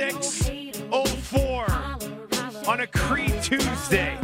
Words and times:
604 0.00 1.66
on 2.66 2.80
a 2.80 2.86
Creed 2.86 3.34
Tuesday. 3.42 4.18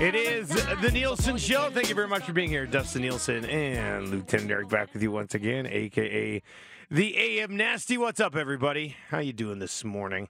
It 0.00 0.14
is 0.14 0.48
the 0.50 0.90
Nielsen 0.92 1.36
Show. 1.36 1.68
Thank 1.70 1.88
you 1.88 1.96
very 1.96 2.06
much 2.06 2.22
for 2.22 2.32
being 2.32 2.48
here, 2.48 2.64
Dustin 2.64 3.02
Nielsen 3.02 3.44
and 3.46 4.08
Lieutenant 4.08 4.52
Eric 4.52 4.68
back 4.68 4.94
with 4.94 5.02
you 5.02 5.10
once 5.10 5.34
again, 5.34 5.66
aka 5.66 6.40
the 6.88 7.16
AM 7.18 7.56
Nasty. 7.56 7.98
What's 7.98 8.20
up, 8.20 8.36
everybody? 8.36 8.94
How 9.08 9.18
you 9.18 9.32
doing 9.32 9.58
this 9.58 9.82
morning? 9.82 10.28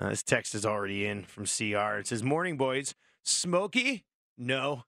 Uh, 0.00 0.08
this 0.08 0.24
text 0.24 0.56
is 0.56 0.66
already 0.66 1.06
in 1.06 1.22
from 1.22 1.44
CR. 1.44 1.98
It 1.98 2.08
says, 2.08 2.24
"Morning, 2.24 2.56
boys. 2.56 2.96
Smoky? 3.22 4.04
No. 4.36 4.82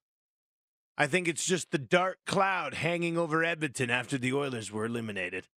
I 0.97 1.07
think 1.07 1.27
it's 1.27 1.45
just 1.45 1.71
the 1.71 1.77
dark 1.77 2.19
cloud 2.25 2.75
hanging 2.75 3.17
over 3.17 3.43
Edmonton 3.43 3.89
after 3.89 4.17
the 4.17 4.33
Oilers 4.33 4.71
were 4.71 4.85
eliminated." 4.85 5.47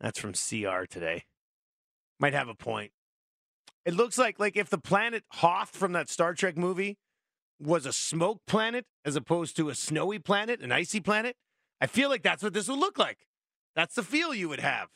That's 0.00 0.18
from 0.18 0.32
CR 0.32 0.84
today. 0.84 1.24
Might 2.18 2.34
have 2.34 2.48
a 2.48 2.54
point. 2.54 2.92
It 3.84 3.94
looks 3.94 4.18
like 4.18 4.38
like 4.38 4.56
if 4.56 4.70
the 4.70 4.78
planet 4.78 5.24
Hoth 5.32 5.70
from 5.70 5.92
that 5.92 6.08
Star 6.08 6.34
Trek 6.34 6.56
movie 6.56 6.98
was 7.60 7.86
a 7.86 7.92
smoke 7.92 8.40
planet 8.46 8.86
as 9.04 9.16
opposed 9.16 9.56
to 9.56 9.68
a 9.68 9.74
snowy 9.74 10.18
planet, 10.18 10.60
an 10.60 10.72
icy 10.72 11.00
planet, 11.00 11.36
I 11.80 11.86
feel 11.86 12.08
like 12.08 12.22
that's 12.22 12.42
what 12.42 12.52
this 12.52 12.68
would 12.68 12.78
look 12.78 12.98
like. 12.98 13.26
That's 13.74 13.94
the 13.94 14.02
feel 14.02 14.34
you 14.34 14.48
would 14.48 14.60
have. 14.60 14.88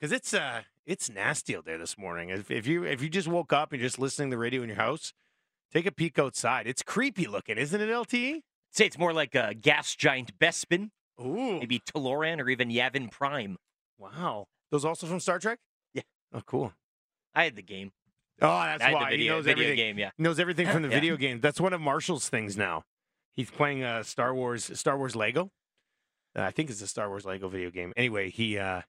Cause 0.00 0.12
it's 0.12 0.32
uh 0.32 0.62
it's 0.86 1.10
nasty 1.10 1.56
out 1.56 1.64
there 1.64 1.78
this 1.78 1.98
morning. 1.98 2.30
If, 2.30 2.50
if 2.50 2.66
you 2.66 2.84
if 2.84 3.02
you 3.02 3.08
just 3.08 3.28
woke 3.28 3.52
up 3.52 3.72
and 3.72 3.80
you're 3.80 3.88
just 3.88 3.98
listening 3.98 4.30
to 4.30 4.36
the 4.36 4.40
radio 4.40 4.62
in 4.62 4.68
your 4.68 4.76
house, 4.76 5.12
take 5.72 5.86
a 5.86 5.92
peek 5.92 6.18
outside. 6.18 6.66
It's 6.66 6.82
creepy 6.82 7.26
looking, 7.26 7.58
isn't 7.58 7.80
it, 7.80 7.88
LTE? 7.88 8.40
Say 8.72 8.86
it's 8.86 8.98
more 8.98 9.12
like 9.12 9.34
a 9.34 9.54
gas 9.54 9.94
giant 9.94 10.38
Bespin, 10.38 10.90
Ooh. 11.20 11.58
maybe 11.58 11.80
Taloran 11.80 12.40
or 12.40 12.48
even 12.48 12.68
Yavin 12.70 13.10
Prime. 13.10 13.56
Wow. 13.98 14.46
Those 14.70 14.84
also 14.84 15.06
from 15.06 15.20
Star 15.20 15.38
Trek? 15.38 15.58
Yeah. 15.94 16.02
Oh, 16.32 16.42
cool. 16.46 16.72
I 17.34 17.44
had 17.44 17.56
the 17.56 17.62
game. 17.62 17.92
Oh, 18.40 18.46
that's 18.48 18.82
I 18.84 18.92
why 18.92 19.10
video, 19.10 19.18
he 19.24 19.28
knows 19.28 19.44
video 19.46 19.64
everything. 19.64 19.76
game. 19.76 19.98
Yeah. 19.98 20.10
He 20.16 20.22
knows 20.22 20.38
everything 20.38 20.68
from 20.72 20.82
the 20.82 20.88
Yeah. 20.88 20.94
video 20.94 21.16
game. 21.16 21.40
That's 21.40 21.60
one 21.60 21.72
of 21.72 21.80
Marshall's 21.80 22.28
things 22.28 22.56
now. 22.56 22.84
He's 23.34 23.50
playing 23.50 23.82
uh, 23.82 24.02
Star 24.02 24.34
Wars 24.34 24.70
Star 24.78 24.96
Wars 24.98 25.16
Lego. 25.16 25.50
Uh, 26.36 26.42
I 26.42 26.50
think 26.50 26.70
it's 26.70 26.82
a 26.82 26.86
Star 26.86 27.08
Wars 27.08 27.24
Lego 27.24 27.48
video 27.48 27.70
game. 27.70 27.92
Anyway, 27.96 28.30
he 28.30 28.58
uh, 28.58 28.82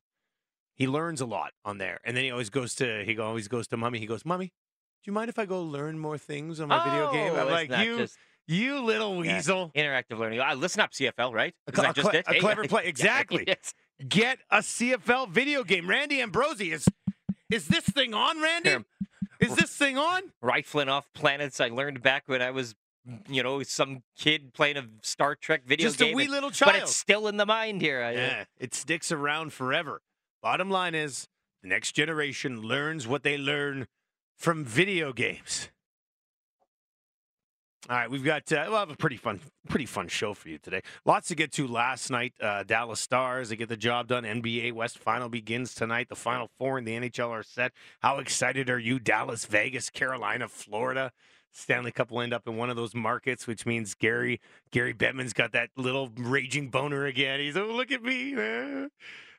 he 0.75 0.88
learns 0.88 1.21
a 1.21 1.25
lot 1.25 1.52
on 1.66 1.77
there, 1.77 1.99
and 2.03 2.16
then 2.17 2.23
he 2.25 2.31
always 2.31 2.49
goes 2.49 2.75
to 2.75 3.03
he 3.05 3.17
always 3.17 3.47
goes 3.47 3.67
to 3.69 3.77
Mummy. 3.77 3.99
He 3.99 4.05
goes, 4.05 4.25
"Mummy, 4.25 4.45
do 4.47 4.52
you 5.05 5.14
mind 5.14 5.30
if 5.30 5.39
I 5.39 5.45
go 5.45 5.61
learn 5.64 5.97
more 6.00 6.17
things 6.17 6.59
on 6.59 6.67
my 6.69 6.83
video 6.83 7.11
game?" 7.11 7.33
Oh, 7.36 7.42
I'm 7.42 7.50
like, 7.52 7.86
"You, 7.86 8.08
you 8.47 8.80
little 8.81 9.17
weasel." 9.17 9.72
interactive 9.75 10.17
learning. 10.19 10.39
Uh, 10.39 10.55
listen 10.55 10.81
up, 10.81 10.92
CFL, 10.92 11.33
right? 11.33 11.53
A 11.67 11.72
Is 11.72 11.78
that 11.80 11.95
just 11.95 12.09
cle- 12.09 12.19
it? 12.19 12.25
a 12.28 12.33
Hey, 12.33 12.39
clever 12.39 12.66
play. 12.67 12.83
Exactly. 12.88 13.44
yes. 13.47 13.73
Get 14.08 14.39
a 14.50 14.59
CFL 14.59 15.30
video 15.30 15.64
game. 15.64 15.89
Randy 15.89 16.22
Ambrosie 16.22 16.72
is 16.72 16.88
is 17.50 17.67
this 17.67 17.83
thing 17.86 18.14
on, 18.14 18.42
Randy? 18.42 18.70
Here. 18.70 18.86
Is 19.39 19.55
this 19.55 19.75
thing 19.75 19.97
on? 19.97 20.22
Rifling 20.42 20.89
off 20.89 21.08
planets 21.14 21.59
I 21.61 21.70
learned 21.70 22.02
back 22.02 22.23
when 22.27 22.42
I 22.42 22.52
was, 22.52 22.75
you 23.30 23.42
know, 23.42 23.64
some 23.64 24.03
kid 24.17 24.53
playing 24.53 24.75
a 24.77 24.86
Star 25.02 25.36
Trek 25.36 25.64
video 25.66 25.88
Just 25.88 25.97
game. 26.00 26.14
a 26.14 26.16
wee 26.16 26.23
and- 26.23 26.31
little 26.31 26.52
child. 26.52 26.73
but 26.73 26.81
it's 26.83 26.95
still 26.95 27.27
in 27.27 27.38
the 27.38 27.45
mind 27.45 27.81
here. 27.81 28.03
I- 28.03 28.11
Yeah, 28.11 28.44
it 28.59 28.73
sticks 28.73 29.11
around 29.14 29.53
forever. 29.53 30.02
Bottom 30.42 30.70
line 30.70 30.94
is, 30.94 31.27
the 31.64 31.70
next 31.70 31.94
generation 31.94 32.61
learns 32.61 33.08
what 33.08 33.23
they 33.23 33.38
learn 33.38 33.88
from 34.40 34.64
video 34.64 35.12
games. 35.14 35.70
All 37.90 37.95
right, 37.95 38.09
we've 38.09 38.23
got 38.23 38.52
uh, 38.52 38.66
we'll 38.68 38.78
have 38.78 38.92
a 38.92 38.95
pretty 38.95 39.18
fun, 39.18 39.40
pretty 39.68 39.86
fun 39.86 40.08
show 40.08 40.34
for 40.34 40.50
you 40.50 40.59
today. 40.59 40.82
Lots 41.06 41.28
to 41.30 41.36
get 41.36 41.52
to. 41.54 41.68
Last 41.68 42.12
night, 42.12 42.34
uh, 42.40 42.64
Dallas 42.64 43.00
Stars 43.00 43.50
they 43.50 43.56
get 43.56 43.67
the 43.67 43.78
job 43.78 44.08
done. 44.08 44.23
NBA 44.23 44.73
West 44.73 45.00
Final 45.00 45.28
begins 45.28 45.73
tonight. 45.73 46.08
The 46.08 46.16
Final 46.16 46.50
Four 46.58 46.78
in 46.78 46.86
the 46.86 46.92
NHL 46.92 47.30
are 47.30 47.42
set. 47.42 47.73
How 48.02 48.20
excited 48.20 48.70
are 48.70 48.80
you? 48.80 48.99
Dallas, 48.99 49.45
Vegas, 49.45 49.89
Carolina, 49.89 50.48
Florida. 50.48 51.11
Stanley 51.52 51.92
Cup 51.92 52.11
will 52.11 52.22
end 52.22 52.32
up 52.32 52.48
in 52.48 52.58
one 52.58 52.70
of 52.70 52.76
those 52.76 52.94
markets, 52.94 53.48
which 53.48 53.66
means 53.66 53.95
Gary 53.95 54.39
Gary 54.72 54.94
Bettman's 54.94 55.33
got 55.33 55.52
that 55.54 55.70
little 55.76 56.11
raging 56.16 56.70
boner 56.70 57.05
again. 57.05 57.39
He's 57.39 57.58
oh 57.58 57.66
look 57.66 57.92
at 57.92 58.04
me. 58.04 58.36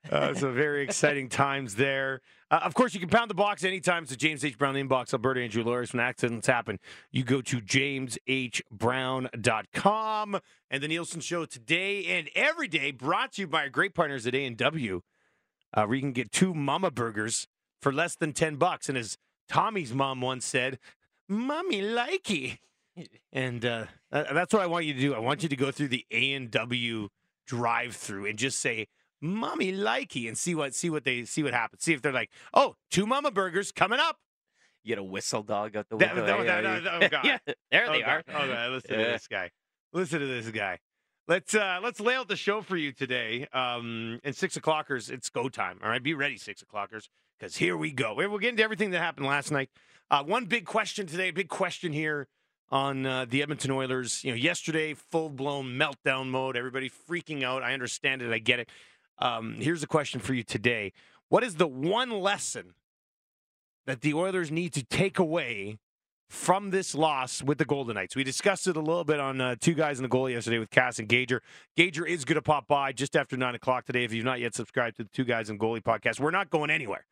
Eh." 0.05 0.17
Uh, 0.17 0.35
so 0.35 0.53
very 0.53 0.83
exciting 0.83 1.29
times 1.29 1.77
there. 1.77 2.21
Uh, 2.51 2.61
of 2.65 2.75
course, 2.75 2.93
you 2.95 3.01
can 3.01 3.09
pound 3.09 3.31
the 3.31 3.35
box 3.35 3.63
anytime. 3.63 4.03
It's 4.03 4.11
the 4.11 4.17
James 4.17 4.45
H. 4.45 4.59
Brown 4.59 4.75
inbox. 4.75 5.13
Alberta 5.13 5.41
Injury 5.43 5.63
Lawyers. 5.63 5.93
When 5.93 6.01
accidents 6.01 6.49
happen, 6.49 6.81
you 7.13 7.23
go 7.23 7.41
to 7.43 7.61
jameshbrown.com. 7.61 10.41
And 10.73 10.83
the 10.83 10.89
Nielsen 10.89 11.21
Show 11.21 11.45
today 11.45 12.07
and 12.07 12.29
every 12.35 12.67
day 12.67 12.91
brought 12.91 13.35
to 13.35 13.43
you 13.43 13.47
by 13.47 13.63
our 13.63 13.69
great 13.69 13.95
partners 13.95 14.27
at 14.27 14.35
A&W, 14.35 15.03
uh, 15.75 15.85
where 15.85 15.95
you 15.95 16.03
can 16.03 16.11
get 16.13 16.33
two 16.33 16.55
Mama 16.55 16.91
Burgers 16.91 17.47
for 17.81 17.93
less 17.93 18.17
than 18.17 18.33
10 18.33 18.57
bucks. 18.57 18.89
And 18.89 18.99
as 18.99 19.17
Tommy's 19.49 19.95
mom 19.95 20.21
once 20.21 20.45
said, 20.45 20.81
Mommy 21.29 21.83
likey. 21.83 22.59
And 23.33 23.65
uh, 23.65 23.85
that's 24.11 24.53
what 24.53 24.63
I 24.63 24.67
want 24.67 24.87
you 24.87 24.95
to 24.95 25.01
do. 25.01 25.15
I 25.15 25.21
want 25.21 25.45
you 25.45 25.49
to 25.49 25.57
go 25.57 25.71
through 25.71 25.89
the 25.89 26.05
A&W 26.11 27.09
drive-through 27.47 28.27
and 28.27 28.39
just 28.39 28.59
say, 28.59 28.89
"Mommy 29.21 29.73
likey," 29.73 30.29
and 30.29 30.37
see 30.37 30.55
what 30.55 30.75
see 30.75 30.91
what 30.91 31.05
they 31.05 31.25
see 31.25 31.43
what 31.43 31.53
happens. 31.55 31.83
See 31.83 31.93
if 31.93 32.03
they're 32.03 32.13
like, 32.13 32.31
oh, 32.55 32.77
two 32.91 33.07
Mama 33.07 33.31
Burgers 33.31 33.73
coming 33.73 33.99
up." 34.01 34.17
You 34.83 34.89
get 34.89 34.99
a 34.99 35.03
whistle 35.05 35.43
dog 35.43 35.77
out 35.77 35.89
the 35.91 35.97
That- 35.99 36.15
window. 36.17 36.43
that- 36.43 36.63
that- 36.63 36.65
yeah. 36.65 36.81
that- 36.81 37.03
oh, 37.05 37.09
God. 37.11 37.25
yeah, 37.25 37.39
there 37.71 37.87
oh, 37.89 37.93
they 37.93 38.01
God. 38.01 38.09
are. 38.09 38.23
Oh, 38.29 38.47
God. 38.49 38.71
Listen 38.73 38.91
to 38.99 39.05
this 39.05 39.27
guy. 39.29 39.51
Listen 39.93 40.21
to 40.21 40.27
this 40.27 40.49
guy. 40.49 40.79
Let's 41.29 41.55
uh 41.55 41.79
let's 41.83 42.01
lay 42.01 42.15
out 42.17 42.29
the 42.29 42.37
show 42.37 42.61
for 42.63 42.77
you 42.77 42.93
today. 42.93 43.47
Um, 43.53 44.21
and 44.25 44.35
six 44.35 44.57
o'clockers, 44.57 45.11
it's 45.11 45.29
go 45.29 45.49
time. 45.49 45.79
All 45.83 45.89
right, 45.91 46.03
be 46.03 46.15
ready, 46.15 46.37
six 46.39 46.63
o'clockers, 46.63 47.09
because 47.39 47.57
here 47.57 47.77
we 47.77 47.93
go. 47.93 48.15
We'll 48.15 48.39
get 48.39 48.51
into 48.51 48.63
everything 48.65 48.91
that 48.93 49.01
happened 49.01 49.27
last 49.27 49.51
night. 49.53 49.71
Uh, 50.11 50.25
one 50.25 50.47
big 50.47 50.65
question 50.65 51.07
today, 51.07 51.31
big 51.31 51.49
question 51.49 51.93
here 51.93 52.27
on 52.71 53.07
uh, 53.07 53.27
the 53.29 53.43
Edmonton 53.43 53.71
Oilers. 53.71 54.25
You 54.25 54.31
know, 54.33 54.37
yesterday, 54.37 54.95
full 54.95 55.29
blown 55.29 55.67
meltdown 55.79 56.29
mode. 56.31 56.57
Everybody 56.57 56.91
freaking 56.91 57.45
out. 57.45 57.63
I 57.63 57.75
understand 57.75 58.23
it. 58.23 58.33
I 58.33 58.39
get 58.39 58.59
it. 58.59 58.69
Um, 59.21 59.57
here's 59.59 59.83
a 59.83 59.87
question 59.87 60.21
for 60.21 60.35
you 60.35 60.43
today: 60.43 60.93
What 61.29 61.45
is 61.45 61.57
the 61.57 61.69
one 61.69 62.11
lesson 62.11 62.75
that 63.87 64.01
the 64.03 64.15
Oilers 64.15 64.51
need 64.51 64.73
to 64.75 64.85
take 64.85 65.19
away 65.19 65.79
from 66.31 66.71
this 66.71 66.95
loss 66.95 67.43
with 67.43 67.59
the 67.59 67.65
Golden 67.65 67.95
Knights. 67.95 68.15
We 68.15 68.23
discussed 68.23 68.69
it 68.69 68.77
a 68.77 68.81
little 68.81 69.03
bit 69.03 69.19
on 69.19 69.41
uh, 69.41 69.57
Two 69.61 69.75
Guys 69.75 69.99
in 69.99 70.05
the 70.05 70.09
Goal 70.09 70.31
yesterday 70.31 70.61
with 70.61 70.71
Cass 70.71 71.01
and 71.01 71.09
Gager. 71.09 71.43
Gager 71.77 72.07
is 72.07 72.25
going 72.25 72.37
to 72.37 72.43
pop 72.43 72.69
by 72.69 72.93
just 72.93 73.17
after 73.17 73.37
9 73.37 73.57
o'clock 73.57 73.85
today. 73.85 74.05
If 74.05 74.13
you've 74.13 74.25
not 74.25 74.39
yet 74.39 74.55
subscribed 74.55 74.97
to 74.99 75.03
the 75.03 75.09
Two 75.09 75.25
Guys 75.25 75.51
in 75.51 75.59
Goalie 75.59 75.83
podcast, 75.83 76.21
we're 76.21 76.31
not 76.31 76.49
going 76.49 76.71
anywhere. 76.71 77.05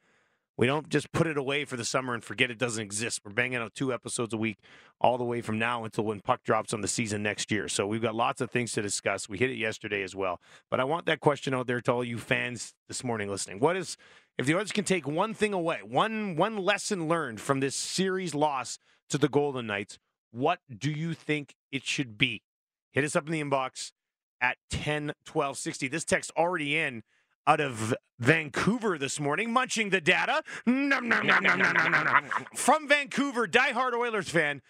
We 0.59 0.67
don't 0.67 0.89
just 0.89 1.13
put 1.13 1.29
it 1.29 1.39
away 1.39 1.65
for 1.65 1.77
the 1.77 1.85
summer 1.85 2.15
and 2.15 2.23
forget 2.23 2.51
it 2.51 2.59
doesn't 2.59 2.83
exist. 2.83 3.21
We're 3.25 3.33
banging 3.33 3.59
out 3.59 3.77
two 3.77 3.93
episodes 3.93 4.35
a 4.35 4.37
week 4.37 4.59
all 5.01 5.17
the 5.17 5.25
way 5.25 5.41
from 5.41 5.57
now 5.57 5.85
until 5.85 6.03
when 6.03 6.19
puck 6.19 6.43
drops 6.43 6.75
on 6.75 6.81
the 6.81 6.89
season 6.89 7.23
next 7.23 7.53
year. 7.53 7.69
So 7.69 7.87
we've 7.87 8.03
got 8.03 8.17
lots 8.17 8.41
of 8.41 8.51
things 8.51 8.73
to 8.73 8.83
discuss. 8.83 9.29
We 9.29 9.39
hit 9.39 9.51
it 9.51 9.57
yesterday 9.57 10.03
as 10.03 10.17
well. 10.17 10.41
But 10.69 10.81
I 10.81 10.85
want 10.85 11.07
that 11.07 11.21
question 11.21 11.55
out 11.55 11.69
there 11.69 11.81
to 11.83 11.93
all 11.93 12.03
you 12.03 12.19
fans 12.19 12.75
this 12.89 13.05
morning 13.05 13.31
listening. 13.31 13.61
What 13.61 13.77
is 13.77 13.97
if 14.37 14.47
the 14.47 14.57
Oilers 14.57 14.73
can 14.73 14.85
take 14.85 15.07
one 15.07 15.33
thing 15.33 15.53
away, 15.53 15.79
one 15.85 16.35
one 16.35 16.57
lesson 16.57 17.07
learned 17.07 17.41
from 17.41 17.61
this 17.61 17.77
series 17.77 18.35
loss 18.35 18.81
to 19.11 19.19
the 19.19 19.29
Golden 19.29 19.69
Knights, 19.69 20.01
what 20.33 20.59
do 20.77 20.91
you 20.91 21.15
think 21.15 21.55
it 21.71 21.87
should 21.87 22.19
be? 22.19 22.43
Hit 22.91 23.05
us 23.05 23.15
up 23.15 23.27
in 23.27 23.33
the 23.33 23.43
inbox 23.43 23.93
at 24.41 24.57
10 24.71 25.13
12 25.25 25.57
60. 25.57 25.87
This 25.87 26.05
text 26.05 26.33
already 26.37 26.77
in 26.77 27.05
out 27.49 27.61
of 27.61 27.95
Vancouver 28.21 28.99
this 28.99 29.19
morning, 29.19 29.51
munching 29.53 29.89
the 29.89 30.03
data. 30.03 30.43
Nom, 30.67 31.09
nom, 31.09 31.27
nom, 31.27 31.43
nom, 31.43 31.59
nom, 31.59 31.73
nom, 31.75 31.91
nom, 31.93 32.05
nom. 32.05 32.25
From 32.55 32.87
Vancouver, 32.87 33.49
diehard 33.49 33.95
Oilers 33.95 34.29
fan, 34.29 34.61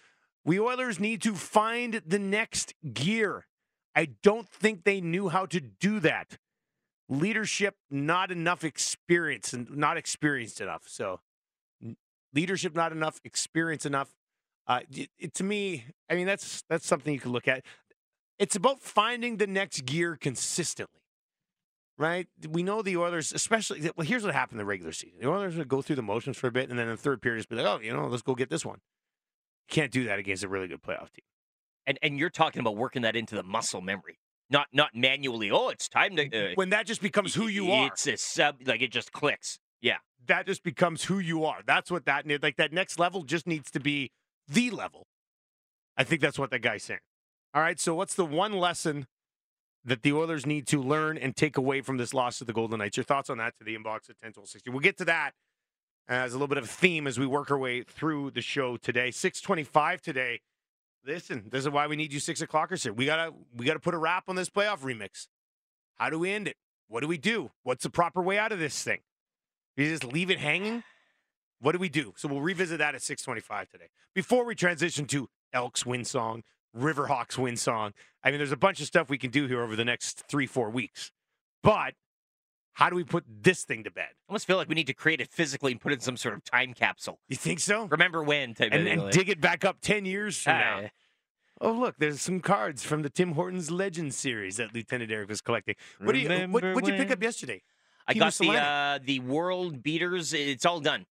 we 0.45 0.57
Oilers 0.59 0.97
need 0.99 1.21
to 1.23 1.35
find 1.35 2.01
the 2.07 2.17
next 2.17 2.73
gear. 2.93 3.45
I 3.95 4.05
don't 4.23 4.47
think 4.47 4.85
they 4.85 5.01
knew 5.01 5.27
how 5.27 5.45
to 5.47 5.59
do 5.59 5.99
that. 5.99 6.37
Leadership, 7.09 7.75
not 7.91 8.31
enough 8.31 8.63
experience, 8.63 9.51
and 9.51 9.69
not 9.75 9.97
experienced 9.97 10.61
enough. 10.61 10.83
So, 10.87 11.19
leadership, 12.33 12.75
not 12.75 12.91
enough 12.93 13.19
experience 13.25 13.85
enough. 13.85 14.13
Uh, 14.67 14.81
it, 14.91 15.09
it- 15.19 15.33
to 15.33 15.43
me, 15.43 15.85
I 16.09 16.15
mean, 16.15 16.27
that's 16.27 16.63
that's 16.69 16.85
something 16.87 17.13
you 17.13 17.19
can 17.19 17.31
look 17.33 17.47
at. 17.47 17.65
It's 18.37 18.55
about 18.55 18.79
finding 18.79 19.35
the 19.35 19.47
next 19.47 19.85
gear 19.85 20.15
consistently, 20.15 21.01
right? 21.99 22.27
We 22.49 22.63
know 22.63 22.81
the 22.81 22.97
Oilers, 22.97 23.31
especially. 23.33 23.81
Well, 23.95 24.07
here's 24.07 24.23
what 24.23 24.33
happened 24.33 24.59
in 24.59 24.65
the 24.65 24.69
regular 24.69 24.91
season: 24.93 25.19
the 25.21 25.29
Oilers 25.29 25.55
would 25.57 25.67
go 25.67 25.83
through 25.83 25.97
the 25.97 26.01
motions 26.01 26.37
for 26.37 26.47
a 26.47 26.51
bit, 26.51 26.69
and 26.71 26.79
then 26.79 26.87
in 26.87 26.95
the 26.95 26.97
third 26.97 27.21
period, 27.21 27.39
just 27.39 27.49
be 27.49 27.55
like, 27.57 27.65
"Oh, 27.67 27.79
you 27.79 27.93
know, 27.93 28.07
let's 28.07 28.23
go 28.23 28.33
get 28.33 28.49
this 28.49 28.65
one." 28.65 28.79
Can't 29.69 29.91
do 29.91 30.05
that 30.05 30.17
against 30.17 30.43
a 30.43 30.47
really 30.47 30.67
good 30.67 30.81
playoff 30.81 31.11
team. 31.11 31.25
And 31.85 31.99
and 32.01 32.17
you're 32.17 32.31
talking 32.31 32.59
about 32.61 32.75
working 32.75 33.03
that 33.03 33.15
into 33.15 33.35
the 33.35 33.43
muscle 33.43 33.81
memory, 33.81 34.17
not 34.49 34.67
not 34.73 34.95
manually. 34.95 35.51
Oh, 35.51 35.69
it's 35.69 35.87
time 35.87 36.15
to. 36.15 36.51
Uh, 36.51 36.51
When 36.55 36.69
that 36.71 36.87
just 36.87 37.01
becomes 37.01 37.35
who 37.35 37.47
you 37.47 37.71
are, 37.71 37.87
It's 37.87 38.07
a 38.07 38.17
sub. 38.17 38.55
Like 38.65 38.81
it 38.81 38.91
just 38.91 39.11
clicks. 39.11 39.59
Yeah. 39.81 39.97
that 40.27 40.45
just 40.45 40.63
becomes 40.63 41.03
who 41.05 41.19
you 41.19 41.45
are. 41.45 41.59
That's 41.65 41.89
what 41.91 42.05
that 42.05 42.25
like 42.41 42.57
that 42.57 42.73
next 42.73 42.97
level 42.99 43.23
just 43.23 43.45
needs 43.45 43.69
to 43.71 43.79
be 43.79 44.11
the 44.47 44.71
level. 44.71 45.07
I 45.97 46.03
think 46.03 46.21
that's 46.21 46.39
what 46.39 46.49
that 46.51 46.59
guy's 46.59 46.83
saying. 46.83 46.99
All 47.53 47.61
right, 47.61 47.79
so 47.79 47.93
what's 47.95 48.13
the 48.15 48.25
one 48.25 48.53
lesson 48.53 49.07
that 49.89 50.03
the 50.03 50.13
Oilers 50.13 50.45
need 50.45 50.67
to 50.67 50.81
learn 50.81 51.17
and 51.17 51.35
take 51.35 51.57
away 51.57 51.81
from 51.81 51.97
this 51.97 52.13
loss 52.13 52.37
to 52.39 52.45
the 52.45 52.53
Golden 52.53 52.79
Knights? 52.79 52.97
Your 52.97 53.03
thoughts 53.03 53.29
on 53.29 53.37
that 53.39 53.57
to 53.57 53.63
the 53.63 53.75
inbox 53.75 54.09
at 54.09 54.17
10 54.17 54.33
60. 54.45 54.69
We'll 54.69 54.79
get 54.79 54.97
to 54.97 55.05
that 55.05 55.31
as 56.07 56.33
a 56.33 56.35
little 56.35 56.47
bit 56.47 56.57
of 56.57 56.63
a 56.63 56.67
theme 56.67 57.07
as 57.07 57.19
we 57.19 57.25
work 57.25 57.51
our 57.51 57.57
way 57.57 57.83
through 57.83 58.31
the 58.31 58.41
show 58.41 58.77
today. 58.77 59.11
625 59.11 60.01
today. 60.01 60.41
Listen, 61.05 61.45
this 61.49 61.65
is 61.65 61.69
why 61.69 61.87
we 61.87 61.95
need 61.95 62.11
you 62.11 62.19
six 62.19 62.41
o'clockers 62.41 62.83
here. 62.83 62.93
We 62.93 63.05
gotta 63.05 63.33
we 63.55 63.65
gotta 63.65 63.79
put 63.79 63.93
a 63.93 63.97
wrap 63.97 64.25
on 64.27 64.35
this 64.35 64.49
playoff 64.49 64.79
remix. 64.79 65.27
How 65.95 66.09
do 66.09 66.19
we 66.19 66.31
end 66.31 66.47
it? 66.47 66.57
What 66.87 67.01
do 67.01 67.07
we 67.07 67.17
do? 67.17 67.51
What's 67.63 67.83
the 67.83 67.89
proper 67.89 68.21
way 68.21 68.37
out 68.37 68.51
of 68.51 68.59
this 68.59 68.83
thing? 68.83 68.99
You 69.77 69.85
just 69.85 70.03
leave 70.03 70.29
it 70.29 70.39
hanging? 70.39 70.83
What 71.61 71.73
do 71.73 71.77
we 71.77 71.89
do? 71.89 72.13
So 72.17 72.27
we'll 72.27 72.41
revisit 72.41 72.79
that 72.79 72.95
at 72.95 73.01
625 73.01 73.69
today. 73.69 73.89
Before 74.13 74.45
we 74.45 74.55
transition 74.55 75.05
to 75.07 75.29
Elks 75.53 75.85
win 75.85 76.05
song, 76.05 76.43
Riverhawks 76.77 77.37
win 77.37 77.55
song. 77.57 77.93
I 78.23 78.29
mean, 78.31 78.37
there's 78.39 78.51
a 78.51 78.57
bunch 78.57 78.79
of 78.81 78.87
stuff 78.87 79.09
we 79.09 79.17
can 79.17 79.31
do 79.31 79.47
here 79.47 79.61
over 79.61 79.75
the 79.75 79.85
next 79.85 80.23
three, 80.27 80.45
four 80.45 80.69
weeks. 80.69 81.11
But 81.63 81.93
how 82.73 82.89
do 82.89 82.95
we 82.95 83.03
put 83.03 83.23
this 83.27 83.63
thing 83.63 83.83
to 83.83 83.91
bed? 83.91 84.09
I 84.11 84.31
almost 84.31 84.45
feel 84.47 84.57
like 84.57 84.69
we 84.69 84.75
need 84.75 84.87
to 84.87 84.93
create 84.93 85.19
it 85.21 85.29
physically 85.31 85.71
and 85.71 85.81
put 85.81 85.91
it 85.91 85.95
in 85.95 86.01
some 86.01 86.17
sort 86.17 86.35
of 86.35 86.43
time 86.43 86.73
capsule. 86.73 87.19
You 87.27 87.35
think 87.35 87.59
so? 87.59 87.85
Remember 87.85 88.23
when 88.23 88.53
type 88.53 88.69
And, 88.71 88.87
and 88.87 89.03
like- 89.03 89.13
dig 89.13 89.29
it 89.29 89.41
back 89.41 89.65
up 89.65 89.77
10 89.81 90.05
years 90.05 90.37
from 90.41 90.53
now. 90.53 90.81
Ah, 90.85 90.89
Oh, 91.61 91.73
look, 91.73 91.95
there's 91.97 92.21
some 92.21 92.39
cards 92.39 92.85
from 92.85 93.01
the 93.01 93.09
Tim 93.09 93.33
Hortons 93.33 93.69
Legend 93.69 94.13
series 94.13 94.55
that 94.57 94.73
Lieutenant 94.73 95.11
Eric 95.11 95.27
was 95.27 95.41
collecting. 95.41 95.75
What 96.01 96.13
do 96.13 96.19
you 96.19 96.29
what, 96.47 96.63
what'd 96.63 96.87
you 96.87 96.95
pick 96.95 97.11
up 97.11 97.21
yesterday? 97.21 97.61
I 98.07 98.13
got 98.13 98.33
the 98.35 98.49
uh, 98.51 98.99
the 99.03 99.19
world 99.19 99.83
beaters. 99.83 100.31
It's 100.31 100.65
all 100.65 100.79
done. 100.79 101.05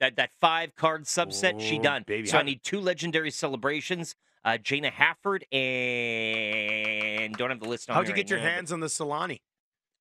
That 0.00 0.16
that 0.16 0.30
five 0.40 0.74
card 0.76 1.04
subset, 1.04 1.60
she 1.60 1.78
Oh, 1.78 1.82
done. 1.82 2.04
baby. 2.06 2.26
So 2.26 2.38
I 2.38 2.42
need 2.42 2.62
two 2.62 2.80
legendary 2.80 3.30
celebrations. 3.30 4.14
Uh, 4.44 4.58
Jaina 4.58 4.90
Hafford 4.90 5.44
and 5.52 7.34
don't 7.36 7.50
have 7.50 7.60
the 7.60 7.68
list 7.68 7.88
on. 7.88 7.94
How'd 7.96 8.06
you 8.06 8.12
right 8.12 8.16
get 8.16 8.30
your 8.30 8.38
now, 8.40 8.46
but- 8.46 8.52
hands 8.52 8.72
on 8.72 8.80
the 8.80 8.88
Solani? 8.88 9.40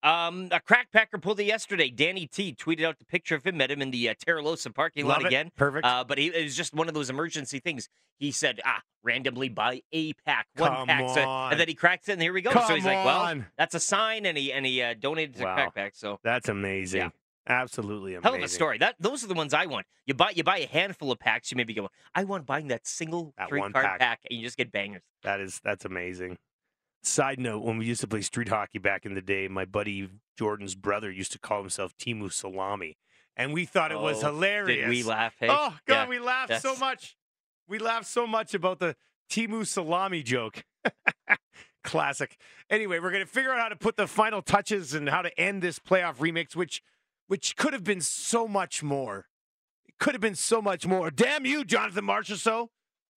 Um, 0.03 0.47
a 0.51 0.59
crackpacker 0.59 1.21
pulled 1.21 1.39
it 1.39 1.43
yesterday. 1.43 1.91
Danny 1.91 2.25
T 2.25 2.55
tweeted 2.55 2.83
out 2.83 2.97
the 2.97 3.05
picture 3.05 3.35
of 3.35 3.43
him. 3.45 3.57
Met 3.57 3.69
him 3.69 3.83
in 3.83 3.91
the 3.91 4.09
uh, 4.09 4.15
Terralosa 4.15 4.73
parking 4.73 5.05
lot 5.05 5.21
it. 5.21 5.27
again. 5.27 5.51
Perfect. 5.55 5.85
Uh, 5.85 6.03
but 6.03 6.17
he, 6.17 6.25
it 6.29 6.43
was 6.43 6.55
just 6.57 6.73
one 6.73 6.87
of 6.87 6.95
those 6.95 7.11
emergency 7.11 7.59
things. 7.59 7.87
He 8.17 8.31
said, 8.31 8.59
"Ah, 8.65 8.81
randomly 9.03 9.47
buy 9.49 9.83
a 9.93 10.13
pack, 10.25 10.47
one 10.57 10.71
Come 10.73 10.87
pack." 10.87 11.07
So, 11.13 11.21
and 11.21 11.59
then 11.59 11.67
he 11.67 11.75
cracks 11.75 12.09
it, 12.09 12.13
and 12.13 12.21
here 12.23 12.33
we 12.33 12.41
go. 12.41 12.49
Come 12.49 12.65
so 12.67 12.73
he's 12.73 12.83
like, 12.85 13.05
"Well, 13.05 13.43
that's 13.59 13.75
a 13.75 13.79
sign," 13.79 14.25
and 14.25 14.35
he 14.35 14.51
and 14.51 14.65
he 14.65 14.81
uh, 14.81 14.95
donated 14.99 15.35
to 15.35 15.43
Wow. 15.43 15.69
Crackpack. 15.75 15.91
So 15.93 16.19
That's 16.23 16.49
amazing. 16.49 17.01
Yeah. 17.01 17.09
Absolutely 17.47 18.13
amazing. 18.13 18.23
hell 18.23 18.35
of 18.35 18.43
a 18.43 18.47
story. 18.47 18.77
That 18.77 18.95
those 18.99 19.23
are 19.23 19.27
the 19.27 19.33
ones 19.33 19.53
I 19.53 19.65
want. 19.65 19.85
You 20.05 20.13
buy 20.13 20.31
you 20.35 20.43
buy 20.43 20.59
a 20.59 20.67
handful 20.67 21.11
of 21.11 21.19
packs. 21.19 21.51
You 21.51 21.57
maybe 21.57 21.73
go, 21.73 21.89
"I 22.13 22.23
want 22.23 22.45
buying 22.45 22.67
that 22.67 22.85
single 22.85 23.33
That 23.37 23.49
three 23.49 23.59
one 23.59 23.73
card 23.73 23.85
pack. 23.85 23.99
pack. 23.99 24.19
and 24.29 24.37
you 24.39 24.45
just 24.45 24.57
get 24.57 24.71
bangers. 24.71 25.01
That 25.23 25.39
is 25.39 25.59
that's 25.63 25.83
amazing. 25.85 26.37
Side 27.03 27.39
note: 27.39 27.63
When 27.63 27.77
we 27.79 27.85
used 27.85 28.01
to 28.01 28.07
play 28.07 28.21
street 28.21 28.49
hockey 28.49 28.77
back 28.77 29.05
in 29.07 29.15
the 29.15 29.21
day, 29.23 29.47
my 29.47 29.65
buddy 29.65 30.07
Jordan's 30.37 30.75
brother 30.75 31.09
used 31.11 31.31
to 31.31 31.39
call 31.39 31.59
himself 31.61 31.97
Timu 31.97 32.31
Salami, 32.31 32.97
and 33.35 33.53
we 33.53 33.65
thought 33.65 33.91
it 33.91 33.99
was 33.99 34.23
Oh, 34.23 34.27
hilarious. 34.27 34.81
Did 34.81 34.89
we 34.89 35.01
laugh? 35.03 35.33
Hey, 35.39 35.47
Oh 35.49 35.75
God, 35.87 36.03
Yeah, 36.03 36.07
we 36.07 36.19
laughed 36.19 36.61
so 36.61 36.75
much. 36.75 37.17
We 37.67 37.79
laughed 37.79 38.05
so 38.07 38.27
much 38.27 38.53
about 38.53 38.77
the 38.77 38.95
Timu 39.31 39.65
Salami 39.65 40.21
joke. 40.21 40.63
Classic. 41.83 42.37
Anyway, 42.69 42.99
we're 42.99 43.11
gonna 43.11 43.25
figure 43.25 43.51
out 43.51 43.59
how 43.59 43.69
to 43.69 43.75
put 43.75 43.97
the 43.97 44.05
final 44.05 44.43
touches 44.43 44.93
and 44.93 45.09
how 45.09 45.23
to 45.23 45.39
end 45.39 45.63
this 45.63 45.79
playoff 45.79 46.17
remix, 46.17 46.55
which 46.55 46.83
which 47.31 47.55
could 47.55 47.71
have 47.71 47.85
been 47.85 48.01
so 48.01 48.45
much 48.45 48.83
more. 48.83 49.27
It 49.87 49.93
could 50.01 50.13
have 50.13 50.19
been 50.19 50.35
so 50.35 50.61
much 50.61 50.85
more. 50.85 51.09
Damn 51.09 51.45
you, 51.45 51.63
Jonathan 51.63 52.03
Marchessault. 52.03 52.67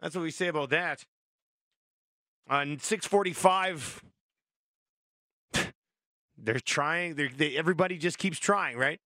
That's 0.01 0.15
what 0.15 0.23
we 0.23 0.31
say 0.31 0.47
about 0.47 0.71
that. 0.71 1.05
On 2.49 2.79
645, 2.79 4.05
they're 6.39 6.61
trying. 6.61 7.17
They're, 7.17 7.29
they, 7.29 7.57
everybody 7.57 7.99
just 7.99 8.19
keeps 8.19 8.39
trying, 8.39 8.79
right? 8.79 9.01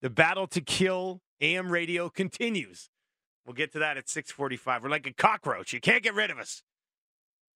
The 0.00 0.08
battle 0.08 0.46
to 0.46 0.62
kill 0.62 1.20
AM 1.42 1.70
radio 1.70 2.08
continues. 2.08 2.88
We'll 3.44 3.52
get 3.52 3.72
to 3.72 3.78
that 3.80 3.98
at 3.98 4.08
645. 4.08 4.84
We're 4.84 4.88
like 4.88 5.06
a 5.06 5.12
cockroach. 5.12 5.74
You 5.74 5.80
can't 5.80 6.02
get 6.02 6.14
rid 6.14 6.30
of 6.30 6.38
us 6.38 6.62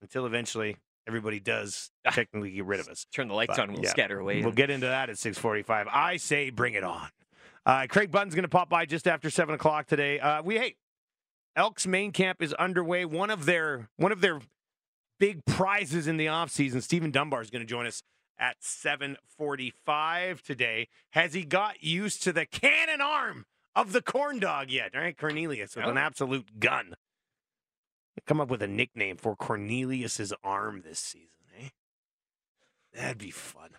until 0.02 0.26
eventually 0.26 0.76
everybody 1.06 1.40
does 1.40 1.90
technically 2.10 2.50
get 2.52 2.64
rid 2.64 2.80
of 2.80 2.88
us. 2.88 3.06
Turn 3.14 3.28
the 3.28 3.34
lights 3.34 3.54
But, 3.56 3.60
on. 3.60 3.72
We'll 3.72 3.82
yeah, 3.82 3.90
scatter 3.90 4.18
away. 4.18 4.42
We'll 4.42 4.52
get 4.52 4.70
into 4.70 4.86
that 4.86 5.10
at 5.10 5.18
645. 5.18 5.88
I 5.90 6.16
say 6.16 6.50
bring 6.50 6.74
it 6.74 6.84
on. 6.84 7.08
Uh, 7.66 7.86
Craig 7.88 8.10
Button's 8.10 8.34
going 8.34 8.42
to 8.44 8.48
pop 8.48 8.68
by 8.68 8.86
just 8.86 9.06
after 9.06 9.28
7 9.30 9.54
o'clock 9.54 9.86
today. 9.86 10.18
Uh, 10.18 10.42
we, 10.42 10.56
hey, 10.58 10.76
Elks 11.56 11.86
main 11.86 12.12
camp 12.12 12.40
is 12.42 12.54
underway. 12.54 13.04
One 13.04 13.28
of 13.30 13.44
their 13.44 13.88
one 13.96 14.12
of 14.12 14.20
their 14.20 14.40
big 15.18 15.44
prizes 15.44 16.06
in 16.06 16.16
the 16.16 16.26
offseason, 16.26 16.82
Stephen 16.82 17.10
Dunbar 17.10 17.42
is 17.42 17.50
going 17.50 17.60
to 17.60 17.66
join 17.68 17.86
us 17.86 18.02
at 18.38 18.56
745 18.60 20.42
today. 20.42 20.88
Has 21.10 21.34
he 21.34 21.44
got 21.44 21.82
used 21.82 22.22
to 22.22 22.32
the 22.32 22.46
cannon 22.46 23.00
arm 23.00 23.44
of 23.74 23.92
the 23.92 24.00
corn 24.02 24.38
dog 24.38 24.70
yet? 24.70 24.92
All 24.94 25.00
right, 25.02 25.16
Cornelius 25.16 25.76
with 25.76 25.86
an 25.86 25.98
Oh. 25.98 26.00
absolute 26.00 26.58
gun. 26.60 26.94
Come 28.26 28.40
up 28.40 28.48
with 28.48 28.62
a 28.62 28.68
nickname 28.68 29.16
for 29.16 29.34
Cornelius's 29.34 30.32
arm 30.44 30.82
this 30.84 30.98
season, 30.98 31.28
eh? 31.58 31.68
That'd 32.92 33.18
be 33.18 33.30
fun. 33.30 33.70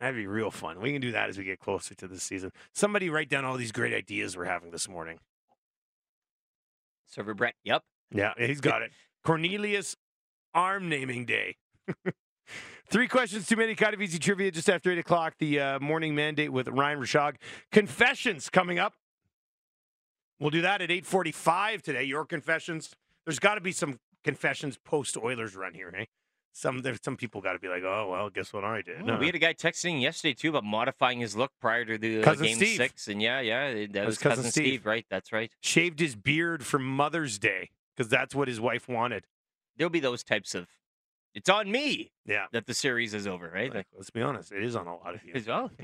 That'd 0.00 0.16
be 0.16 0.26
real 0.26 0.50
fun. 0.50 0.80
We 0.80 0.92
can 0.92 1.00
do 1.00 1.12
that 1.12 1.28
as 1.28 1.38
we 1.38 1.44
get 1.44 1.60
closer 1.60 1.94
to 1.94 2.08
the 2.08 2.18
season. 2.18 2.52
Somebody 2.72 3.10
write 3.10 3.28
down 3.28 3.44
all 3.44 3.56
these 3.56 3.72
great 3.72 3.94
ideas 3.94 4.36
we're 4.36 4.44
having 4.44 4.70
this 4.70 4.88
morning. 4.88 5.18
Server 7.06 7.34
Brett. 7.34 7.54
Yep. 7.64 7.82
Yeah, 8.12 8.32
he's 8.36 8.60
got 8.60 8.82
it. 8.82 8.92
Cornelius 9.24 9.96
Arm 10.52 10.88
Naming 10.88 11.24
Day. 11.24 11.56
Three 12.90 13.08
questions, 13.08 13.46
too 13.46 13.56
many 13.56 13.74
kind 13.74 13.94
of 13.94 14.02
easy 14.02 14.18
trivia 14.18 14.50
just 14.50 14.68
after 14.68 14.92
8 14.92 14.98
o'clock. 14.98 15.34
The 15.38 15.58
uh, 15.58 15.80
morning 15.80 16.14
mandate 16.14 16.52
with 16.52 16.68
Ryan 16.68 17.00
Rishaug. 17.00 17.36
Confessions 17.72 18.50
coming 18.50 18.78
up. 18.78 18.94
We'll 20.38 20.50
do 20.50 20.60
that 20.60 20.82
at 20.82 20.90
845 20.90 21.82
today. 21.82 22.02
Your 22.04 22.26
confessions. 22.26 22.94
There's 23.26 23.38
got 23.38 23.54
to 23.56 23.60
be 23.60 23.72
some 23.72 23.98
confessions 24.22 24.78
post 24.84 25.16
Oilers 25.16 25.54
run 25.56 25.74
here, 25.74 25.92
hey? 25.94 26.08
Some 26.56 26.82
there's 26.82 27.00
some 27.02 27.16
people 27.16 27.40
got 27.40 27.54
to 27.54 27.58
be 27.58 27.66
like, 27.68 27.82
oh 27.82 28.08
well, 28.12 28.30
guess 28.30 28.52
what 28.52 28.62
I 28.64 28.80
did. 28.80 29.02
Well, 29.02 29.18
We 29.18 29.26
had 29.26 29.34
a 29.34 29.40
guy 29.40 29.54
texting 29.54 30.00
yesterday 30.00 30.34
too 30.34 30.50
about 30.50 30.62
modifying 30.62 31.18
his 31.18 31.34
look 31.36 31.50
prior 31.60 31.84
to 31.84 31.98
the 31.98 32.22
uh, 32.22 32.34
game 32.36 32.54
Steve. 32.56 32.76
six, 32.76 33.08
and 33.08 33.20
yeah, 33.20 33.40
yeah, 33.40 33.86
that 33.92 34.06
was 34.06 34.12
was 34.12 34.18
Cousin 34.18 34.36
cousin, 34.44 34.50
Steve. 34.52 34.64
Steve. 34.64 34.86
right? 34.86 35.04
That's 35.10 35.32
right. 35.32 35.50
Shaved 35.60 35.98
his 35.98 36.14
beard 36.14 36.64
for 36.64 36.78
Mother's 36.78 37.40
Day 37.40 37.70
because 37.96 38.08
that's 38.08 38.36
what 38.36 38.46
his 38.46 38.60
wife 38.60 38.88
wanted. 38.88 39.26
There'll 39.76 39.90
be 39.90 39.98
those 40.00 40.22
types 40.22 40.54
of. 40.54 40.68
It's 41.34 41.48
on 41.50 41.68
me 41.72 42.12
Yeah. 42.24 42.46
that 42.52 42.66
the 42.66 42.74
series 42.74 43.12
is 43.14 43.26
over, 43.26 43.50
right? 43.52 43.74
Like, 43.74 43.86
let's 43.96 44.10
be 44.10 44.22
honest, 44.22 44.52
it 44.52 44.62
is 44.62 44.76
on 44.76 44.86
a 44.86 44.94
lot 44.96 45.16
of 45.16 45.24
you. 45.24 45.32
As 45.34 45.48
well, 45.48 45.72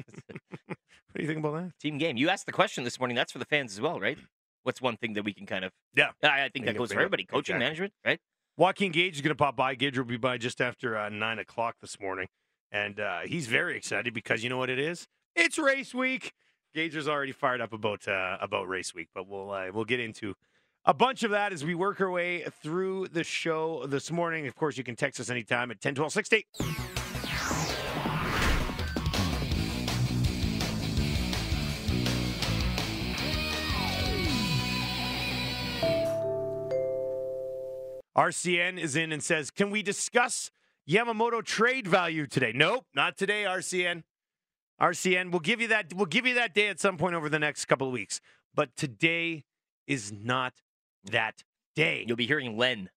What 0.69 1.17
do 1.17 1.23
you 1.23 1.27
think 1.27 1.41
about 1.41 1.55
that? 1.55 1.73
team 1.81 1.99
game. 1.99 2.17
You 2.17 2.29
asked 2.29 2.47
the 2.47 2.53
question 2.53 2.85
this 2.85 3.01
morning. 3.01 3.17
That's 3.17 3.33
for 3.33 3.41
the 3.41 3.45
fans 3.45 3.73
as 3.73 3.81
well, 3.81 3.99
right? 3.99 4.17
What's 4.63 4.81
one 4.83 4.97
thing 4.97 5.15
that 5.15 5.25
we 5.25 5.33
can 5.33 5.47
kind 5.47 5.65
of? 5.65 5.73
Yeah. 5.95 6.11
I, 6.23 6.45
I 6.45 6.49
think 6.49 6.67
that 6.67 6.77
goes 6.77 6.93
for 6.93 6.99
everybody. 7.01 7.25
Coaching, 7.25 7.57
Exactly. 7.57 7.65
management, 7.65 7.93
right? 8.05 8.21
Joaquin 8.57 8.93
Gage 8.93 9.17
is 9.17 9.21
going 9.23 9.31
to 9.31 9.35
pop 9.35 9.57
by. 9.57 9.75
Gage 9.75 9.97
will 9.97 10.05
be 10.05 10.17
by 10.19 10.37
just 10.39 10.61
after 10.61 10.97
uh, 10.97 11.09
nine 11.09 11.39
o'clock 11.39 11.77
this 11.81 11.99
morning, 11.99 12.27
and 12.71 13.01
uh, 13.01 13.21
he's 13.21 13.47
very 13.47 13.77
excited 13.77 14.13
because 14.13 14.43
you 14.45 14.51
know 14.51 14.59
what 14.59 14.69
it 14.69 14.79
is? 14.79 15.07
It's 15.35 15.59
race 15.59 15.95
week. 15.95 16.33
Gage 16.75 16.95
is 16.95 17.09
already 17.09 17.33
fired 17.33 17.61
up 17.61 17.73
about 17.73 18.07
uh, 18.07 18.37
about 18.41 18.69
race 18.69 18.95
week, 18.95 19.09
but 19.15 19.27
we'll 19.27 19.51
uh, 19.51 19.71
we'll 19.73 19.85
get 19.87 19.99
into 20.01 20.35
a 20.85 20.93
bunch 20.93 21.23
of 21.23 21.31
that 21.31 21.53
as 21.53 21.65
we 21.65 21.75
work 21.75 22.01
our 22.01 22.11
way 22.11 22.45
through 22.63 23.09
the 23.09 23.25
show 23.25 23.87
this 23.87 24.11
morning. 24.11 24.47
Of 24.47 24.55
course, 24.57 24.77
you 24.77 24.85
can 24.85 24.95
text 24.97 25.19
us 25.21 25.31
anytime 25.31 25.71
at 25.71 25.81
10 25.81 25.95
12 25.95 26.13
60. 26.13 26.47
RCN 38.21 38.79
is 38.79 38.97
in 38.97 39.13
and 39.13 39.23
says, 39.23 39.51
Can 39.51 39.71
we 39.71 39.83
discuss 39.83 40.51
Yamamoto 40.89 41.43
trade 41.43 41.89
value 41.89 42.27
today? 42.27 42.53
Nope, 42.55 42.85
not 42.95 43.17
today, 43.17 43.45
RCN. 43.45 44.03
RCN, 44.79 45.31
we'll 45.31 45.41
give 45.41 45.61
you 45.61 45.69
that 45.69 45.95
we'll 45.95 46.05
give 46.07 46.27
you 46.27 46.35
that 46.35 46.55
day 46.55 46.69
at 46.69 46.79
some 46.79 46.99
point 46.99 47.15
over 47.15 47.31
the 47.31 47.39
next 47.39 47.65
couple 47.65 47.87
of 47.87 47.93
weeks. 47.95 48.21
But 48.55 48.77
today 48.77 49.45
is 49.87 50.13
not 50.13 50.53
that 51.05 51.45
day. 51.75 52.05
You'll 52.07 52.17
be 52.19 52.27
hearing 52.27 52.59
Len, 52.59 52.91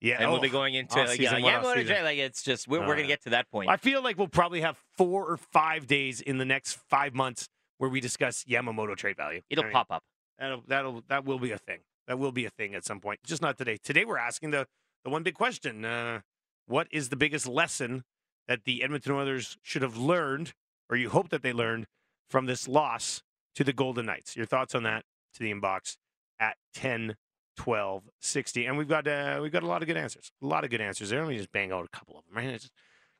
Yeah, 0.00 0.16
and 0.18 0.30
we'll 0.30 0.40
be 0.40 0.48
oh, 0.48 0.52
going 0.52 0.74
into 0.74 0.96
like, 0.96 1.06
yeah, 1.06 1.10
off-season, 1.12 1.38
yeah, 1.40 1.44
what 1.44 1.62
what 1.62 1.64
a 1.64 1.80
off-season? 1.80 1.94
trade, 1.96 2.04
like 2.04 2.18
it's 2.18 2.42
just 2.42 2.68
we're, 2.68 2.80
we're 2.80 2.94
Uh, 2.94 2.96
gonna 2.96 3.06
get 3.06 3.22
to 3.24 3.30
that 3.30 3.50
point. 3.50 3.68
I 3.68 3.76
feel 3.76 4.02
like 4.02 4.16
we'll 4.16 4.28
probably 4.28 4.62
have 4.62 4.78
four 4.96 5.26
or 5.26 5.36
five 5.36 5.86
days 5.86 6.22
in 6.22 6.38
the 6.38 6.46
next 6.46 6.78
five 6.88 7.14
months 7.14 7.48
where 7.76 7.90
we 7.90 8.00
discuss 8.00 8.44
Yamamoto 8.44 8.96
trade 8.96 9.16
value. 9.16 9.42
It'll 9.50 9.64
I 9.64 9.66
mean, 9.66 9.72
pop 9.74 9.88
up. 9.90 10.04
That'll 10.38 10.62
that'll 10.66 11.02
that 11.08 11.26
will 11.26 11.38
be 11.38 11.50
a 11.50 11.58
thing. 11.58 11.80
That 12.08 12.18
will 12.18 12.32
be 12.32 12.46
a 12.46 12.50
thing 12.50 12.74
at 12.74 12.86
some 12.86 13.00
point. 13.00 13.20
Just 13.22 13.42
not 13.42 13.58
today. 13.58 13.76
Today 13.76 14.04
we're 14.04 14.18
asking 14.18 14.50
the 14.50 14.66
the 15.04 15.10
one 15.10 15.22
big 15.22 15.34
question: 15.34 15.84
uh, 15.84 16.20
What 16.66 16.88
is 16.90 17.10
the 17.10 17.16
biggest 17.16 17.46
lesson 17.46 18.02
that 18.48 18.64
the 18.64 18.82
Edmonton 18.82 19.12
Oilers 19.12 19.58
should 19.62 19.82
have 19.82 19.98
learned, 19.98 20.54
or 20.88 20.96
you 20.96 21.10
hope 21.10 21.28
that 21.28 21.42
they 21.42 21.52
learned 21.52 21.86
from 22.30 22.46
this 22.46 22.66
loss 22.66 23.22
to 23.54 23.62
the 23.62 23.74
Golden 23.74 24.06
Knights? 24.06 24.36
Your 24.36 24.46
thoughts 24.46 24.74
on 24.74 24.84
that 24.84 25.04
to 25.34 25.40
the 25.40 25.52
inbox 25.52 25.98
at 26.40 26.56
10, 26.74 27.16
12, 27.56 28.04
60. 28.20 28.64
And 28.64 28.78
we've 28.78 28.88
got 28.88 29.06
uh, 29.06 29.38
we've 29.42 29.52
got 29.52 29.62
a 29.62 29.66
lot 29.66 29.82
of 29.82 29.86
good 29.86 29.98
answers. 29.98 30.32
A 30.42 30.46
lot 30.46 30.64
of 30.64 30.70
good 30.70 30.80
answers 30.80 31.10
there. 31.10 31.20
Let 31.20 31.28
me 31.28 31.36
just 31.36 31.52
bang 31.52 31.72
out 31.72 31.84
a 31.84 31.96
couple 31.96 32.18
of 32.18 32.24
them. 32.24 32.36
Right? 32.36 32.58
just 32.58 32.72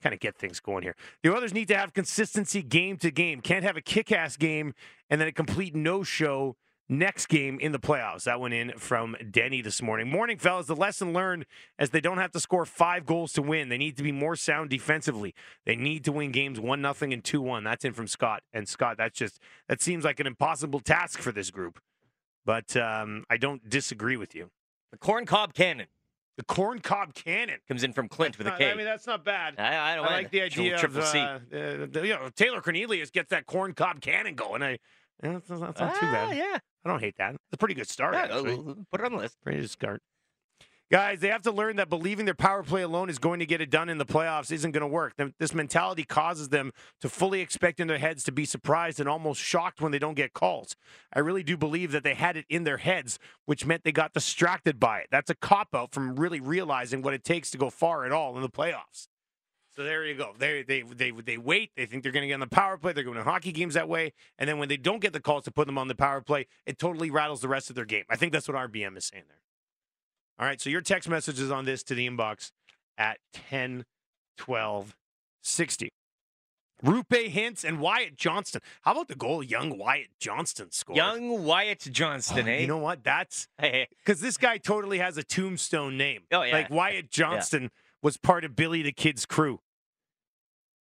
kind 0.02 0.14
of 0.14 0.20
get 0.20 0.36
things 0.36 0.60
going 0.60 0.82
here. 0.82 0.94
The 1.22 1.34
Oilers 1.34 1.52
need 1.52 1.68
to 1.68 1.76
have 1.76 1.92
consistency 1.92 2.62
game 2.62 2.96
to 2.98 3.10
game. 3.10 3.42
Can't 3.42 3.64
have 3.64 3.76
a 3.76 3.82
kick-ass 3.82 4.36
game 4.36 4.72
and 5.10 5.20
then 5.20 5.26
a 5.26 5.32
complete 5.32 5.74
no-show 5.74 6.56
next 6.88 7.26
game 7.26 7.58
in 7.60 7.72
the 7.72 7.78
playoffs. 7.78 8.24
That 8.24 8.40
went 8.40 8.54
in 8.54 8.72
from 8.78 9.16
Denny 9.30 9.60
this 9.62 9.82
morning. 9.82 10.10
Morning, 10.10 10.38
fellas. 10.38 10.66
The 10.66 10.76
lesson 10.76 11.12
learned 11.12 11.46
as 11.78 11.90
they 11.90 12.00
don't 12.00 12.18
have 12.18 12.30
to 12.32 12.40
score 12.40 12.64
five 12.64 13.04
goals 13.06 13.32
to 13.34 13.42
win. 13.42 13.68
They 13.68 13.78
need 13.78 13.96
to 13.98 14.02
be 14.02 14.12
more 14.12 14.36
sound 14.36 14.70
defensively. 14.70 15.34
They 15.66 15.76
need 15.76 16.04
to 16.04 16.12
win 16.12 16.32
games 16.32 16.58
one 16.60 16.80
nothing 16.80 17.12
and 17.12 17.22
two 17.22 17.40
one. 17.42 17.64
That's 17.64 17.84
in 17.84 17.92
from 17.92 18.06
Scott. 18.06 18.42
And 18.52 18.68
Scott, 18.68 18.96
that's 18.98 19.18
just 19.18 19.38
that 19.68 19.80
seems 19.82 20.04
like 20.04 20.20
an 20.20 20.26
impossible 20.26 20.80
task 20.80 21.18
for 21.20 21.32
this 21.32 21.50
group. 21.50 21.80
But 22.44 22.76
um, 22.76 23.24
I 23.28 23.36
don't 23.36 23.68
disagree 23.68 24.16
with 24.16 24.34
you. 24.34 24.50
The 24.90 24.96
corn 24.98 25.26
cob 25.26 25.52
cannon 25.52 25.88
The 26.38 26.44
corn 26.44 26.78
cob 26.78 27.12
cannon 27.12 27.58
comes 27.68 27.84
in 27.84 27.92
from 27.92 28.08
Clint 28.08 28.38
with 28.38 28.46
a 28.46 28.54
Uh, 28.54 28.56
K. 28.56 28.70
I 28.70 28.74
mean, 28.74 28.86
that's 28.86 29.06
not 29.06 29.22
bad. 29.24 29.56
I, 29.58 29.92
I 29.92 29.96
don't 29.96 30.06
I 30.06 30.12
like 30.14 30.30
the 30.30 30.40
idea 30.42 30.78
triple 30.78 31.00
of 31.00 31.06
C. 31.06 31.18
uh, 31.18 31.24
uh, 31.24 31.38
the- 31.90 32.02
you 32.06 32.14
know 32.14 32.30
Taylor 32.34 32.62
Cornelius 32.62 33.10
gets 33.10 33.28
that 33.30 33.44
corn 33.44 33.74
cob 33.74 34.00
cannon 34.00 34.34
going. 34.34 34.62
I 34.62 34.78
yeah, 35.22 35.32
that's, 35.32 35.48
that's 35.48 35.60
not 35.60 35.76
too 35.76 35.84
Ah, 35.84 36.28
bad. 36.28 36.36
Yeah, 36.36 36.58
I 36.84 36.88
don't 36.88 37.00
hate 37.00 37.16
that. 37.18 37.34
It's 37.34 37.42
a 37.52 37.56
pretty 37.58 37.74
good 37.74 37.88
start. 37.88 38.14
yeah 38.14 38.24
actually. 38.24 38.56
put 38.90 39.00
it 39.00 39.04
on 39.06 39.12
the 39.12 39.18
list. 39.18 39.36
Pretty 39.42 39.60
good 39.60 39.70
start. 39.70 40.02
Guys, 40.90 41.20
they 41.20 41.28
have 41.28 41.42
to 41.42 41.52
learn 41.52 41.76
that 41.76 41.90
believing 41.90 42.24
their 42.24 42.32
power 42.32 42.62
play 42.62 42.80
alone 42.80 43.10
is 43.10 43.18
going 43.18 43.40
to 43.40 43.44
get 43.46 43.60
it 43.60 43.68
done 43.68 43.90
in 43.90 43.98
the 43.98 44.06
playoffs 44.06 44.50
isn't 44.50 44.70
going 44.70 44.80
to 44.80 44.86
work. 44.86 45.12
This 45.38 45.52
mentality 45.52 46.02
causes 46.02 46.48
them 46.48 46.72
to 47.02 47.10
fully 47.10 47.42
expect 47.42 47.78
in 47.78 47.88
their 47.88 47.98
heads 47.98 48.24
to 48.24 48.32
be 48.32 48.46
surprised 48.46 48.98
and 48.98 49.06
almost 49.06 49.38
shocked 49.38 49.82
when 49.82 49.92
they 49.92 49.98
don't 49.98 50.14
get 50.14 50.32
calls. 50.32 50.76
I 51.12 51.18
really 51.18 51.42
do 51.42 51.58
believe 51.58 51.92
that 51.92 52.04
they 52.04 52.14
had 52.14 52.38
it 52.38 52.46
in 52.48 52.64
their 52.64 52.78
heads, 52.78 53.18
which 53.44 53.66
meant 53.66 53.84
they 53.84 53.92
got 53.92 54.14
distracted 54.14 54.80
by 54.80 55.00
it. 55.00 55.08
That's 55.10 55.28
a 55.28 55.34
cop 55.34 55.74
out 55.74 55.92
from 55.92 56.16
really 56.16 56.40
realizing 56.40 57.02
what 57.02 57.12
it 57.12 57.22
takes 57.22 57.50
to 57.50 57.58
go 57.58 57.68
far 57.68 58.06
at 58.06 58.12
all 58.12 58.34
in 58.36 58.40
the 58.40 58.48
playoffs. 58.48 59.08
So 59.78 59.84
there 59.84 60.04
you 60.04 60.16
go. 60.16 60.34
They 60.36 60.64
they 60.64 60.82
they 60.82 61.12
they 61.12 61.36
wait. 61.36 61.70
They 61.76 61.86
think 61.86 62.02
they're 62.02 62.10
going 62.10 62.22
to 62.22 62.26
get 62.26 62.34
on 62.34 62.40
the 62.40 62.48
power 62.48 62.76
play. 62.76 62.92
They're 62.92 63.04
going 63.04 63.16
to 63.16 63.22
hockey 63.22 63.52
games 63.52 63.74
that 63.74 63.88
way, 63.88 64.12
and 64.36 64.48
then 64.48 64.58
when 64.58 64.68
they 64.68 64.76
don't 64.76 65.00
get 65.00 65.12
the 65.12 65.20
calls 65.20 65.44
to 65.44 65.52
put 65.52 65.66
them 65.68 65.78
on 65.78 65.86
the 65.86 65.94
power 65.94 66.20
play, 66.20 66.48
it 66.66 66.80
totally 66.80 67.12
rattles 67.12 67.42
the 67.42 67.48
rest 67.48 67.70
of 67.70 67.76
their 67.76 67.84
game. 67.84 68.02
I 68.10 68.16
think 68.16 68.32
that's 68.32 68.48
what 68.48 68.56
RBM 68.56 68.96
is 68.96 69.04
saying 69.04 69.22
there. 69.28 69.38
All 70.40 70.46
right. 70.46 70.60
So 70.60 70.68
your 70.68 70.80
text 70.80 71.08
messages 71.08 71.52
on 71.52 71.64
this 71.64 71.84
to 71.84 71.94
the 71.94 72.10
inbox 72.10 72.50
at 72.98 73.18
10 73.32 73.84
12 74.36 74.96
60. 75.42 75.88
Roope 76.84 77.32
Hintz 77.32 77.62
and 77.62 77.78
Wyatt 77.78 78.16
Johnston. 78.16 78.60
How 78.82 78.92
about 78.92 79.06
the 79.06 79.14
goal 79.14 79.44
young 79.44 79.78
Wyatt 79.78 80.08
Johnston 80.18 80.72
scored? 80.72 80.96
Young 80.96 81.44
Wyatt 81.44 81.86
Johnston, 81.92 82.48
Oh, 82.48 82.50
eh? 82.50 82.58
You 82.58 82.66
know 82.66 82.78
what? 82.78 83.04
That's 83.04 83.46
because 83.60 84.20
this 84.20 84.36
guy 84.36 84.58
totally 84.58 84.98
has 84.98 85.16
a 85.16 85.22
tombstone 85.22 85.96
name. 85.96 86.22
Oh, 86.32 86.42
yeah. 86.42 86.52
Like 86.52 86.70
Wyatt 86.70 87.12
Johnston 87.12 87.70
was 88.02 88.16
part 88.16 88.44
of 88.44 88.56
Billy 88.56 88.82
the 88.82 88.90
Kid's 88.92 89.24
crew. 89.24 89.60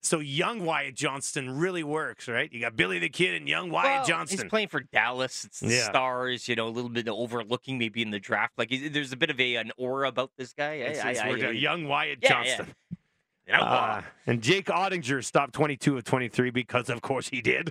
So 0.04 0.20
young 0.20 0.64
Wyatt 0.66 0.94
Johnston 0.94 1.56
really 1.58 1.82
works, 1.82 2.28
right? 2.28 2.52
You 2.52 2.60
got 2.60 2.76
Billy 2.76 2.98
the 2.98 3.08
Kid 3.08 3.34
and 3.34 3.48
young 3.48 3.70
Wyatt 3.70 3.86
well, 4.00 4.04
Johnston. 4.04 4.38
He's 4.38 4.48
playing 4.50 4.68
for 4.68 4.80
Dallas. 4.80 5.44
It's 5.46 5.60
the 5.60 5.68
Yeah. 5.74 5.84
Stars, 5.84 6.46
you 6.46 6.54
know, 6.56 6.68
a 6.68 6.68
little 6.68 6.90
bit 6.90 7.08
overlooking 7.08 7.78
maybe 7.78 8.02
in 8.02 8.10
the 8.10 8.20
draft. 8.20 8.52
Like 8.58 8.70
there's 8.92 9.12
a 9.12 9.16
bit 9.16 9.30
of 9.30 9.40
a 9.40 9.56
an 9.56 9.72
aura 9.78 10.08
about 10.08 10.30
this 10.36 10.52
guy. 10.52 10.82
I- 11.02 11.10
I- 11.14 11.28
I- 11.30 11.50
young 11.52 11.88
Wyatt 11.88 12.18
Yeah, 12.20 12.28
Johnston. 12.28 12.74
yeah. 13.48 13.62
Uh, 13.62 14.02
and 14.26 14.42
Jake 14.42 14.66
Oettinger 14.66 15.24
stopped 15.24 15.54
22 15.54 15.96
of 15.96 16.04
23 16.04 16.50
because, 16.50 16.90
of 16.90 17.00
course, 17.00 17.28
he 17.28 17.40
did. 17.40 17.70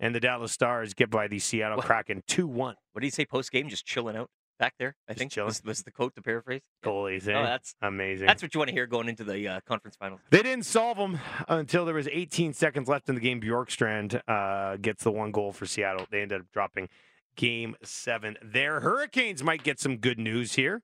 And 0.00 0.12
the 0.12 0.20
Dallas 0.20 0.50
Stars 0.50 0.92
get 0.92 1.08
by 1.08 1.28
the 1.28 1.38
Seattle 1.38 1.76
What? 1.76 1.86
Kraken 1.86 2.22
2 2.26 2.48
1. 2.48 2.74
what 2.92 3.00
did 3.00 3.06
he 3.06 3.10
say 3.10 3.24
post 3.26 3.52
game? 3.52 3.68
Just 3.68 3.86
chilling 3.86 4.16
out 4.16 4.28
back 4.60 4.74
there. 4.78 4.94
I 5.08 5.12
Just 5.12 5.18
think 5.18 5.32
chilling. 5.32 5.46
was, 5.48 5.64
was 5.64 5.82
the 5.82 5.90
quote 5.90 6.14
to 6.14 6.22
paraphrase. 6.22 6.60
Goalies, 6.84 7.26
eh? 7.26 7.32
Oh, 7.32 7.42
that's 7.42 7.74
Amazing. 7.82 8.26
that's 8.28 8.42
what 8.42 8.54
you 8.54 8.58
want 8.58 8.68
to 8.68 8.74
hear 8.74 8.86
going 8.86 9.08
into 9.08 9.24
the 9.24 9.48
uh, 9.48 9.60
conference 9.66 9.96
finals. 9.96 10.20
They 10.30 10.42
didn't 10.42 10.66
solve 10.66 10.98
them 10.98 11.18
until 11.48 11.84
there 11.84 11.94
was 11.94 12.06
18 12.06 12.52
seconds 12.52 12.86
left 12.86 13.08
in 13.08 13.16
the 13.16 13.20
game. 13.20 13.40
Bjorkstrand 13.40 14.20
uh, 14.28 14.76
gets 14.76 15.02
the 15.02 15.10
one 15.10 15.32
goal 15.32 15.50
for 15.52 15.66
Seattle. 15.66 16.06
They 16.10 16.22
ended 16.22 16.42
up 16.42 16.46
dropping 16.52 16.88
game 17.34 17.74
seven. 17.82 18.36
Their 18.42 18.80
Hurricanes 18.80 19.42
might 19.42 19.64
get 19.64 19.80
some 19.80 19.96
good 19.96 20.18
news 20.18 20.52
here. 20.52 20.82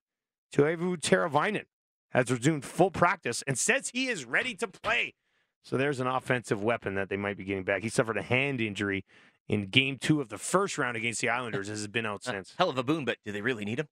Teuvo 0.53 0.97
Teravainen 0.97 1.65
has 2.11 2.31
resumed 2.31 2.65
full 2.65 2.89
practice 2.91 3.43
and 3.45 3.57
says 3.57 3.91
he 3.93 4.07
is 4.07 4.25
ready 4.25 4.55
to 4.55 4.67
play. 4.67 5.13
So 5.61 5.77
there's 5.77 5.99
an 5.99 6.07
offensive 6.07 6.63
weapon 6.63 6.95
that 6.95 7.09
they 7.09 7.17
might 7.17 7.37
be 7.37 7.43
getting 7.43 7.63
back. 7.65 7.83
He 7.83 7.89
suffered 7.89 8.17
a 8.17 8.21
hand 8.21 8.61
injury 8.61 9.03
in 9.47 9.67
game 9.67 9.97
two 9.99 10.21
of 10.21 10.29
the 10.29 10.37
first 10.37 10.77
round 10.77 10.97
against 10.97 11.21
the 11.21 11.29
Islanders. 11.37 11.67
Has 11.67 11.87
been 11.87 12.05
out 12.05 12.23
since. 12.23 12.53
hell 12.57 12.69
of 12.69 12.77
a 12.77 12.83
boon, 12.83 13.05
but 13.05 13.17
do 13.25 13.31
they 13.31 13.41
really 13.41 13.65
need 13.65 13.79
him? 13.79 13.87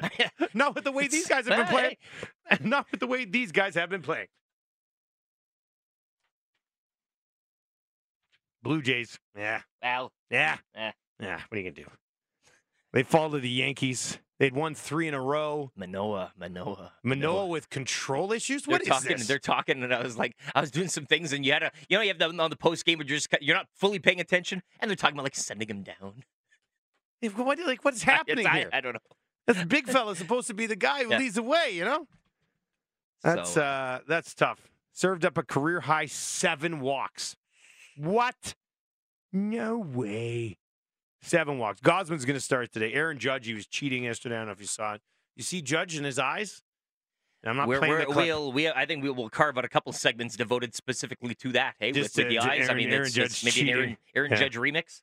Not 0.54 0.74
with 0.76 0.84
the 0.84 0.92
way 0.92 1.08
these 1.08 1.26
guys 1.26 1.46
have 1.48 1.56
been 1.56 1.66
playing. 1.66 1.96
Not 2.62 2.86
with 2.90 3.00
the 3.00 3.06
way 3.06 3.24
these 3.24 3.50
guys 3.50 3.74
have 3.74 3.90
been 3.90 4.02
playing. 4.02 4.28
Blue 8.62 8.82
Jays. 8.82 9.18
Yeah. 9.36 9.62
Well, 9.82 10.12
Yeah. 10.30 10.58
Eh. 10.74 10.92
Yeah. 11.20 11.40
What 11.48 11.52
are 11.52 11.56
you 11.56 11.62
going 11.64 11.74
to 11.74 11.82
do? 11.82 11.90
They 12.92 13.02
fall 13.02 13.30
to 13.30 13.38
the 13.40 13.48
Yankees. 13.48 14.18
They'd 14.38 14.54
won 14.54 14.74
three 14.76 15.08
in 15.08 15.14
a 15.14 15.20
row. 15.20 15.72
Manoah, 15.74 16.32
Manoah, 16.38 16.92
Manoah 17.02 17.46
with 17.48 17.70
control 17.70 18.32
issues. 18.32 18.62
They're 18.62 18.74
What 18.74 18.82
is 18.82 18.88
talking. 18.88 19.16
this? 19.16 19.26
They're 19.26 19.38
talking, 19.40 19.82
and 19.82 19.92
I 19.92 20.00
was 20.02 20.16
like, 20.16 20.36
I 20.54 20.60
was 20.60 20.70
doing 20.70 20.86
some 20.88 21.06
things, 21.06 21.32
and 21.32 21.44
you 21.44 21.52
had 21.52 21.64
a, 21.64 21.72
you 21.88 21.96
know, 21.96 22.02
you 22.02 22.08
have 22.08 22.18
them 22.18 22.38
on 22.38 22.48
the 22.50 22.56
post 22.56 22.84
game, 22.84 22.98
but 22.98 23.08
you're 23.08 23.16
just 23.18 23.28
you're 23.40 23.56
not 23.56 23.66
fully 23.74 23.98
paying 23.98 24.20
attention, 24.20 24.62
and 24.78 24.88
they're 24.88 24.96
talking 24.96 25.16
about 25.16 25.24
like 25.24 25.34
sending 25.34 25.68
him 25.68 25.82
down. 25.82 26.22
What, 27.34 27.58
like, 27.58 27.84
what's 27.84 28.02
happening 28.14 28.46
I, 28.46 28.58
here? 28.58 28.70
I 28.72 28.80
don't 28.80 28.92
know. 28.94 29.00
This 29.48 29.64
big 29.64 29.86
fella's 29.90 30.18
supposed 30.18 30.46
to 30.46 30.54
be 30.54 30.66
the 30.66 30.76
guy 30.76 31.02
who 31.02 31.10
Yeah. 31.10 31.18
leads 31.18 31.34
the 31.34 31.42
way, 31.42 31.70
you 31.72 31.84
know? 31.84 32.06
That's 33.24 33.50
So, 33.54 33.62
uh 33.62 34.00
that's 34.06 34.34
tough. 34.34 34.68
Served 34.92 35.24
up 35.24 35.36
a 35.36 35.42
career 35.42 35.80
high 35.80 36.06
seven 36.06 36.78
walks. 36.78 37.34
What? 37.96 38.54
No 39.32 39.78
way. 39.78 40.58
Seven 41.28 41.58
walks. 41.58 41.80
Gausman's 41.80 42.24
going 42.24 42.36
to 42.36 42.40
start 42.40 42.72
today. 42.72 42.92
Aaron 42.92 43.18
Judge, 43.18 43.46
he 43.46 43.54
was 43.54 43.66
cheating 43.66 44.04
yesterday. 44.04 44.36
I 44.36 44.38
don't 44.38 44.46
know 44.46 44.52
if 44.52 44.60
you 44.60 44.66
saw 44.66 44.94
it. 44.94 45.02
You 45.36 45.42
see 45.42 45.62
Judge 45.62 45.96
in 45.96 46.04
his 46.04 46.18
eyes? 46.18 46.62
And 47.42 47.50
I'm 47.50 47.56
not 47.56 47.68
we're, 47.68 47.78
playing 47.78 48.08
we're, 48.08 48.14
we'll, 48.14 48.52
we, 48.52 48.68
I 48.68 48.84
think 48.86 49.02
we 49.02 49.10
will 49.10 49.28
carve 49.28 49.56
out 49.58 49.64
a 49.64 49.68
couple 49.68 49.92
segments 49.92 50.36
devoted 50.36 50.74
specifically 50.74 51.34
to 51.36 51.52
that. 51.52 51.74
Hey, 51.78 51.92
Just 51.92 52.16
with, 52.16 52.24
to- 52.26 52.30
the 52.30 52.38
eyes. 52.40 52.68
I 52.68 52.74
mean, 52.74 52.90
Aaron 52.90 53.10
Judge 53.10 53.44
maybe 53.44 53.60
an 53.60 53.68
Aaron. 53.68 53.96
Aaron 54.16 54.30
Yeah. 54.32 54.36
Judge 54.38 54.56
remix. 54.56 55.02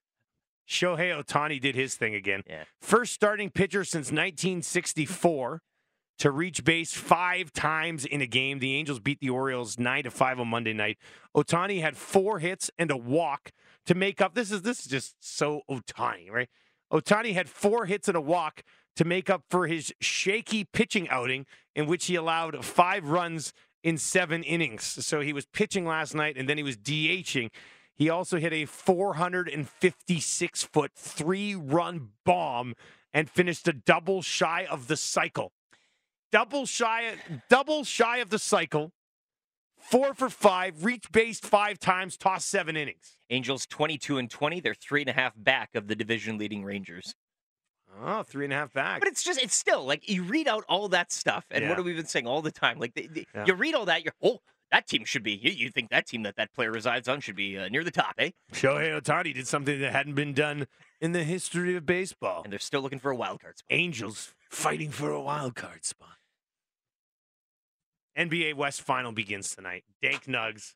Shohei 0.67 1.24
Ohtani 1.24 1.62
did 1.62 1.75
his 1.75 1.96
thing 1.96 2.15
again. 2.15 2.41
Yeah. 2.48 2.63
First 2.82 3.13
starting 3.13 3.51
pitcher 3.51 3.84
since 3.84 4.08
1964 4.08 5.62
to 6.19 6.31
reach 6.31 6.63
base 6.63 6.93
five 6.93 7.51
times 7.51 8.05
in 8.05 8.22
a 8.22 8.27
game. 8.27 8.60
The 8.60 8.75
Angels 8.75 9.00
beat 9.00 9.19
the 9.19 9.29
Orioles 9.29 9.77
nine 9.77 10.03
to 10.03 10.12
five 10.12 10.39
on 10.39 10.48
Monday 10.48 10.74
night. 10.74 10.98
Ohtani 11.36 11.81
had 11.81 11.98
four 11.98 12.39
hits 12.39 12.72
and 12.77 12.91
a 12.91 12.98
walk 12.98 13.51
to 13.86 13.95
make 13.95 14.22
up. 14.22 14.34
This 14.34 14.51
is 14.51 14.62
this 14.62 14.79
is 14.81 14.86
just 14.86 15.15
so 15.19 15.62
Ohtani, 15.69 16.31
right? 16.31 16.50
Ohtani 16.91 17.34
had 17.34 17.50
four 17.50 17.86
hits 17.86 18.07
and 18.07 18.15
a 18.15 18.22
walk 18.22 18.63
to 18.95 19.03
make 19.03 19.29
up 19.29 19.43
for 19.50 19.67
his 19.67 19.93
shaky 20.00 20.63
pitching 20.63 21.10
outing 21.10 21.45
in 21.75 21.86
which 21.86 22.05
he 22.05 22.15
allowed 22.15 22.63
five 22.63 23.10
runs 23.10 23.51
in 23.84 23.98
seven 23.98 24.41
innings. 24.43 24.84
So 25.05 25.19
he 25.22 25.34
was 25.34 25.45
pitching 25.45 25.86
last 25.86 26.15
night 26.15 26.38
and 26.38 26.48
then 26.48 26.57
he 26.57 26.63
was 26.63 26.77
DHing. 26.77 27.50
He 27.93 28.10
also 28.10 28.39
hit 28.39 28.51
a 28.51 28.65
456 28.65 30.63
foot 30.63 30.91
three 30.95 31.55
run 31.55 32.10
bomb 32.25 32.74
and 33.13 33.29
finished 33.29 33.67
a 33.67 33.74
double 33.74 34.22
shy 34.22 34.65
of 34.69 34.88
the 34.88 34.98
cycle. 34.98 35.51
Double 36.36 36.65
shy, 36.65 37.13
double 37.50 37.86
shy 37.86 38.18
of 38.18 38.30
the 38.30 38.38
cycle. 38.39 38.92
Four 39.80 40.13
for 40.13 40.30
five, 40.30 40.84
reached 40.84 41.13
base 41.13 41.39
five 41.39 41.80
times, 41.80 42.18
tossed 42.18 42.50
seven 42.50 42.75
innings. 42.75 43.15
Angels 43.30 43.65
22 43.65 44.18
and 44.18 44.30
20. 44.30 44.60
They're 44.60 44.74
three 44.74 45.00
and 45.00 45.10
a 45.10 45.13
half 45.13 45.32
back 45.38 45.75
of 45.75 45.88
the 45.88 45.96
division 45.96 46.38
leading 46.38 46.65
Rangers. 46.65 47.15
Oh, 48.04 48.22
three 48.24 48.44
and 48.44 48.54
a 48.54 48.58
half 48.58 48.74
back. 48.74 49.00
But 49.00 49.08
it's 49.08 49.24
just, 49.24 49.42
it's 49.42 49.56
still 49.56 49.86
like 49.86 50.10
you 50.10 50.24
read 50.24 50.50
out 50.50 50.65
all 50.68 50.89
that 50.89 51.13
stuff, 51.13 51.46
and 51.51 51.63
Yeah. 51.63 51.70
what 51.70 51.77
have 51.77 51.86
we 51.86 51.94
been 51.94 52.06
saying 52.06 52.27
all 52.27 52.42
the 52.42 52.51
time? 52.51 52.80
Like 52.80 52.96
the, 52.96 53.08
the- 53.08 53.25
Yeah. 53.34 53.46
you 53.48 53.54
read 53.54 53.74
all 53.74 53.86
that, 53.86 54.04
you're 54.04 54.13
oh, 54.22 54.39
that 54.72 54.88
team 54.88 55.06
should 55.06 55.24
be. 55.24 55.39
You, 55.42 55.51
you 55.51 55.70
think 55.70 55.89
that 55.92 56.06
team 56.06 56.24
that 56.24 56.36
that 56.36 56.51
player 56.51 56.70
resides 56.70 57.08
on 57.08 57.22
should 57.22 57.38
be 57.38 57.58
uh, 57.58 57.70
near 57.70 57.86
the 57.86 57.92
top, 57.92 58.15
eh? 58.18 58.32
Shohei 58.51 59.00
Ohtani 59.00 59.34
did 59.34 59.48
something 59.48 59.80
that 59.80 59.94
hadn't 59.94 60.15
been 60.15 60.34
done 60.34 60.68
in 61.00 61.13
the 61.13 61.24
history 61.24 61.77
of 61.77 61.86
baseball. 61.86 62.42
And 62.44 62.51
they're 62.51 62.60
still 62.60 62.82
looking 62.82 63.00
for 63.00 63.10
a 63.10 63.15
wild 63.15 63.39
card 63.39 63.58
spot. 63.60 63.68
Angels 63.70 64.34
fighting 64.50 64.92
for 64.92 65.12
a 65.12 65.22
wild 65.22 65.56
card 65.56 65.86
spot. 65.86 66.10
NBA 68.17 68.55
West 68.55 68.81
final 68.81 69.12
begins 69.12 69.53
tonight. 69.55 69.84
Dank 70.01 70.24
Nugs 70.25 70.74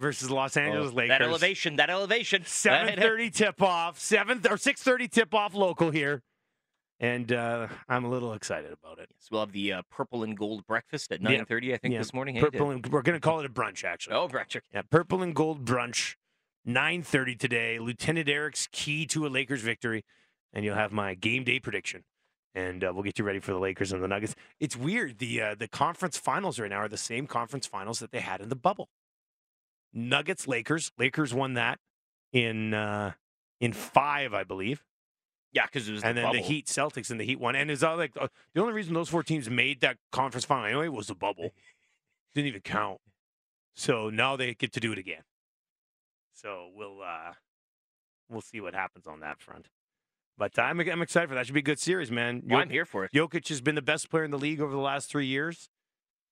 versus 0.00 0.30
Los 0.30 0.56
Angeles 0.56 0.90
Oh, 0.92 0.96
Lakers. 0.96 1.18
That 1.18 1.22
elevation, 1.22 1.76
that 1.76 1.90
elevation. 1.90 2.42
Seven 2.46 2.98
thirty 3.00 3.30
tip 3.30 3.62
off. 3.62 3.98
Seven 3.98 4.40
or 4.50 4.56
six 4.56 4.82
thirty 4.82 5.08
tip 5.08 5.32
off 5.34 5.54
local 5.54 5.90
here, 5.90 6.22
and 7.00 7.32
uh, 7.32 7.68
I'm 7.88 8.04
a 8.04 8.08
little 8.10 8.32
excited 8.34 8.72
about 8.72 8.98
it. 8.98 9.08
Yes, 9.10 9.28
we'll 9.30 9.40
have 9.40 9.52
the 9.52 9.72
uh, 9.72 9.82
purple 9.90 10.22
and 10.24 10.36
gold 10.36 10.66
breakfast 10.66 11.10
at 11.12 11.22
Yeah. 11.22 11.30
9:30. 11.44 11.74
I 11.74 11.76
think 11.78 11.92
Yeah. 11.92 11.98
this 11.98 12.12
morning. 12.12 12.38
Purple 12.40 12.70
and 12.70 12.86
we're 12.86 13.02
gonna 13.02 13.20
call 13.20 13.40
it 13.40 13.46
a 13.46 13.50
brunch 13.50 13.84
actually. 13.84 14.14
Oh, 14.16 14.28
breakfast. 14.28 14.66
Yeah, 14.74 14.82
purple 14.82 15.22
and 15.22 15.34
gold 15.34 15.64
brunch, 15.64 16.16
nine 16.64 17.02
thirty 17.02 17.34
today. 17.36 17.78
Lieutenant 17.78 18.28
Eric's 18.28 18.68
key 18.72 19.06
to 19.06 19.26
a 19.26 19.28
Lakers 19.28 19.62
victory, 19.62 20.04
and 20.52 20.64
you'll 20.64 20.74
have 20.76 20.92
my 20.92 21.14
game 21.14 21.44
day 21.44 21.58
prediction 21.60 22.04
and 22.54 22.84
uh, 22.84 22.92
we'll 22.94 23.02
get 23.02 23.18
you 23.18 23.24
ready 23.24 23.40
for 23.40 23.52
the 23.52 23.58
Lakers 23.58 23.92
and 23.92 24.02
the 24.02 24.08
Nuggets. 24.08 24.34
It's 24.60 24.76
weird. 24.76 25.18
The 25.18 25.40
uh, 25.40 25.54
the 25.54 25.68
conference 25.68 26.16
finals 26.16 26.58
right 26.58 26.70
now 26.70 26.78
are 26.78 26.88
the 26.88 26.96
same 26.96 27.26
conference 27.26 27.66
finals 27.66 27.98
that 27.98 28.12
they 28.12 28.20
had 28.20 28.40
in 28.40 28.48
the 28.48 28.56
bubble. 28.56 28.88
Nuggets 29.92 30.46
Lakers. 30.48 30.92
Lakers 30.98 31.32
won 31.32 31.54
that 31.54 31.78
in 32.32 32.74
uh, 32.74 33.12
in 33.60 33.72
five, 33.72 34.34
I 34.34 34.44
believe. 34.44 34.84
Yeah, 35.52 35.66
because 35.66 35.88
it 35.88 35.92
was 35.92 36.02
and 36.02 36.16
the 36.16 36.22
then 36.22 36.30
bubble. 36.30 36.42
the 36.42 36.46
Heat 36.48 36.66
Celtics 36.66 37.10
and 37.10 37.20
the 37.20 37.24
Heat 37.24 37.38
won. 37.38 37.54
And 37.54 37.70
it's 37.70 37.82
all 37.84 37.96
like 37.96 38.12
uh, 38.20 38.26
the 38.54 38.60
only 38.60 38.72
reason 38.72 38.92
those 38.92 39.08
four 39.08 39.22
teams 39.22 39.48
made 39.48 39.80
that 39.82 39.98
conference 40.10 40.44
final 40.44 40.66
anyway 40.66 40.88
was 40.88 41.06
the 41.06 41.14
bubble. 41.14 41.50
Didn't 42.34 42.48
even 42.48 42.60
count. 42.60 43.00
So 43.76 44.10
now 44.10 44.36
they 44.36 44.54
get 44.54 44.72
to 44.72 44.80
do 44.80 44.92
it 44.92 44.98
again. 44.98 45.22
So 46.32 46.68
we'll 46.74 47.00
uh 47.02 47.32
we'll 48.28 48.40
see 48.40 48.60
what 48.60 48.74
happens 48.74 49.06
on 49.06 49.20
that 49.20 49.40
front. 49.40 49.68
But 50.36 50.58
I'm 50.58 50.80
I'm 50.80 51.02
excited 51.02 51.28
for 51.28 51.34
that. 51.36 51.46
Should 51.46 51.54
be 51.54 51.60
a 51.60 51.62
good 51.62 51.78
series, 51.78 52.10
man. 52.10 52.42
Well, 52.46 52.60
I'm 52.60 52.70
here 52.70 52.84
for 52.84 53.04
it. 53.04 53.12
Jokic 53.12 53.48
has 53.48 53.60
been 53.60 53.74
the 53.76 53.82
best 53.82 54.10
player 54.10 54.24
in 54.24 54.30
the 54.30 54.38
league 54.38 54.60
over 54.60 54.72
the 54.72 54.78
last 54.80 55.08
three 55.10 55.26
years. 55.26 55.68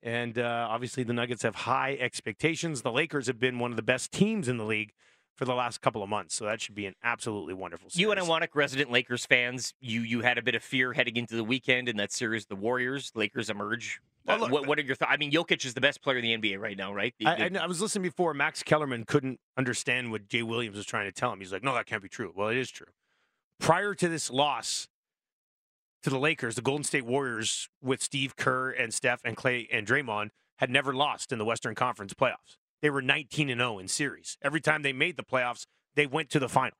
And 0.03 0.37
uh, 0.39 0.67
obviously, 0.69 1.05
the 1.05 1.13
Nuggets 1.13 1.43
have 1.45 1.55
high 1.55 1.97
expectations. 2.01 2.83
The 2.83 2.91
Lakers 2.91 3.29
have 3.29 3.39
been 3.39 3.61
one 3.61 3.71
of 3.71 3.77
the 3.77 3.83
best 3.85 4.11
teams 4.11 4.49
in 4.49 4.57
the 4.57 4.65
league 4.65 4.93
for 5.37 5.45
the 5.45 5.55
last 5.55 5.81
couple 5.81 6.03
of 6.03 6.09
months. 6.09 6.35
So 6.35 6.45
that 6.47 6.61
should 6.61 6.75
be 6.75 6.87
an 6.87 6.95
absolutely 7.05 7.55
wonderful 7.55 7.89
series. 7.89 8.01
You 8.01 8.11
and 8.11 8.21
Iwanek, 8.21 8.49
resident 8.55 8.91
Lakers 8.91 9.25
fans, 9.25 9.75
you 9.81 10.01
you 10.01 10.23
had 10.23 10.39
a 10.39 10.43
bit 10.43 10.57
of 10.57 10.63
fear 10.65 10.93
heading 10.95 11.17
into 11.17 11.37
the 11.37 11.45
weekend 11.45 11.89
in 11.89 11.97
that 11.99 12.11
series. 12.11 12.47
The 12.47 12.57
Warriors, 12.57 13.13
Lakers 13.15 13.49
emerge. 13.49 14.01
Well, 14.27 14.45
Uh, 14.45 14.49
what, 14.49 14.67
what 14.67 14.79
are 14.79 14.83
your 14.83 14.97
thoughts? 14.97 15.13
I 15.13 15.17
mean, 15.17 15.31
Jokic 15.31 15.65
is 15.65 15.75
the 15.75 15.81
best 15.81 16.03
player 16.03 16.19
in 16.19 16.23
the 16.25 16.37
NBA 16.51 16.59
right 16.59 16.77
now, 16.77 16.93
right? 16.93 17.15
The- 17.19 17.27
I, 17.27 17.37
the- 17.37 17.45
I, 17.45 17.49
know- 17.51 17.61
I 17.61 17.67
was 17.67 17.81
listening 17.81 18.03
before. 18.03 18.35
Max 18.35 18.63
Kellerman 18.65 19.05
couldn't 19.05 19.39
understand 19.57 20.11
what 20.11 20.29
Jay 20.29 20.43
Williams 20.43 20.77
was 20.77 20.87
trying 20.87 21.07
to 21.07 21.13
tell 21.13 21.33
him. 21.33 21.39
He's 21.39 21.53
like, 21.53 21.63
"No, 21.63 21.75
that 21.75 21.87
can't 21.87 22.03
be 22.03 22.09
true." 22.09 22.33
Well, 22.35 22.49
it 22.49 22.57
is 22.57 22.71
true. 22.73 22.87
Prior 23.63 23.95
to 23.95 24.09
this 24.09 24.29
loss 24.29 24.89
to 26.03 26.11
the 26.11 26.19
Lakers, 26.19 26.57
the 26.57 26.63
Golden 26.63 26.83
State 26.83 27.07
Warriors 27.07 27.69
with 27.81 28.03
Steve 28.03 28.35
Kerr 28.35 28.71
and 28.73 28.93
Steph 28.93 29.21
and 29.25 29.37
Clay 29.37 29.69
and 29.73 29.87
Draymond 29.87 30.31
had 30.59 30.69
never 30.69 30.93
lost 30.93 31.31
in 31.31 31.39
the 31.39 31.45
Western 31.45 31.77
Conference 31.77 32.13
playoffs. 32.13 32.57
They 32.81 32.91
were 32.91 33.01
19 33.01 33.49
and 33.49 33.61
0 33.61 33.79
in 33.79 33.87
series. 33.87 34.37
Every 34.43 34.61
time 34.61 34.83
they 34.83 34.93
made 34.93 35.17
the 35.17 35.23
playoffs, 35.23 35.67
they 35.95 36.07
went 36.07 36.29
to 36.31 36.41
the 36.41 36.49
final. 36.49 36.77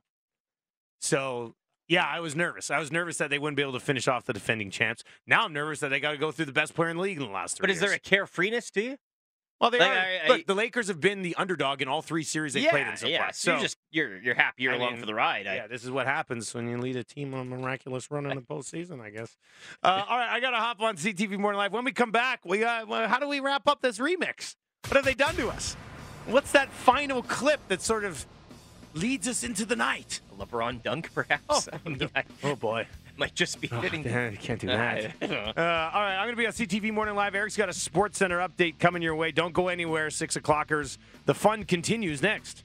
So, 1.01 1.55
yeah, 1.87 2.05
I 2.05 2.19
was 2.19 2.35
nervous. 2.35 2.69
I 2.69 2.81
was 2.81 2.91
nervous 2.91 3.17
that 3.19 3.31
they 3.31 3.39
wouldn't 3.39 3.57
be 3.57 3.63
able 3.63 3.75
to 3.75 3.81
finish 3.81 4.09
off 4.09 4.25
the 4.25 4.33
defending 4.33 4.73
champs. 4.73 5.05
Now 5.25 5.45
I'm 5.45 5.53
nervous 5.53 5.79
that 5.81 5.91
they 5.91 6.01
got 6.01 6.11
to 6.11 6.19
go 6.19 6.33
through 6.33 6.47
the 6.47 6.53
best 6.53 6.75
player 6.75 6.91
in 6.91 6.97
the 6.97 7.03
league 7.05 7.19
in 7.19 7.23
the 7.23 7.31
last 7.31 7.59
three 7.59 7.63
but 7.63 7.71
is 7.71 7.79
there 7.79 7.93
a 7.93 8.01
carefreeness 8.01 8.73
to 8.73 8.83
you? 8.83 8.97
Well, 9.63 9.71
they 9.71 9.79
Like, 9.79 9.91
are. 9.91 9.95
I- 9.95 10.21
I- 10.25 10.29
look, 10.29 10.47
the 10.47 10.57
Lakers 10.57 10.89
have 10.89 11.01
been 11.01 11.23
the 11.23 11.37
underdog 11.37 11.83
in 11.83 11.87
all 11.87 12.03
three 12.03 12.25
series 12.25 12.53
they 12.55 12.63
yeah, 12.63 12.71
played 12.71 12.89
in 12.89 12.97
so 12.97 13.07
yeah. 13.07 13.19
far. 13.23 13.33
So 13.33 13.53
you're 13.53 13.61
just 13.61 13.79
you're 13.93 14.19
you're 14.21 14.35
happy 14.35 14.65
you're 14.65 14.73
I 14.73 14.77
along 14.77 14.93
mean, 14.95 15.01
for 15.01 15.07
the 15.07 15.15
ride. 15.15 15.45
Yeah, 15.47 15.69
this 15.69 15.85
is 15.85 15.91
what 15.91 16.07
happens 16.09 16.53
when 16.53 16.69
you 16.69 16.79
lead 16.79 16.97
a 16.97 17.05
team 17.05 17.33
on 17.33 17.41
a 17.43 17.45
miraculous 17.45 18.11
run 18.11 18.27
in 18.27 18.35
the 18.35 18.43
postseason, 18.43 19.01
I 19.01 19.11
guess. 19.11 19.37
Uh, 19.81 20.05
all 20.09 20.19
right, 20.19 20.29
I 20.29 20.41
got 20.41 20.51
to 20.51 20.57
hop 20.57 20.81
on 20.81 20.97
CTV 20.97 21.39
Morning 21.39 21.59
Live. 21.59 21.73
When 21.73 21.85
we 21.85 21.93
come 21.93 22.11
back, 22.11 22.41
we 22.45 22.59
well, 22.63 23.07
how 23.07 23.21
do 23.21 23.29
we 23.29 23.39
wrap 23.39 23.69
up 23.69 23.83
this 23.83 23.99
remix? 23.99 24.57
What 24.89 24.97
have 24.97 25.05
they 25.05 25.15
done 25.15 25.37
to 25.37 25.49
us? 25.49 25.77
What's 26.27 26.51
that 26.53 26.69
final 26.71 27.23
clip 27.23 27.61
that 27.69 27.83
sort 27.83 28.05
of 28.05 28.27
leads 28.95 29.29
us 29.29 29.45
into 29.45 29.65
the 29.65 29.77
night? 29.77 30.21
A 30.33 30.45
LeBron 30.45 30.83
dunk, 30.83 31.15
perhaps. 31.15 31.69
Oh, 31.73 31.79
mean, 31.89 32.11
Oh 32.43 32.57
boy, 32.57 32.87
might 33.17 33.35
just 33.35 33.61
be 33.61 33.69
oh, 33.73 33.81
fitting. 33.81 34.05
you 34.05 34.39
can't 34.41 34.61
do 34.61 34.67
that. 34.69 35.13
Uh, 35.23 35.27
all 35.27 36.01
right, 36.01 36.17
I'm 36.17 36.27
going 36.27 36.31
to 36.31 36.37
be 36.37 36.47
on 36.47 36.53
CTV 36.53 36.93
Morning 36.93 37.15
Live. 37.15 37.35
Eric's 37.35 37.57
got 37.57 37.69
a 37.69 37.73
Sports 37.73 38.19
Center 38.19 38.39
update 38.39 38.79
coming 38.79 39.03
your 39.03 39.15
way. 39.15 39.33
Don't 39.33 39.53
go 39.53 39.69
anywhere, 39.69 40.11
6 40.11 40.37
o'clockers. 40.37 40.99
The 41.27 41.35
fun 41.35 41.65
continues 41.65 42.23
next. 42.23 42.65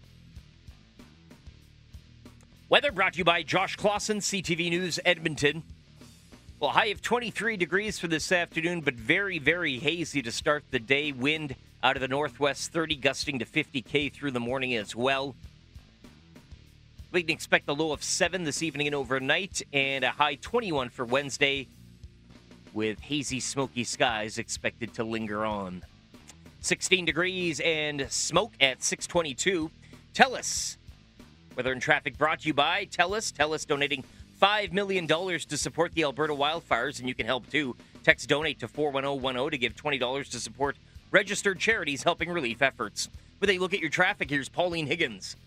Weather 2.70 2.92
brought 2.92 3.14
to 3.14 3.20
you 3.20 3.24
by 3.24 3.44
Josh 3.44 3.78
Classen, 3.78 4.18
CTV 4.18 4.70
News, 4.70 5.00
Edmonton. 5.06 5.64
Well, 6.60 6.72
high 6.72 6.88
of 6.88 7.02
23 7.02 7.56
degrees 7.56 8.00
for 8.00 8.08
this 8.08 8.32
afternoon, 8.32 8.82
but 8.82 8.96
very, 8.96 9.40
very 9.40 9.78
hazy 9.78 10.22
to 10.24 10.32
start 10.32 10.64
the 10.72 10.80
day. 10.80 11.12
Wind 11.12 11.56
out 11.84 11.96
of 11.96 12.02
the 12.02 12.08
northwest, 12.08 12.74
30 12.74 12.96
gusting 12.96 13.40
to 13.40 13.46
50k 13.46 14.12
through 14.12 14.32
the 14.32 14.40
morning 14.40 14.76
as 14.76 14.96
well. 14.96 15.36
We 17.10 17.24
can 17.24 17.32
expect 17.32 17.70
a 17.70 17.74
low 17.74 17.94
of 17.94 18.04
7 18.04 18.44
this 18.44 18.62
evening 18.62 18.88
and 18.88 18.96
overnight, 18.96 19.62
and 19.72 20.04
a 20.04 20.10
high 20.10 20.36
21 20.36 20.90
for 20.90 21.06
Wednesday, 21.06 21.70
with 22.74 23.00
hazy, 23.00 23.40
smoky 23.40 23.86
skies 23.86 24.38
expected 24.38 24.94
to 24.96 25.06
linger 25.06 25.46
on. 25.46 25.84
16 26.60 27.06
degrees 27.06 27.62
and 27.62 28.08
smoke 28.12 28.52
at 28.60 28.84
622. 28.84 29.72
Tell 30.14 30.36
us. 30.36 30.78
Weather 31.56 31.72
and 31.72 31.82
traffic 31.82 32.18
brought 32.18 32.42
to 32.42 32.48
you 32.48 32.54
by 32.54 32.86
TELUS. 32.86 33.32
TELUS 33.32 33.66
donating 33.66 34.04
$5 34.42 34.74
million 34.74 35.08
to 35.08 35.58
support 35.58 35.94
the 35.94 36.04
Alberta 36.04 36.34
wildfires, 36.34 37.00
and 37.00 37.08
you 37.08 37.16
can 37.16 37.26
help 37.26 37.50
too. 37.50 37.74
Text 38.04 38.28
donate 38.28 38.60
to 38.60 38.68
41010 38.68 39.52
to 39.52 39.58
give 39.58 39.76
$20 39.76 40.30
to 40.30 40.40
support 40.42 40.76
registered 41.12 41.58
charities 41.58 42.04
helping 42.04 42.30
relief 42.30 42.62
efforts. 42.62 43.08
With 43.40 43.50
a 43.50 43.60
look 43.60 43.74
at 43.74 43.80
your 43.80 43.90
traffic, 43.90 44.30
here's 44.30 44.50
Pauline 44.50 44.88
Higgins. 44.88 45.38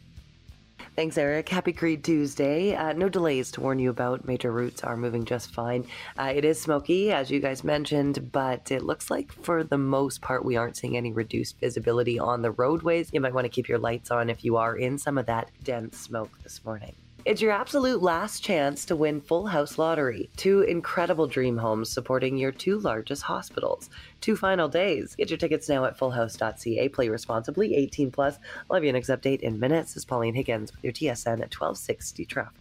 Thanks, 0.97 1.17
Eric. 1.17 1.49
Happy 1.49 1.73
Creed 1.73 2.05
Tuesday. 2.05 2.75
Uh, 2.75 2.93
no 2.93 3.09
delays 3.09 3.51
to 3.53 3.61
warn 3.61 3.79
you 3.79 3.91
about. 3.91 4.27
Major 4.27 4.53
routes 4.53 4.83
are 4.83 4.97
moving 4.97 5.25
just 5.25 5.53
fine. 5.53 5.87
Uh, 6.19 6.33
it 6.35 6.45
is 6.45 6.61
smoky, 6.61 7.13
as 7.13 7.31
you 7.31 7.41
guys 7.41 7.65
mentioned, 7.65 8.33
but 8.33 8.71
it 8.71 8.83
looks 8.83 9.11
like 9.11 9.33
for 9.33 9.65
the 9.65 9.79
most 9.79 10.21
part 10.21 10.45
we 10.45 10.57
aren't 10.57 10.77
seeing 10.77 10.97
any 10.97 11.13
reduced 11.13 11.59
visibility 11.59 12.19
on 12.19 12.43
the 12.43 12.51
roadways. 12.51 13.11
You 13.13 13.21
might 13.21 13.35
want 13.35 13.45
to 13.45 13.51
keep 13.51 13.69
your 13.69 13.79
lights 13.79 14.11
on 14.11 14.29
if 14.29 14.45
you 14.45 14.57
are 14.57 14.77
in 14.77 14.99
some 14.99 15.17
of 15.17 15.27
that 15.27 15.51
dense 15.65 15.99
smoke 15.99 16.39
this 16.43 16.65
morning. 16.65 16.95
It's 17.27 17.43
your 17.43 17.53
absolute 17.53 18.03
last 18.03 18.43
chance 18.43 18.87
to 18.87 18.97
win 18.97 19.21
Full 19.21 19.47
House 19.47 19.77
Lottery. 19.77 20.31
Two 20.37 20.63
incredible 20.63 21.27
dream 21.27 21.59
homes 21.59 21.91
supporting 21.91 22.39
your 22.39 22.51
two 22.51 22.79
largest 22.79 23.23
hospitals. 23.23 23.91
Two 24.23 24.37
final 24.37 24.69
days. 24.69 25.15
Get 25.17 25.29
your 25.29 25.37
tickets 25.37 25.69
now 25.69 25.85
at 25.85 25.99
fullhouse.ca. 25.99 26.89
Play 26.89 27.09
responsibly, 27.11 27.75
18 27.77 28.11
plus. 28.11 28.39
Have 28.73 28.85
you 28.85 28.93
next 28.93 29.11
update 29.11 29.41
in 29.41 29.61
minutes. 29.61 29.93
This 29.93 30.03
is 30.03 30.05
Pauline 30.07 30.35
Higgins 30.35 30.73
with 30.73 30.83
your 30.83 30.93
TSN 30.95 31.43
at 31.43 31.55
1260 31.55 32.25
traffic. 32.25 32.55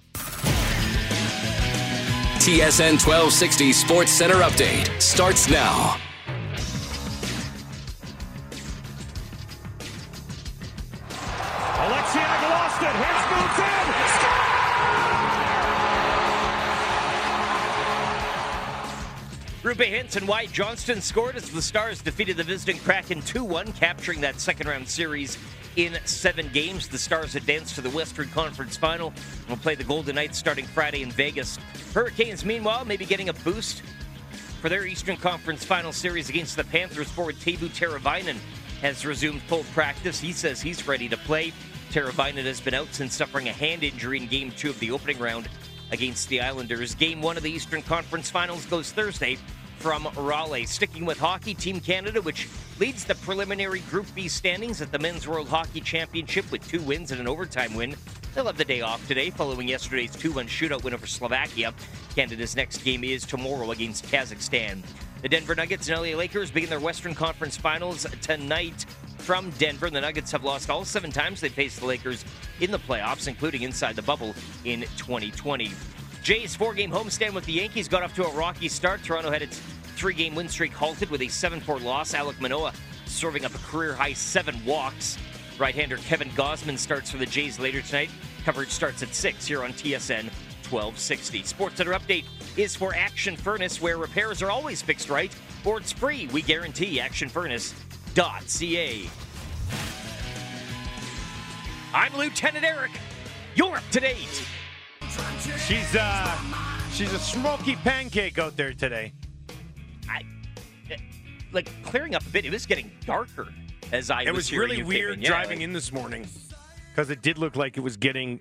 TSN 2.40 3.00
1260 3.00 3.74
Sports 3.74 4.12
Center 4.12 4.36
update 4.36 5.02
starts 5.02 5.50
now. 5.50 5.98
Roope 19.62 19.92
Hintz 19.92 20.16
and 20.16 20.26
Wyatt 20.26 20.54
Johnston 20.54 21.02
scored 21.02 21.36
as 21.36 21.52
the 21.52 21.62
Stars 21.62 22.02
defeated 22.02 22.38
the 22.38 22.44
visiting 22.46 22.80
Kraken 22.80 23.22
2 23.22 23.44
1, 23.44 23.74
capturing 23.74 24.22
that 24.22 24.40
second 24.40 24.68
round 24.68 24.88
series 24.88 25.38
in 25.76 25.98
seven 26.06 26.50
games. 26.54 26.88
The 26.88 26.98
Stars 26.98 27.36
advance 27.36 27.76
to 27.76 27.82
the 27.82 27.90
Western 27.90 28.30
Conference 28.30 28.78
Final 28.78 29.10
and 29.42 29.50
will 29.50 29.58
play 29.58 29.76
the 29.76 29.84
Golden 29.84 30.16
Knights 30.16 30.38
starting 30.38 30.64
Friday 30.64 31.02
in 31.02 31.12
Vegas. 31.12 31.60
Hurricanes, 31.94 32.46
meanwhile, 32.46 32.86
may 32.86 32.96
be 32.96 33.06
getting 33.06 33.28
a 33.28 33.34
boost 33.34 33.82
for 34.62 34.70
their 34.70 34.86
Eastern 34.86 35.18
Conference 35.18 35.66
Final 35.66 35.92
series 35.92 36.30
against 36.30 36.56
the 36.56 36.64
Panthers. 36.64 37.10
Forward 37.10 37.36
Teuvo 37.36 37.68
Teravainen 37.68 38.38
has 38.80 39.06
resumed 39.06 39.42
full 39.42 39.66
practice. 39.74 40.22
He 40.22 40.32
says 40.32 40.62
he's 40.62 40.88
ready 40.88 41.10
to 41.10 41.18
play. 41.18 41.52
Teravainen 41.92 42.46
has 42.46 42.62
been 42.62 42.76
out 42.76 42.94
since 42.94 43.14
suffering 43.14 43.50
a 43.50 43.54
hand 43.54 43.84
injury 43.84 44.22
in 44.22 44.28
Game 44.28 44.54
2 44.54 44.70
of 44.70 44.80
the 44.80 44.92
opening 44.92 45.20
round 45.20 45.50
against 45.92 46.30
the 46.30 46.42
Islanders. 46.42 46.96
Game 46.96 47.22
1 47.22 47.38
of 47.38 47.44
the 47.44 47.52
Eastern 47.52 47.82
Conference 47.82 48.30
Finals 48.30 48.66
goes 48.66 48.92
Thursday 48.92 49.38
from 49.80 50.08
Raleigh. 50.18 50.66
Sticking 50.66 51.06
with 51.06 51.18
hockey, 51.18 51.54
Team 51.54 51.80
Canada, 51.80 52.22
which 52.22 52.50
leads 52.80 53.06
the 53.06 53.16
preliminary 53.16 53.80
Group 53.82 54.08
B 54.14 54.28
standings 54.28 54.82
at 54.82 54.92
the 54.92 55.00
Men's 55.00 55.28
World 55.28 55.48
Hockey 55.48 55.82
Championship 55.82 56.52
with 56.52 56.68
two 56.68 56.82
wins 56.82 57.12
and 57.12 57.20
an 57.20 57.28
overtime 57.28 57.74
win. 57.74 57.96
They'll 58.36 58.46
have 58.46 58.58
the 58.58 58.66
day 58.66 58.82
off 58.82 59.06
today 59.08 59.32
following 59.32 59.68
yesterday's 59.68 60.16
2 60.16 60.34
1 60.34 60.48
shootout 60.48 60.84
win 60.84 60.94
over 60.94 61.08
Slovakia. 61.08 61.74
Canada's 62.16 62.56
next 62.56 62.84
game 62.84 63.04
is 63.04 63.26
tomorrow 63.26 63.72
against 63.72 64.06
Kazakhstan. 64.06 64.84
The 65.22 65.30
Denver 65.30 65.56
Nuggets 65.56 65.90
and 65.90 65.98
LA 65.98 66.18
Lakers 66.18 66.52
begin 66.52 66.70
their 66.70 66.80
Western 66.80 67.16
Conference 67.16 67.58
Finals 67.58 68.06
tonight 68.22 68.86
from 69.20 69.50
Denver. 69.52 69.90
The 69.90 70.02
Nuggets 70.02 70.32
have 70.32 70.44
lost 70.44 70.70
all 70.70 70.86
seven 70.86 71.12
times 71.12 71.42
they 71.42 71.50
faced 71.50 71.80
the 71.80 71.86
Lakers 71.86 72.26
in 72.60 72.72
the 72.72 72.80
playoffs, 72.80 73.28
including 73.28 73.62
inside 73.62 73.96
the 73.96 74.02
bubble 74.02 74.34
in 74.66 74.82
2020. 74.98 75.72
Jays' 76.24 76.56
four 76.56 76.74
game 76.74 76.92
homestand 76.92 77.34
with 77.34 77.46
the 77.46 77.54
Yankees 77.54 77.88
got 77.88 78.04
off 78.04 78.14
to 78.16 78.26
a 78.26 78.34
rocky 78.34 78.68
start. 78.68 79.04
Toronto 79.04 79.32
had 79.32 79.42
its 79.42 79.60
three 79.96 80.14
game 80.14 80.36
win 80.36 80.48
streak 80.48 80.72
halted 80.72 81.10
with 81.10 81.22
a 81.22 81.28
7 81.28 81.60
4 81.60 81.80
loss. 81.80 82.14
Alek 82.14 82.40
Manoah 82.40 82.74
serving 83.06 83.46
up 83.46 83.54
a 83.54 83.58
career 83.60 83.94
high 83.94 84.14
seven 84.14 84.64
walks. 84.66 85.18
Right 85.58 85.76
hander 85.76 85.98
Kevin 85.98 86.30
Gausman 86.32 86.78
starts 86.78 87.12
for 87.12 87.18
the 87.18 87.26
Jays 87.26 87.60
later 87.60 87.82
tonight. 87.82 88.10
Coverage 88.46 88.70
starts 88.70 89.04
at 89.04 89.14
6 89.14 89.46
here 89.46 89.64
on 89.64 89.74
TSN 89.74 90.30
1260. 90.70 91.44
Sports 91.44 91.78
Center 91.78 91.92
Update 91.92 92.26
is 92.58 92.76
for 92.76 92.94
Action 92.96 93.36
Furnace, 93.36 93.82
where 93.82 93.98
repairs 93.98 94.42
are 94.42 94.52
always 94.52 94.82
fixed 94.82 95.10
right 95.10 95.36
or 95.66 95.80
it's 95.80 95.92
free. 95.92 96.28
We 96.28 96.42
guarantee 96.42 97.00
actionfurnace.ca. 98.16 99.10
I'm 101.94 102.16
Lieutenant 102.18 102.64
Eric. 102.66 102.92
You're 103.56 103.78
up 103.78 103.84
to 103.92 104.00
date. 104.00 104.44
She's 105.68 105.96
uh 105.96 106.38
She's 106.94 107.14
a 107.14 107.20
smoky 107.20 107.76
pancake 107.78 108.38
out 108.38 108.56
there 108.58 108.74
today. 108.74 109.14
I 110.10 110.22
Like 111.52 111.70
clearing 111.84 112.16
up 112.16 112.26
a 112.26 112.30
bit, 112.30 112.46
it 112.46 112.52
was 112.52 112.66
getting 112.66 112.92
darker 113.06 113.48
as 113.92 114.12
I 114.12 114.24
It 114.24 114.28
was 114.32 114.52
was 114.52 114.54
really 114.58 114.84
weird 114.84 115.16
in. 115.16 115.22
Yeah, 115.22 115.30
driving 115.30 115.60
like- 115.60 115.64
in 115.66 115.74
this 115.74 115.92
morning 115.92 116.28
because 116.92 117.10
it 117.10 117.22
did 117.22 117.38
look 117.38 117.56
like 117.56 117.78
it 117.78 117.82
was 117.82 117.98
getting 117.98 118.40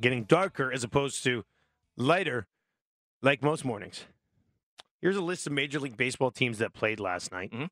getting 0.00 0.24
darker 0.24 0.72
as 0.72 0.82
opposed 0.82 1.22
to 1.24 1.44
lighter, 1.96 2.46
like 3.22 3.42
most 3.42 3.64
mornings. 3.64 4.04
Here's 5.02 5.16
a 5.16 5.20
list 5.22 5.46
of 5.46 5.52
Major 5.52 5.78
League 5.78 5.96
Baseball 5.96 6.30
teams 6.30 6.58
that 6.58 6.72
played 6.74 6.98
last 7.00 7.30
night. 7.32 7.50
Mhm. 7.52 7.68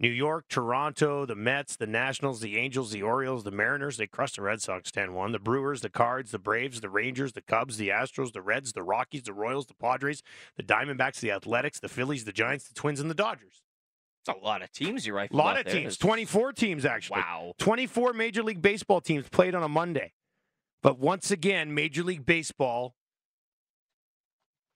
New 0.00 0.10
York, 0.10 0.44
Toronto, 0.48 1.26
the 1.26 1.34
Mets, 1.34 1.74
the 1.74 1.86
Nationals, 1.86 2.40
the 2.40 2.56
Angels, 2.56 2.92
the 2.92 3.02
Orioles, 3.02 3.42
the 3.42 3.50
Mariners. 3.50 3.96
They 3.96 4.06
crushed 4.06 4.36
the 4.36 4.42
Red 4.42 4.62
Sox 4.62 4.92
10 4.92 5.12
1. 5.12 5.32
The 5.32 5.38
Brewers, 5.40 5.80
the 5.80 5.90
Cards, 5.90 6.30
the 6.30 6.38
Braves, 6.38 6.80
the 6.80 6.88
Rangers, 6.88 7.32
the 7.32 7.40
Cubs, 7.40 7.78
the 7.78 7.88
Astros, 7.88 8.32
the 8.32 8.40
Reds, 8.42 8.72
the 8.72 8.84
Rockies, 8.84 9.24
the 9.24 9.32
Royals, 9.32 9.66
the 9.66 9.74
Padres, 9.74 10.22
the 10.56 10.62
Diamondbacks, 10.62 11.18
the 11.18 11.32
Athletics, 11.32 11.80
the 11.80 11.88
Phillies, 11.88 12.24
the 12.24 12.32
Giants, 12.32 12.68
the 12.68 12.74
Twins, 12.74 13.00
and 13.00 13.10
the 13.10 13.14
Dodgers. 13.14 13.62
It's 14.24 14.36
a 14.36 14.44
lot 14.44 14.62
of 14.62 14.70
teams 14.70 15.06
You're 15.06 15.16
right, 15.16 15.30
A 15.30 15.36
lot 15.36 15.58
of 15.58 15.64
there. 15.64 15.74
teams, 15.74 15.96
24 15.96 16.52
teams 16.52 16.84
actually. 16.84 17.20
Wow. 17.20 17.54
24 17.58 18.12
Major 18.12 18.42
League 18.42 18.62
Baseball 18.62 19.00
teams 19.00 19.28
played 19.28 19.54
on 19.54 19.62
a 19.62 19.68
Monday. 19.68 20.12
But 20.82 20.98
once 20.98 21.30
again, 21.32 21.74
Major 21.74 22.04
League 22.04 22.24
Baseball, 22.24 22.94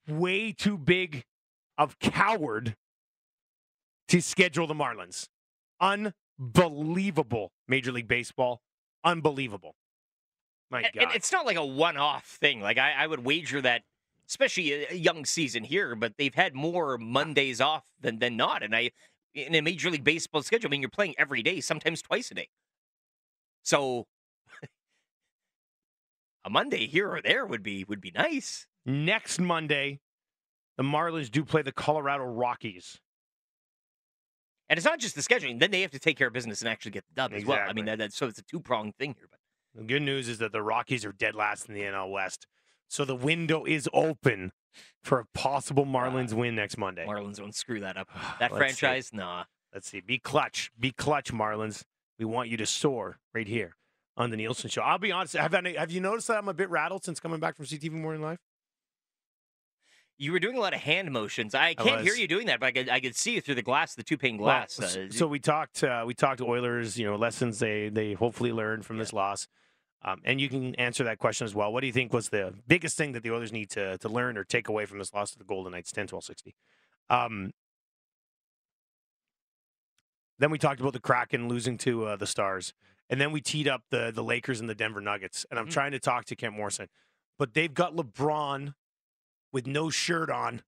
way 0.09 0.53
too 0.53 0.77
big 0.79 1.25
of 1.79 1.99
coward 2.01 2.77
to 4.09 4.21
schedule 4.21 4.67
the 4.67 4.75
Marlins. 4.75 5.29
Unbelievable, 5.81 7.53
Major 7.69 7.93
League 7.93 8.09
Baseball. 8.09 8.61
Unbelievable. 9.05 9.75
My 10.71 10.83
And, 10.83 10.93
God. 10.95 11.03
and 11.03 11.13
it's 11.15 11.33
not 11.33 11.45
like 11.45 11.57
a 11.57 11.67
one-off 11.67 12.25
thing. 12.25 12.61
Like 12.61 12.79
I, 12.79 12.93
I 12.93 13.07
would 13.07 13.25
wager 13.25 13.61
that, 13.63 13.83
especially 14.29 14.73
a, 14.73 14.93
a 14.93 14.95
young 14.95 15.25
season 15.25 15.65
here, 15.65 15.95
but 15.95 16.15
they've 16.17 16.35
had 16.35 16.55
more 16.55 16.97
Mondays 16.99 17.61
off 17.61 17.85
than 18.01 18.19
than 18.19 18.37
not. 18.37 18.63
And 18.63 18.75
I, 18.75 18.91
in 19.35 19.55
a 19.55 19.61
Major 19.61 19.91
League 19.91 20.05
Baseball 20.05 20.43
schedule, 20.43 20.69
I 20.69 20.71
mean, 20.71 20.81
you're 20.81 20.91
playing 20.91 21.15
every 21.19 21.43
day, 21.43 21.61
sometimes 21.61 22.01
twice 22.03 22.31
a 22.31 22.35
day. 22.35 22.49
So 23.63 24.07
a 26.45 26.51
Monday 26.51 26.87
here 26.87 27.11
or 27.11 27.21
there 27.21 27.45
would 27.47 27.63
be 27.63 27.85
would 27.85 28.01
be 28.01 28.11
nice. 28.11 28.67
Next 28.85 29.39
Monday, 29.41 30.01
the 30.77 30.83
Marlins 30.83 31.31
do 31.31 31.45
play 31.45 31.63
the 31.63 31.73
Colorado 31.73 32.25
Rockies. 32.25 32.99
And 34.73 34.79
it's 34.79 34.87
not 34.87 34.99
just 34.99 35.15
the 35.15 35.21
scheduling; 35.21 35.61
then 35.61 35.71
they 35.71 35.83
have 35.83 35.91
to 35.91 35.99
take 35.99 36.17
care 36.17 36.29
of 36.29 36.33
business 36.33 36.63
and 36.63 36.69
actually 36.71 36.93
get 36.93 37.05
the 37.07 37.15
dub 37.15 37.35
as 37.35 37.45
well. 37.45 37.59
I 37.59 37.75
mean, 37.75 37.81
Exactly. 37.81 37.83
that, 37.91 37.99
that, 37.99 38.13
so 38.15 38.27
it's 38.27 38.39
a 38.39 38.43
two 38.43 38.59
pronged 38.59 38.97
thing 38.97 39.15
here. 39.19 39.29
But 39.31 39.39
The 39.79 39.85
good 39.87 40.01
news 40.01 40.31
is 40.31 40.39
that 40.39 40.51
the 40.51 40.63
Rockies 40.63 41.05
are 41.05 41.13
dead 41.13 41.35
last 41.35 41.69
in 41.69 41.75
the 41.75 41.83
NL 41.83 42.11
West. 42.11 42.47
So 42.89 43.05
the 43.05 43.15
window 43.15 43.67
is 43.67 43.87
open 43.93 44.53
for 45.03 45.19
a 45.19 45.27
possible 45.35 45.85
Marlins 45.85 46.33
win 46.33 46.55
next 46.55 46.79
Monday. 46.79 47.05
Marlins 47.07 47.37
don't 47.37 47.55
screw 47.55 47.81
that 47.81 47.99
up. 47.99 48.09
That 48.41 48.51
Let's 48.51 48.55
see. 48.55 48.57
franchise, 48.81 49.11
nah. 49.13 49.45
Let's 49.75 49.91
see. 49.91 50.01
Be 50.01 50.19
clutch. 50.19 50.71
Be 50.81 50.91
clutch, 50.91 51.35
Marlins. 51.35 51.83
We 52.19 52.25
want 52.25 52.49
you 52.49 52.57
to 52.57 52.65
soar 52.65 53.19
right 53.35 53.47
here 53.47 53.77
on 54.17 54.31
the 54.31 54.39
Nielsen 54.39 54.71
Show. 54.71 54.81
I'll 54.81 54.97
be 54.97 55.13
honest. 55.13 55.35
Have, 55.37 55.55
I, 55.55 55.75
have 55.77 55.91
you 55.91 56.01
noticed 56.01 56.29
that 56.29 56.39
I'm 56.39 56.49
a 56.49 56.55
bit 56.55 56.71
rattled 56.71 57.05
since 57.05 57.21
coming 57.21 57.41
back 57.41 57.57
from 57.57 57.67
CTV 57.67 57.91
Morning 57.91 58.23
Live? 58.23 58.39
You 60.19 60.31
were 60.33 60.39
doing 60.39 60.57
a 60.57 60.61
lot 60.61 60.73
of 60.75 60.81
hand 60.81 61.11
motions. 61.11 61.55
I 61.55 61.69
I 61.69 61.75
can't 61.75 62.03
hear 62.03 62.15
you 62.15 62.29
doing 62.29 62.47
that, 62.47 62.61
but 62.61 62.67
I 62.67 62.73
could, 62.73 62.89
I 62.89 63.01
could 63.01 63.17
see 63.17 63.33
you 63.35 63.41
through 63.41 63.57
the 63.57 63.63
glass, 63.63 63.95
the 63.95 64.03
two 64.05 64.17
pane 64.17 64.37
glass. 64.37 64.79
Well, 64.79 64.89
Uh, 64.89 65.11
so 65.11 65.27
we 65.27 65.41
talked. 65.41 65.83
Uh, 65.83 66.05
we 66.07 66.15
talked 66.15 66.41
Oilers. 66.41 66.99
You 66.99 67.07
know, 67.07 67.17
lessons 67.17 67.59
they 67.59 67.89
they 67.89 68.13
hopefully 68.13 68.53
learned 68.53 68.87
from 68.87 68.99
this 68.99 69.13
loss. 69.13 69.49
Um, 70.05 70.21
and 70.25 70.41
you 70.41 70.49
can 70.49 70.75
answer 70.77 71.05
that 71.05 71.19
question 71.19 71.45
as 71.45 71.55
well. 71.55 71.73
What 71.73 71.81
do 71.81 71.87
you 71.87 71.93
think 71.93 72.13
was 72.13 72.29
the 72.29 72.55
biggest 72.67 72.97
thing 72.97 73.13
that 73.13 73.23
the 73.23 73.31
Oilers 73.33 73.53
need 73.53 73.71
to 73.71 73.99
to 73.99 74.09
learn 74.09 74.37
or 74.37 74.45
take 74.45 74.69
away 74.69 74.85
from 74.87 74.99
this 74.99 75.13
loss 75.15 75.31
to 75.33 75.39
the 75.39 75.45
Golden 75.45 75.73
Knights, 75.73 75.91
10 75.93 76.07
12 76.09 76.25
60? 76.25 76.55
Um, 77.11 77.53
then 80.39 80.51
we 80.51 80.59
talked 80.59 80.81
about 80.81 80.93
the 80.93 81.01
Kraken 81.01 81.49
losing 81.49 81.79
to 81.79 82.07
uh, 82.07 82.17
the 82.17 82.27
Stars. 82.27 82.75
And 83.11 83.21
then 83.21 83.31
we 83.33 83.41
teed 83.41 83.69
up 83.69 83.83
the 83.91 84.11
the 84.15 84.23
Lakers 84.25 84.61
and 84.61 84.69
the 84.69 84.75
Denver 84.75 85.01
Nuggets. 85.01 85.47
And 85.51 85.59
I'm 85.59 85.67
Mhm. 85.67 85.73
trying 85.73 85.93
to 85.93 85.99
talk 86.01 86.25
to 86.27 86.37
Kent 86.37 86.55
Morrison, 86.55 86.89
but 87.39 87.55
they've 87.55 87.73
got 87.73 87.95
LeBron 87.95 88.75
with 89.53 89.67
no 89.67 89.91
shirt 89.91 90.31
on 90.31 90.63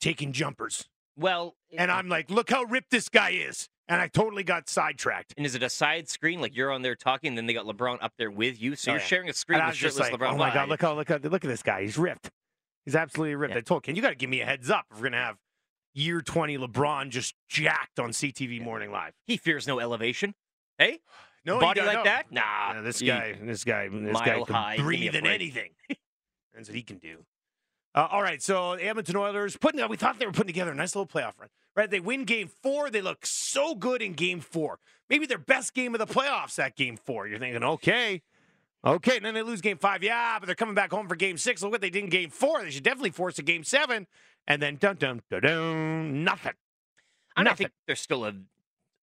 taking 0.00 0.32
jumpers. 0.32 0.88
well, 1.16 1.54
And 1.76 1.90
I'm 1.90 2.08
like, 2.08 2.30
look 2.30 2.50
how 2.50 2.64
ripped 2.64 2.90
this 2.90 3.08
guy 3.08 3.30
is. 3.30 3.68
And 3.88 4.00
I 4.00 4.08
totally 4.08 4.44
got 4.44 4.68
sidetracked. 4.68 5.34
and 5.36 5.44
is 5.44 5.54
it 5.54 5.62
a 5.62 5.68
side 5.68 6.08
screen 6.08 6.40
like 6.40 6.56
you're 6.56 6.70
on 6.70 6.82
there 6.82 6.94
talking, 6.94 7.28
and 7.28 7.36
then 7.38 7.46
they 7.46 7.52
got 7.52 7.66
LeBron 7.66 7.98
up 8.00 8.12
there 8.16 8.30
with 8.30 8.60
you, 8.60 8.74
so 8.76 8.90
Oh, 8.90 8.94
you're 8.94 9.00
yeah. 9.00 9.06
sharing 9.06 9.28
a 9.28 9.32
screen 9.34 9.58
And 9.60 9.68
with 9.68 9.76
shirtless 9.76 10.10
like, 10.10 10.20
LeBron? 10.20 10.32
oh 10.32 10.36
my 10.36 10.54
God, 10.54 10.68
look 10.68 10.80
how 10.80 10.94
look 10.94 11.08
how 11.08 11.16
look 11.16 11.44
at 11.44 11.48
this 11.48 11.62
guy. 11.62 11.82
He's 11.82 11.98
ripped. 11.98 12.30
He's 12.86 12.94
absolutely 12.96 13.34
ripped. 13.34 13.52
Yeah. 13.54 13.58
I 13.58 13.62
told 13.62 13.82
Ken, 13.82 13.94
you 13.96 14.00
got 14.02 14.10
to 14.10 14.14
give 14.14 14.30
me 14.30 14.40
a 14.40 14.46
heads 14.46 14.70
up 14.70 14.86
if 14.90 14.96
we're 14.98 15.04
gonna 15.10 15.18
have 15.22 15.36
year 15.94 16.22
20 16.22 16.56
LeBron 16.58 17.10
just 17.10 17.34
jacked 17.48 17.98
on 17.98 18.10
CTV 18.10 18.62
Morning 18.62 18.90
Live. 18.92 19.12
He 19.26 19.36
fears 19.36 19.66
no 19.66 19.78
elevation. 19.80 20.34
Hey, 20.78 21.00
No, 21.44 21.58
body 21.58 21.80
like 21.82 21.98
no. 21.98 22.04
that? 22.04 22.30
Nah. 22.30 22.74
Yeah, 22.74 22.80
this 22.82 23.02
guy, 23.02 23.36
this 23.42 23.64
guy, 23.64 23.88
this 23.88 24.16
guy 24.20 24.40
can 24.44 24.54
high. 24.54 24.76
Give 24.76 24.86
me 24.86 25.08
a 25.08 25.10
breathe 25.10 25.14
in 25.16 25.26
anything. 25.26 25.70
That's 26.54 26.68
what 26.68 26.76
he 26.76 26.82
can 26.82 26.98
do. 26.98 27.24
Uh, 27.94 28.08
all 28.10 28.22
right, 28.22 28.42
so 28.42 28.76
the 28.76 28.84
Edmonton 28.84 29.16
Oilers 29.16 29.56
putting. 29.56 29.86
We 29.88 29.96
thought 29.96 30.18
they 30.18 30.26
were 30.26 30.32
putting 30.32 30.46
together 30.48 30.72
a 30.72 30.74
nice 30.74 30.94
little 30.96 31.06
playoff 31.06 31.38
run. 31.38 31.48
Right, 31.76 31.90
they 31.90 32.00
win 32.00 32.24
Game 32.24 32.48
Four. 32.48 32.90
They 32.90 33.02
look 33.02 33.24
so 33.26 33.74
good 33.74 34.00
in 34.02 34.12
Game 34.14 34.40
Four. 34.40 34.78
Maybe 35.10 35.26
their 35.26 35.38
best 35.38 35.74
game 35.74 35.94
of 35.94 35.98
the 35.98 36.06
playoffs. 36.06 36.54
That 36.56 36.76
Game 36.76 36.96
Four. 36.96 37.26
You're 37.28 37.38
thinking, 37.38 37.62
okay, 37.62 38.22
okay. 38.84 39.16
And 39.16 39.24
then 39.24 39.34
they 39.34 39.42
lose 39.42 39.60
Game 39.60 39.78
Five. 39.78 40.02
Yeah, 40.02 40.38
but 40.38 40.46
they're 40.46 40.54
coming 40.54 40.74
back 40.74 40.90
home 40.90 41.08
for 41.08 41.16
Game 41.16 41.36
Six. 41.36 41.62
Look 41.62 41.72
what 41.72 41.80
they 41.80 41.90
did 41.90 42.04
in 42.04 42.10
Game 42.10 42.30
Four. 42.30 42.62
They 42.62 42.70
should 42.70 42.82
definitely 42.82 43.10
force 43.10 43.38
a 43.38 43.42
Game 43.42 43.64
Seven. 43.64 44.06
And 44.46 44.60
then 44.60 44.76
dun 44.76 44.96
dun 44.96 45.22
dun 45.30 45.42
dun, 45.42 46.24
nothing. 46.24 46.52
And 47.36 47.48
I 47.48 47.50
Nothing. 47.52 47.66
think 47.66 47.72
there's 47.86 48.00
still 48.00 48.24
a 48.24 48.32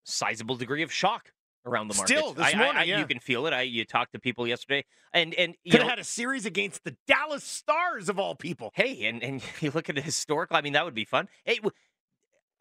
sizable 0.04 0.56
degree 0.56 0.82
of 0.82 0.92
shock 0.92 1.32
around 1.66 1.88
the 1.88 1.94
market. 1.94 2.16
Still, 2.16 2.32
this 2.32 2.46
I- 2.46 2.50
I- 2.50 2.56
morning, 2.56 2.76
I- 2.76 2.84
yeah. 2.84 2.98
you 3.00 3.06
can 3.06 3.18
feel 3.20 3.46
it. 3.46 3.52
I 3.52 3.62
you 3.62 3.84
talked 3.84 4.12
to 4.12 4.18
people 4.18 4.46
yesterday, 4.46 4.84
and 5.12 5.34
and 5.34 5.54
you 5.64 5.72
Could 5.72 5.78
know, 5.80 5.84
have 5.84 5.90
had 5.92 5.98
a 5.98 6.04
series 6.04 6.46
against 6.46 6.84
the 6.84 6.96
Dallas 7.06 7.44
Stars 7.44 8.08
of 8.08 8.18
all 8.18 8.34
people. 8.34 8.72
Hey, 8.74 9.04
and, 9.06 9.22
and 9.22 9.42
you 9.60 9.70
look 9.70 9.88
at 9.88 9.98
it 9.98 10.04
historical. 10.04 10.56
I 10.56 10.62
mean, 10.62 10.72
that 10.74 10.84
would 10.84 10.94
be 10.94 11.04
fun. 11.04 11.28
Hey, 11.44 11.58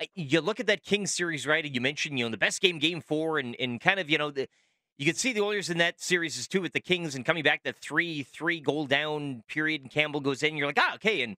I- 0.02 0.10
you 0.16 0.42
look 0.42 0.60
at 0.60 0.68
that 0.68 0.84
Kings 0.84 1.14
series, 1.14 1.46
right? 1.46 1.64
And 1.66 1.74
you 1.76 1.82
mentioned, 1.82 2.18
you 2.18 2.26
know, 2.26 2.32
the 2.32 2.38
best 2.38 2.62
game, 2.62 2.80
game 2.80 3.02
four, 3.02 3.38
and, 3.40 3.56
and 3.60 3.82
kind 3.82 4.00
of, 4.00 4.10
you 4.10 4.18
know, 4.18 4.32
the, 4.32 4.48
you 4.98 5.06
could 5.06 5.18
see 5.18 5.34
the 5.34 5.42
Oilers 5.42 5.70
in 5.70 5.78
that 5.80 6.00
series 6.02 6.38
is 6.38 6.48
too 6.48 6.62
with 6.62 6.74
the 6.74 6.80
Kings 6.80 7.16
and 7.16 7.26
coming 7.26 7.44
back 7.44 7.64
that 7.64 7.78
three 7.78 8.24
three 8.24 8.60
goal 8.60 8.86
down 8.86 9.44
period, 9.48 9.82
and 9.82 9.92
Campbell 9.92 10.20
goes 10.22 10.44
in. 10.44 10.58
You're 10.58 10.68
like, 10.68 10.80
ah, 10.80 10.96
okay, 10.96 11.22
and 11.22 11.36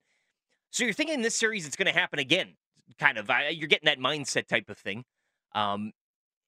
so 0.70 0.84
you're 0.84 0.92
thinking 0.94 1.22
this 1.22 1.36
series 1.36 1.66
it's 1.66 1.76
going 1.76 1.92
to 1.92 1.98
happen 1.98 2.18
again, 2.18 2.54
kind 2.98 3.18
of. 3.18 3.28
I, 3.30 3.48
you're 3.48 3.68
getting 3.68 3.86
that 3.86 3.98
mindset 3.98 4.48
type 4.48 4.68
of 4.70 4.78
thing. 4.78 5.04
Um, 5.54 5.92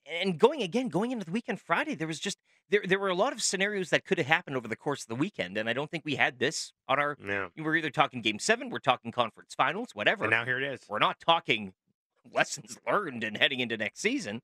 and 0.06 0.38
going 0.38 0.62
again, 0.62 0.88
going 0.88 1.10
into 1.10 1.24
the 1.24 1.32
weekend 1.32 1.60
Friday, 1.60 1.94
there 1.94 2.06
was 2.06 2.18
just 2.18 2.38
there 2.70 2.82
there 2.86 2.98
were 2.98 3.08
a 3.08 3.14
lot 3.14 3.32
of 3.32 3.42
scenarios 3.42 3.90
that 3.90 4.04
could 4.04 4.18
have 4.18 4.26
happened 4.26 4.56
over 4.56 4.68
the 4.68 4.76
course 4.76 5.02
of 5.02 5.08
the 5.08 5.14
weekend, 5.14 5.56
and 5.56 5.68
I 5.68 5.72
don't 5.72 5.90
think 5.90 6.04
we 6.04 6.16
had 6.16 6.38
this 6.38 6.72
on 6.88 6.98
our 6.98 7.16
Yeah. 7.24 7.48
we're 7.56 7.76
either 7.76 7.90
talking 7.90 8.20
game 8.22 8.38
seven, 8.38 8.70
we're 8.70 8.78
talking 8.78 9.12
conference 9.12 9.54
finals, 9.54 9.88
whatever. 9.94 10.24
And 10.24 10.30
now 10.30 10.44
here 10.44 10.58
it 10.58 10.64
is. 10.64 10.80
we're 10.88 10.98
not 10.98 11.20
talking 11.20 11.72
lessons 12.32 12.78
learned 12.86 13.24
and 13.24 13.36
heading 13.36 13.60
into 13.60 13.76
next 13.76 14.00
season. 14.00 14.42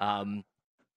Um, 0.00 0.44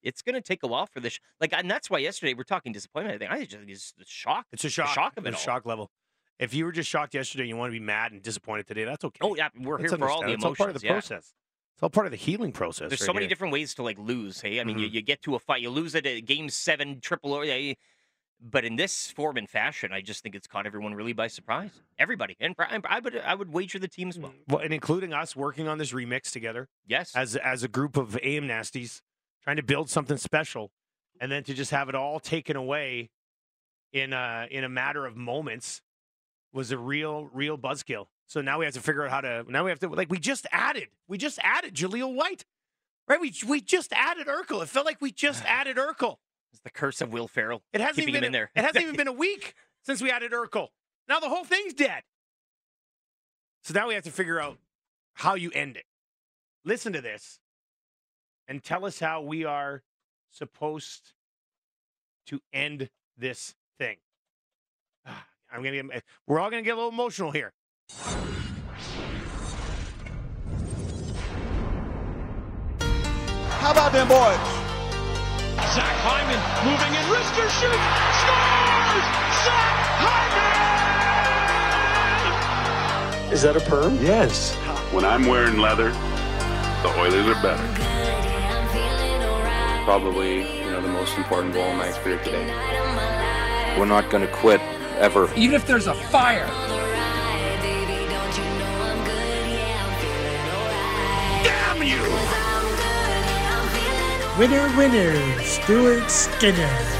it's 0.01 0.21
going 0.21 0.35
to 0.35 0.41
take 0.41 0.63
a 0.63 0.67
while 0.67 0.85
for 0.85 0.99
this. 0.99 1.19
Like, 1.41 1.53
and 1.53 1.69
that's 1.69 1.89
why 1.89 1.99
yesterday 1.99 2.33
we're 2.33 2.43
talking 2.43 2.71
disappointment. 2.71 3.15
I 3.15 3.17
think 3.17 3.31
I 3.31 3.43
just 3.45 3.57
think 3.57 3.69
it's 3.69 3.91
the 3.97 4.05
shock. 4.07 4.45
It's 4.51 4.63
a 4.63 4.69
shock. 4.69 4.89
shock 4.89 5.17
of 5.17 5.25
it 5.25 5.33
It's 5.33 5.41
shock 5.41 5.65
level. 5.65 5.91
If 6.39 6.53
you 6.53 6.63
were 6.63 6.71
just 6.71 6.89
shocked 6.89 7.13
yesterday 7.13 7.43
and 7.43 7.49
you 7.49 7.57
want 7.57 7.73
to 7.73 7.77
be 7.77 7.83
mad 7.85 8.13
and 8.13 8.21
disappointed 8.21 8.65
today, 8.65 8.85
that's 8.85 9.03
okay. 9.03 9.19
Oh 9.21 9.35
yeah, 9.35 9.49
we're 9.59 9.77
That's 9.77 9.91
here 9.91 9.99
for 9.99 10.09
all 10.09 10.21
the 10.21 10.27
emotions. 10.27 10.35
It's 10.35 10.45
all 10.45 10.55
part 10.55 10.69
of 10.73 10.81
the 10.81 10.87
yeah. 10.87 10.93
process. 10.93 11.33
It's 11.79 11.83
all 11.83 11.89
part 11.89 12.07
of 12.07 12.11
the 12.11 12.17
healing 12.17 12.51
process. 12.51 12.89
There's 12.89 12.99
right 12.99 13.05
so 13.05 13.13
many 13.13 13.23
here. 13.23 13.29
different 13.29 13.53
ways 13.53 13.73
to 13.75 13.83
like 13.83 13.97
lose. 13.97 14.41
Hey, 14.41 14.59
I 14.59 14.65
mean, 14.65 14.79
you, 14.79 14.89
Mhm. 14.89 14.93
you 14.95 15.01
get 15.01 15.21
to 15.21 15.35
a 15.35 15.39
fight, 15.39 15.61
you 15.61 15.69
lose 15.69 15.95
it 15.95 16.05
at 16.05 16.25
game 16.25 16.49
seven, 16.49 16.99
triple 16.99 17.33
or 17.33 17.45
but 18.41 18.65
in 18.65 18.75
this 18.75 19.09
form 19.11 19.37
and 19.37 19.49
fashion, 19.49 19.93
I 19.93 20.01
just 20.01 20.21
think 20.21 20.35
it's 20.35 20.45
caught 20.45 20.65
everyone 20.65 20.93
really 20.93 21.13
by 21.13 21.27
surprise. 21.27 21.81
Everybody, 21.97 22.35
and 22.41 22.53
I 22.59 22.81
I 22.83 22.99
would 22.99 23.15
I 23.17 23.33
would 23.33 23.53
wager 23.53 23.79
the 23.79 23.87
team 23.87 24.09
as 24.09 24.19
well. 24.19 24.33
Well, 24.45 24.59
and 24.59 24.73
including 24.73 25.13
us 25.13 25.37
working 25.37 25.69
on 25.69 25.77
this 25.77 25.93
remix 25.93 26.33
together 26.33 26.67
Yes, 26.85 27.15
as 27.15 27.37
as 27.37 27.63
a 27.63 27.69
group 27.69 27.95
of 27.95 28.17
AM 28.17 28.45
nasties 28.45 29.01
trying 29.41 29.55
to 29.55 29.63
build 29.63 29.89
something 29.89 30.17
special, 30.17 30.73
and 31.21 31.31
then 31.31 31.45
to 31.45 31.53
just 31.53 31.71
have 31.71 31.87
it 31.87 31.95
all 31.95 32.19
taken 32.19 32.57
away 32.57 33.09
in 33.93 34.11
a 34.11 34.49
in 34.51 34.65
a 34.65 34.69
matter 34.69 35.05
of 35.05 35.15
moments 35.15 35.81
was 36.53 36.71
a 36.71 36.77
real 36.77 37.29
real 37.33 37.57
buzzkill. 37.57 38.05
So 38.27 38.41
now 38.41 38.59
we 38.59 38.65
have 38.65 38.73
to 38.75 38.81
figure 38.81 39.03
out 39.03 39.11
how 39.11 39.21
to. 39.21 39.45
Now 39.47 39.63
we 39.63 39.71
have 39.71 39.79
to 39.79 39.89
like 39.89 40.09
we 40.09 40.19
just 40.19 40.47
added 40.51 40.87
we 41.07 41.17
just 41.17 41.39
added 41.41 41.73
Jaleel 41.73 42.13
White, 42.13 42.45
right? 43.07 43.19
We 43.19 43.33
we 43.47 43.61
just 43.61 43.91
added 43.93 44.27
Urkel. 44.27 44.61
It 44.63 44.69
felt 44.69 44.85
like 44.85 45.01
we 45.01 45.11
just 45.11 45.43
added 45.47 45.77
Urkel. 45.77 46.17
it's 46.51 46.61
the 46.61 46.69
curse 46.69 47.01
of 47.01 47.11
Will 47.11 47.27
Ferrell. 47.27 47.61
It 47.73 47.81
hasn't 47.81 47.99
even 47.99 48.13
been 48.13 48.23
in 48.23 48.31
there. 48.31 48.51
It 48.55 48.63
hasn't 48.63 48.83
even 48.83 48.95
been 48.97 49.07
a 49.07 49.13
week 49.13 49.55
since 49.83 50.01
we 50.01 50.11
added 50.11 50.31
Urkel. 50.31 50.67
Now 51.07 51.19
the 51.19 51.29
whole 51.29 51.43
thing's 51.43 51.73
dead. 51.73 52.03
So 53.63 53.73
now 53.73 53.87
we 53.87 53.93
have 53.93 54.03
to 54.03 54.11
figure 54.11 54.39
out 54.39 54.57
how 55.13 55.35
you 55.35 55.51
end 55.51 55.75
it. 55.75 55.85
Listen 56.63 56.93
to 56.93 57.01
this 57.01 57.39
and 58.47 58.63
tell 58.63 58.85
us 58.85 58.99
how 58.99 59.21
we 59.21 59.45
are 59.45 59.83
supposed 60.31 61.13
to 62.27 62.39
end 62.53 62.89
this 63.17 63.55
thing. 63.77 63.97
I'm 65.51 65.63
gonna 65.63 65.81
get. 65.81 65.85
Eh, 65.93 65.99
we're 66.27 66.39
all 66.39 66.49
gonna 66.49 66.61
get 66.61 66.73
a 66.73 66.75
little 66.75 66.91
emotional 66.91 67.31
here. 67.31 67.53
How 73.59 73.71
about 73.71 73.91
them 73.91 74.07
boys? 74.07 74.37
Zach 75.73 75.95
Hyman 76.01 76.39
moving 76.65 76.93
in, 76.95 77.03
wrister 77.11 77.49
shoots, 77.59 77.89
scores! 78.21 79.05
Zach 79.43 79.75
Hyman! 80.01 80.39
Is 83.33 83.41
that 83.41 83.55
a 83.55 83.59
perm? 83.59 83.97
Yes. 84.01 84.55
When 84.93 85.05
I'm 85.05 85.27
wearing 85.27 85.59
leather, 85.59 85.91
the 86.81 86.89
Oilers 86.97 87.27
are 87.27 87.39
better. 87.43 87.67
Probably, 89.83 90.37
you 90.59 90.71
know, 90.71 90.81
the 90.81 90.87
most 90.87 91.15
important 91.17 91.53
goal 91.53 91.65
in 91.65 91.77
my 91.77 91.91
career 91.91 92.17
today. 92.23 92.47
We're 93.77 93.85
not 93.85 94.09
going 94.09 94.25
to 94.25 94.33
quit 94.33 94.61
ever. 94.99 95.33
Even 95.35 95.55
if 95.55 95.65
there's 95.65 95.87
a 95.87 95.93
fire. 95.93 96.47
Damn 101.43 101.81
you! 101.83 102.03
Winner, 104.37 104.77
winner, 104.77 105.41
Stuart 105.43 106.09
Skinner. 106.09 106.98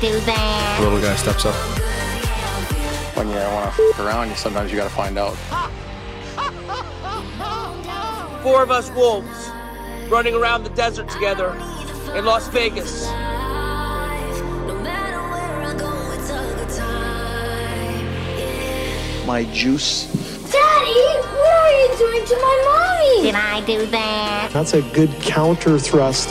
Do 0.00 0.18
that? 0.20 0.78
little 0.80 0.98
guy 0.98 1.14
steps 1.16 1.44
up. 1.44 1.54
When 3.14 3.28
you 3.28 3.34
want 3.34 3.74
to 3.74 3.82
f 3.92 3.98
around, 4.00 4.34
sometimes 4.34 4.70
you 4.70 4.78
got 4.78 4.84
to 4.84 4.94
find 4.94 5.18
out. 5.18 5.36
Four 8.42 8.62
of 8.62 8.70
us 8.70 8.90
wolves 8.92 9.50
running 10.08 10.34
around 10.34 10.64
the 10.64 10.70
desert 10.70 11.08
together 11.10 11.50
in 12.14 12.24
Las 12.24 12.48
Vegas. 12.48 13.06
My 19.26 19.44
juice. 19.52 20.06
Daddy, 20.50 20.92
what 21.36 21.52
are 21.52 21.72
you 21.72 21.98
doing 21.98 22.24
to 22.26 22.36
my 22.36 22.56
mommy? 22.64 23.22
Did 23.22 23.34
I 23.34 23.60
do 23.66 23.86
that? 23.86 24.50
That's 24.50 24.72
a 24.72 24.80
good 24.80 25.12
counter 25.20 25.78
thrust. 25.78 26.30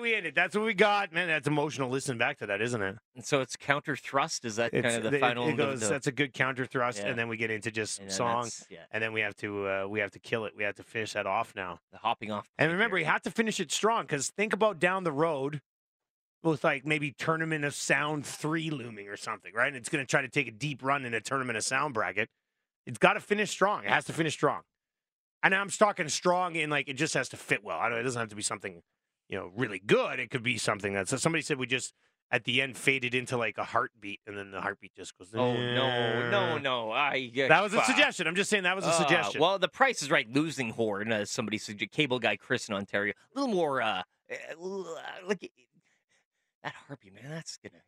We 0.00 0.14
end 0.14 0.26
it? 0.26 0.34
That's 0.34 0.54
what 0.56 0.64
we 0.64 0.74
got. 0.74 1.12
Man, 1.12 1.28
that's 1.28 1.46
emotional. 1.48 1.88
Listen 1.90 2.18
back 2.18 2.38
to 2.38 2.46
that, 2.46 2.60
isn't 2.60 2.80
it? 2.82 2.96
And 3.14 3.24
so 3.24 3.40
it's 3.40 3.56
counter 3.56 3.96
thrust. 3.96 4.44
Is 4.44 4.56
that 4.56 4.72
It's, 4.72 4.82
kind 4.86 5.04
of 5.04 5.10
the 5.10 5.16
it- 5.18 5.20
final? 5.20 5.48
It 5.48 5.56
goes, 5.56 5.80
the- 5.80 5.88
that's 5.88 6.06
a 6.06 6.12
good 6.12 6.32
counter 6.32 6.64
thrust, 6.66 6.98
Yeah. 6.98 7.08
and 7.08 7.18
then 7.18 7.28
we 7.28 7.36
get 7.36 7.50
into 7.50 7.70
just 7.70 7.98
and 7.98 8.08
then 8.08 8.16
song, 8.16 8.42
that's- 8.44 8.66
Yeah, 8.70 8.84
and 8.90 9.02
then 9.02 9.12
we 9.12 9.20
have 9.20 9.34
to 9.36 9.68
uh, 9.68 9.86
we 9.88 10.00
have 10.00 10.10
to 10.12 10.18
kill 10.18 10.44
it. 10.44 10.54
We 10.56 10.64
have 10.64 10.76
to 10.76 10.82
finish 10.82 11.12
that 11.12 11.26
off 11.26 11.54
now. 11.54 11.80
the 11.92 11.98
hopping 11.98 12.30
off. 12.30 12.48
And 12.58 12.72
remember, 12.72 12.96
here. 12.96 13.06
you 13.06 13.10
have 13.12 13.22
to 13.22 13.30
finish 13.30 13.60
it 13.60 13.70
strong 13.72 14.02
because 14.04 14.30
think 14.30 14.52
about 14.52 14.78
down 14.78 15.04
the 15.04 15.12
road 15.12 15.60
with 16.42 16.64
like 16.64 16.86
maybe 16.86 17.12
Tournament 17.12 17.64
of 17.64 17.74
Sound 17.74 18.24
3 18.24 18.70
looming 18.70 19.08
or 19.08 19.16
something, 19.16 19.52
right? 19.54 19.68
And 19.68 19.76
it's 19.76 19.88
going 19.90 20.02
to 20.04 20.08
try 20.10 20.22
to 20.22 20.28
take 20.28 20.48
a 20.48 20.52
deep 20.52 20.82
run 20.82 21.04
in 21.04 21.12
a 21.14 21.20
Tournament 21.20 21.56
of 21.58 21.64
Sound 21.64 21.92
bracket. 21.94 22.28
It's 22.86 22.96
got 22.98 23.12
to 23.12 23.20
finish 23.20 23.50
strong. 23.50 23.84
It 23.84 23.90
has 23.90 24.06
to 24.06 24.12
finish 24.14 24.32
strong. 24.32 24.62
And 25.42 25.54
I'm 25.54 25.68
talking 25.68 26.08
strong 26.08 26.56
in 26.56 26.70
like 26.70 26.88
it 26.88 26.94
just 26.94 27.14
has 27.14 27.28
to 27.30 27.36
fit 27.36 27.62
well. 27.62 27.78
I 27.78 27.88
don't, 27.88 27.98
it 27.98 28.02
doesn't 28.04 28.18
have 28.20 28.28
to 28.30 28.36
be 28.36 28.42
something, 28.42 28.82
you 29.30 29.38
know, 29.38 29.50
really 29.56 29.78
good. 29.78 30.18
It 30.20 30.30
could 30.30 30.42
be 30.42 30.58
something 30.58 30.92
that 30.94 31.08
so 31.08 31.16
somebody 31.16 31.40
said 31.42 31.58
we 31.58 31.66
just 31.66 31.94
at 32.32 32.44
the 32.44 32.60
end 32.62 32.76
faded 32.76 33.14
into 33.14 33.36
like 33.36 33.58
a 33.58 33.64
heartbeat 33.64 34.20
and 34.26 34.36
then 34.36 34.50
the 34.50 34.60
heartbeat 34.60 34.92
just 34.96 35.16
goes. 35.16 35.28
Oh 35.34 35.52
no, 35.54 36.30
no, 36.30 36.58
no! 36.58 36.90
I 36.90 37.30
uh, 37.36 37.48
That 37.48 37.62
was 37.62 37.72
a 37.74 37.82
suggestion. 37.84 38.26
I'm 38.26 38.34
just 38.34 38.50
saying 38.50 38.64
that 38.64 38.76
was 38.76 38.84
a 38.84 38.88
Uh, 38.88 38.92
suggestion. 38.98 39.40
well, 39.40 39.58
the 39.58 39.68
price 39.68 40.02
is 40.02 40.10
right. 40.10 40.28
Losing 40.28 40.70
horn, 40.70 41.12
as 41.12 41.30
somebody 41.30 41.58
suggested. 41.58 41.92
Cable 41.92 42.18
guy 42.18 42.36
Chris 42.36 42.68
in 42.68 42.74
Ontario. 42.74 43.14
A 43.34 43.38
little 43.40 43.54
more, 43.54 43.80
uh, 43.80 44.02
uh, 44.30 44.34
like 45.26 45.50
that 46.62 46.74
harpy 46.86 47.10
man. 47.10 47.30
That's 47.30 47.56
gonna 47.56 47.82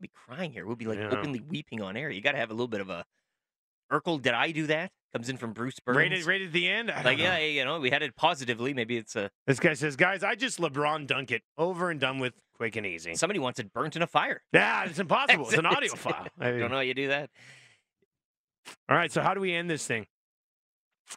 be 0.00 0.08
crying 0.14 0.52
here. 0.52 0.66
We'll 0.66 0.76
be 0.76 0.86
like 0.86 0.98
Yeah. 0.98 1.10
openly 1.10 1.40
weeping 1.40 1.82
on 1.82 1.96
air. 1.96 2.10
You 2.10 2.20
got 2.20 2.32
to 2.32 2.38
have 2.38 2.50
a 2.50 2.54
little 2.54 2.68
bit 2.68 2.80
of 2.80 2.90
a. 2.90 3.04
Urkel, 3.92 4.20
did 4.20 4.34
I 4.34 4.50
do 4.50 4.66
that? 4.66 4.90
Comes 5.14 5.28
in 5.28 5.36
from 5.36 5.52
Bruce 5.52 5.78
Burns. 5.80 5.96
rated 5.96 6.24
rated 6.26 6.52
the 6.52 6.68
end. 6.68 6.90
I 6.90 7.02
like 7.02 7.18
yeah, 7.18 7.38
you 7.38 7.64
know, 7.64 7.80
we 7.80 7.90
had 7.90 8.02
it 8.02 8.16
positively. 8.16 8.74
Maybe 8.74 8.96
it's 8.96 9.16
a 9.16 9.30
This 9.46 9.58
guy 9.60 9.74
says, 9.74 9.96
guys, 9.96 10.22
I 10.22 10.34
just 10.34 10.58
LeBron 10.58 11.06
dunk 11.06 11.30
it 11.30 11.42
over 11.56 11.90
and 11.90 11.98
done 12.00 12.18
with, 12.18 12.34
quick 12.54 12.76
and 12.76 12.84
easy. 12.86 13.14
somebody 13.14 13.38
wants 13.38 13.58
it 13.60 13.72
burnt 13.72 13.96
in 13.96 14.02
a 14.02 14.06
fire. 14.06 14.42
Yeah, 14.52 14.84
it's 14.84 14.98
impossible. 14.98 15.46
It's 15.48 15.58
an 15.58 15.66
audio 15.66 15.94
file. 15.94 16.26
I 16.38 16.50
mean- 16.50 16.60
don't 16.60 16.70
know 16.70 16.76
how 16.76 16.82
you 16.82 16.94
do 16.94 17.08
that. 17.08 17.30
All 18.88 18.96
right, 18.96 19.12
so 19.12 19.22
how 19.22 19.32
do 19.32 19.40
we 19.40 19.52
end 19.54 19.70
this 19.70 19.86
thing? 19.86 20.06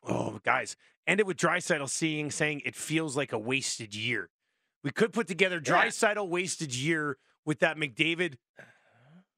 Oh, 0.08 0.40
guys, 0.46 0.78
end 1.08 1.20
it 1.20 1.26
with 1.26 1.38
Draisaitl 1.38 1.90
seeing 1.90 2.30
saying 2.30 2.62
it 2.64 2.76
feels 2.76 3.18
like 3.18 3.34
a 3.34 3.40
wasted 3.40 3.96
year. 3.96 4.30
We 4.84 4.92
could 4.92 5.12
put 5.14 5.28
together 5.28 5.62
Yeah. 5.66 5.86
Draisaitl 5.86 6.30
wasted 6.30 6.74
year 6.76 7.18
with 7.46 7.60
that 7.60 7.76
McDavid. 7.76 8.34
Uh-huh. 8.60 8.66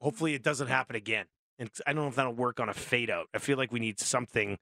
Hopefully, 0.01 0.33
it 0.33 0.43
doesn't 0.43 0.67
happen 0.67 0.95
again. 0.95 1.25
And 1.59 1.69
I 1.85 1.93
don't 1.93 2.03
know 2.03 2.09
if 2.09 2.15
that'll 2.15 2.33
work 2.33 2.59
on 2.59 2.69
a 2.69 2.73
fade 2.73 3.09
out. 3.09 3.27
I 3.33 3.37
feel 3.37 3.57
like 3.57 3.71
we 3.71 3.79
need 3.79 3.99
something. 3.99 4.57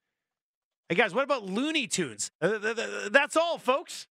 Hey 0.89 0.95
guys, 0.95 1.13
what 1.13 1.23
about 1.23 1.43
Looney 1.45 1.87
Tunes? 1.87 2.31
Uh, 2.41 2.57
th- 2.59 2.75
th- 2.75 3.11
That's 3.11 3.37
all, 3.37 3.57
folks. 3.57 4.07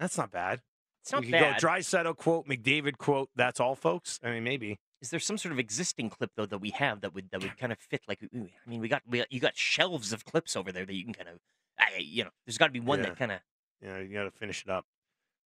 That's 0.00 0.16
not 0.16 0.30
bad. 0.30 0.62
It's 1.02 1.12
not 1.12 1.20
we 1.20 1.26
could 1.28 1.32
bad. 1.32 1.60
go 1.60 1.68
Draisaitl 1.68 2.16
quote, 2.16 2.46
McDavid 2.48 2.98
quote. 2.98 3.30
That's 3.36 3.60
all, 3.60 3.74
folks. 3.74 4.18
I 4.24 4.30
mean, 4.30 4.44
maybe. 4.44 4.78
Is 5.00 5.10
there 5.10 5.20
some 5.20 5.38
sort 5.38 5.52
of 5.52 5.58
existing 5.60 6.10
clip 6.10 6.32
though 6.34 6.46
that 6.46 6.58
we 6.58 6.70
have 6.70 7.02
that 7.02 7.14
would 7.14 7.30
that 7.30 7.40
would 7.42 7.56
kind 7.56 7.72
of 7.72 7.78
fit? 7.78 8.02
Like, 8.08 8.18
ooh, 8.34 8.48
I 8.66 8.68
mean, 8.70 8.80
we 8.80 8.88
got, 8.88 9.02
we 9.08 9.18
got 9.18 9.30
you 9.32 9.38
got 9.38 9.56
shelves 9.56 10.12
of 10.12 10.24
clips 10.24 10.56
over 10.56 10.72
there 10.72 10.84
that 10.84 10.94
you 10.94 11.04
can 11.04 11.14
kind 11.14 11.28
of, 11.28 11.36
I, 11.78 11.98
you 11.98 12.24
know, 12.24 12.30
there's 12.46 12.58
got 12.58 12.66
to 12.66 12.72
be 12.72 12.80
one 12.80 12.98
Yeah. 13.00 13.06
that 13.10 13.16
kind 13.18 13.32
of. 13.32 13.38
You 13.80 13.88
know, 13.90 13.98
you 14.00 14.12
got 14.12 14.24
to 14.24 14.30
finish 14.32 14.62
it 14.64 14.70
up. 14.70 14.86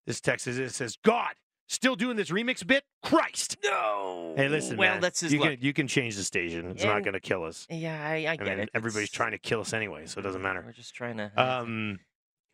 This 0.07 0.21
text 0.23 0.47
is 0.47 0.59
it 0.59 0.71
says, 0.73 0.97
"God, 1.05 1.35
still 1.69 1.97
doing 1.97 2.17
this 2.17 2.31
remix 2.31 2.67
bit? 2.67 2.85
Christ!" 3.03 3.57
No. 3.65 4.35
Hey, 4.37 4.49
listen, 4.49 4.77
Well, 4.77 4.93
man, 4.93 5.01
that's 5.01 5.21
his 5.21 5.33
you 5.33 5.41
luck. 5.41 5.51
can 5.51 5.59
you 5.61 5.73
can 5.73 5.87
change 5.89 6.17
the 6.17 6.25
station. 6.25 6.71
It's 6.71 6.83
Yeah, 6.85 6.93
not 6.95 7.03
going 7.03 7.15
to 7.15 7.21
kill 7.21 7.45
us. 7.45 7.67
Yeah, 7.71 8.01
I, 8.03 8.25
I 8.27 8.31
I 8.33 8.37
get 8.37 8.47
mean, 8.47 8.59
it. 8.61 8.71
everybody's 8.75 9.09
It's- 9.09 9.17
trying 9.17 9.33
to 9.33 9.39
kill 9.39 9.61
us 9.61 9.73
anyway, 9.73 10.07
so 10.07 10.21
it 10.21 10.23
doesn't 10.23 10.43
matter. 10.43 10.63
We're 10.65 10.73
just 10.73 10.95
trying 10.95 11.17
to. 11.19 11.31
Um, 11.43 12.01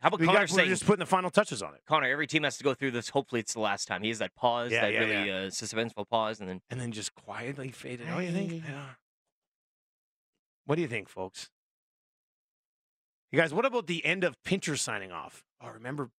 how 0.00 0.08
about 0.08 0.20
we 0.20 0.26
Connor 0.26 0.38
got, 0.38 0.50
we're 0.50 0.56
saying? 0.58 0.68
just 0.68 0.86
putting 0.86 1.00
the 1.00 1.06
final 1.06 1.28
touches 1.30 1.60
on 1.62 1.74
it, 1.74 1.80
Connor, 1.86 2.08
every 2.08 2.26
team 2.28 2.44
has 2.44 2.56
to 2.58 2.64
go 2.64 2.72
through 2.72 2.92
this. 2.92 3.08
Hopefully, 3.08 3.40
it's 3.40 3.54
the 3.54 3.60
last 3.60 3.86
time. 3.88 4.02
He 4.02 4.08
has 4.10 4.18
that 4.20 4.34
pause, 4.36 4.70
Yeah, 4.70 4.82
that 4.82 4.92
yeah, 4.92 4.98
really 5.00 5.30
Uh, 5.30 5.34
suspenseful 5.50 6.08
pause, 6.08 6.38
and 6.40 6.48
then 6.48 6.60
and 6.70 6.80
then 6.80 6.92
just 6.92 7.14
quietly 7.14 7.70
fade 7.72 8.00
it. 8.00 8.06
out. 8.08 8.22
you 8.22 8.30
think? 8.32 8.52
I- 8.64 8.68
Yeah. 8.68 8.84
What 10.66 10.76
do 10.76 10.82
you 10.82 10.88
think, 10.88 11.08
folks? 11.08 11.50
You 13.32 13.38
guys, 13.38 13.52
what 13.52 13.64
about 13.64 13.86
the 13.86 14.04
end 14.04 14.24
of 14.24 14.42
Pinter 14.42 14.76
signing 14.76 15.12
off? 15.12 15.44
Oh, 15.60 15.68
remember, 15.70 16.10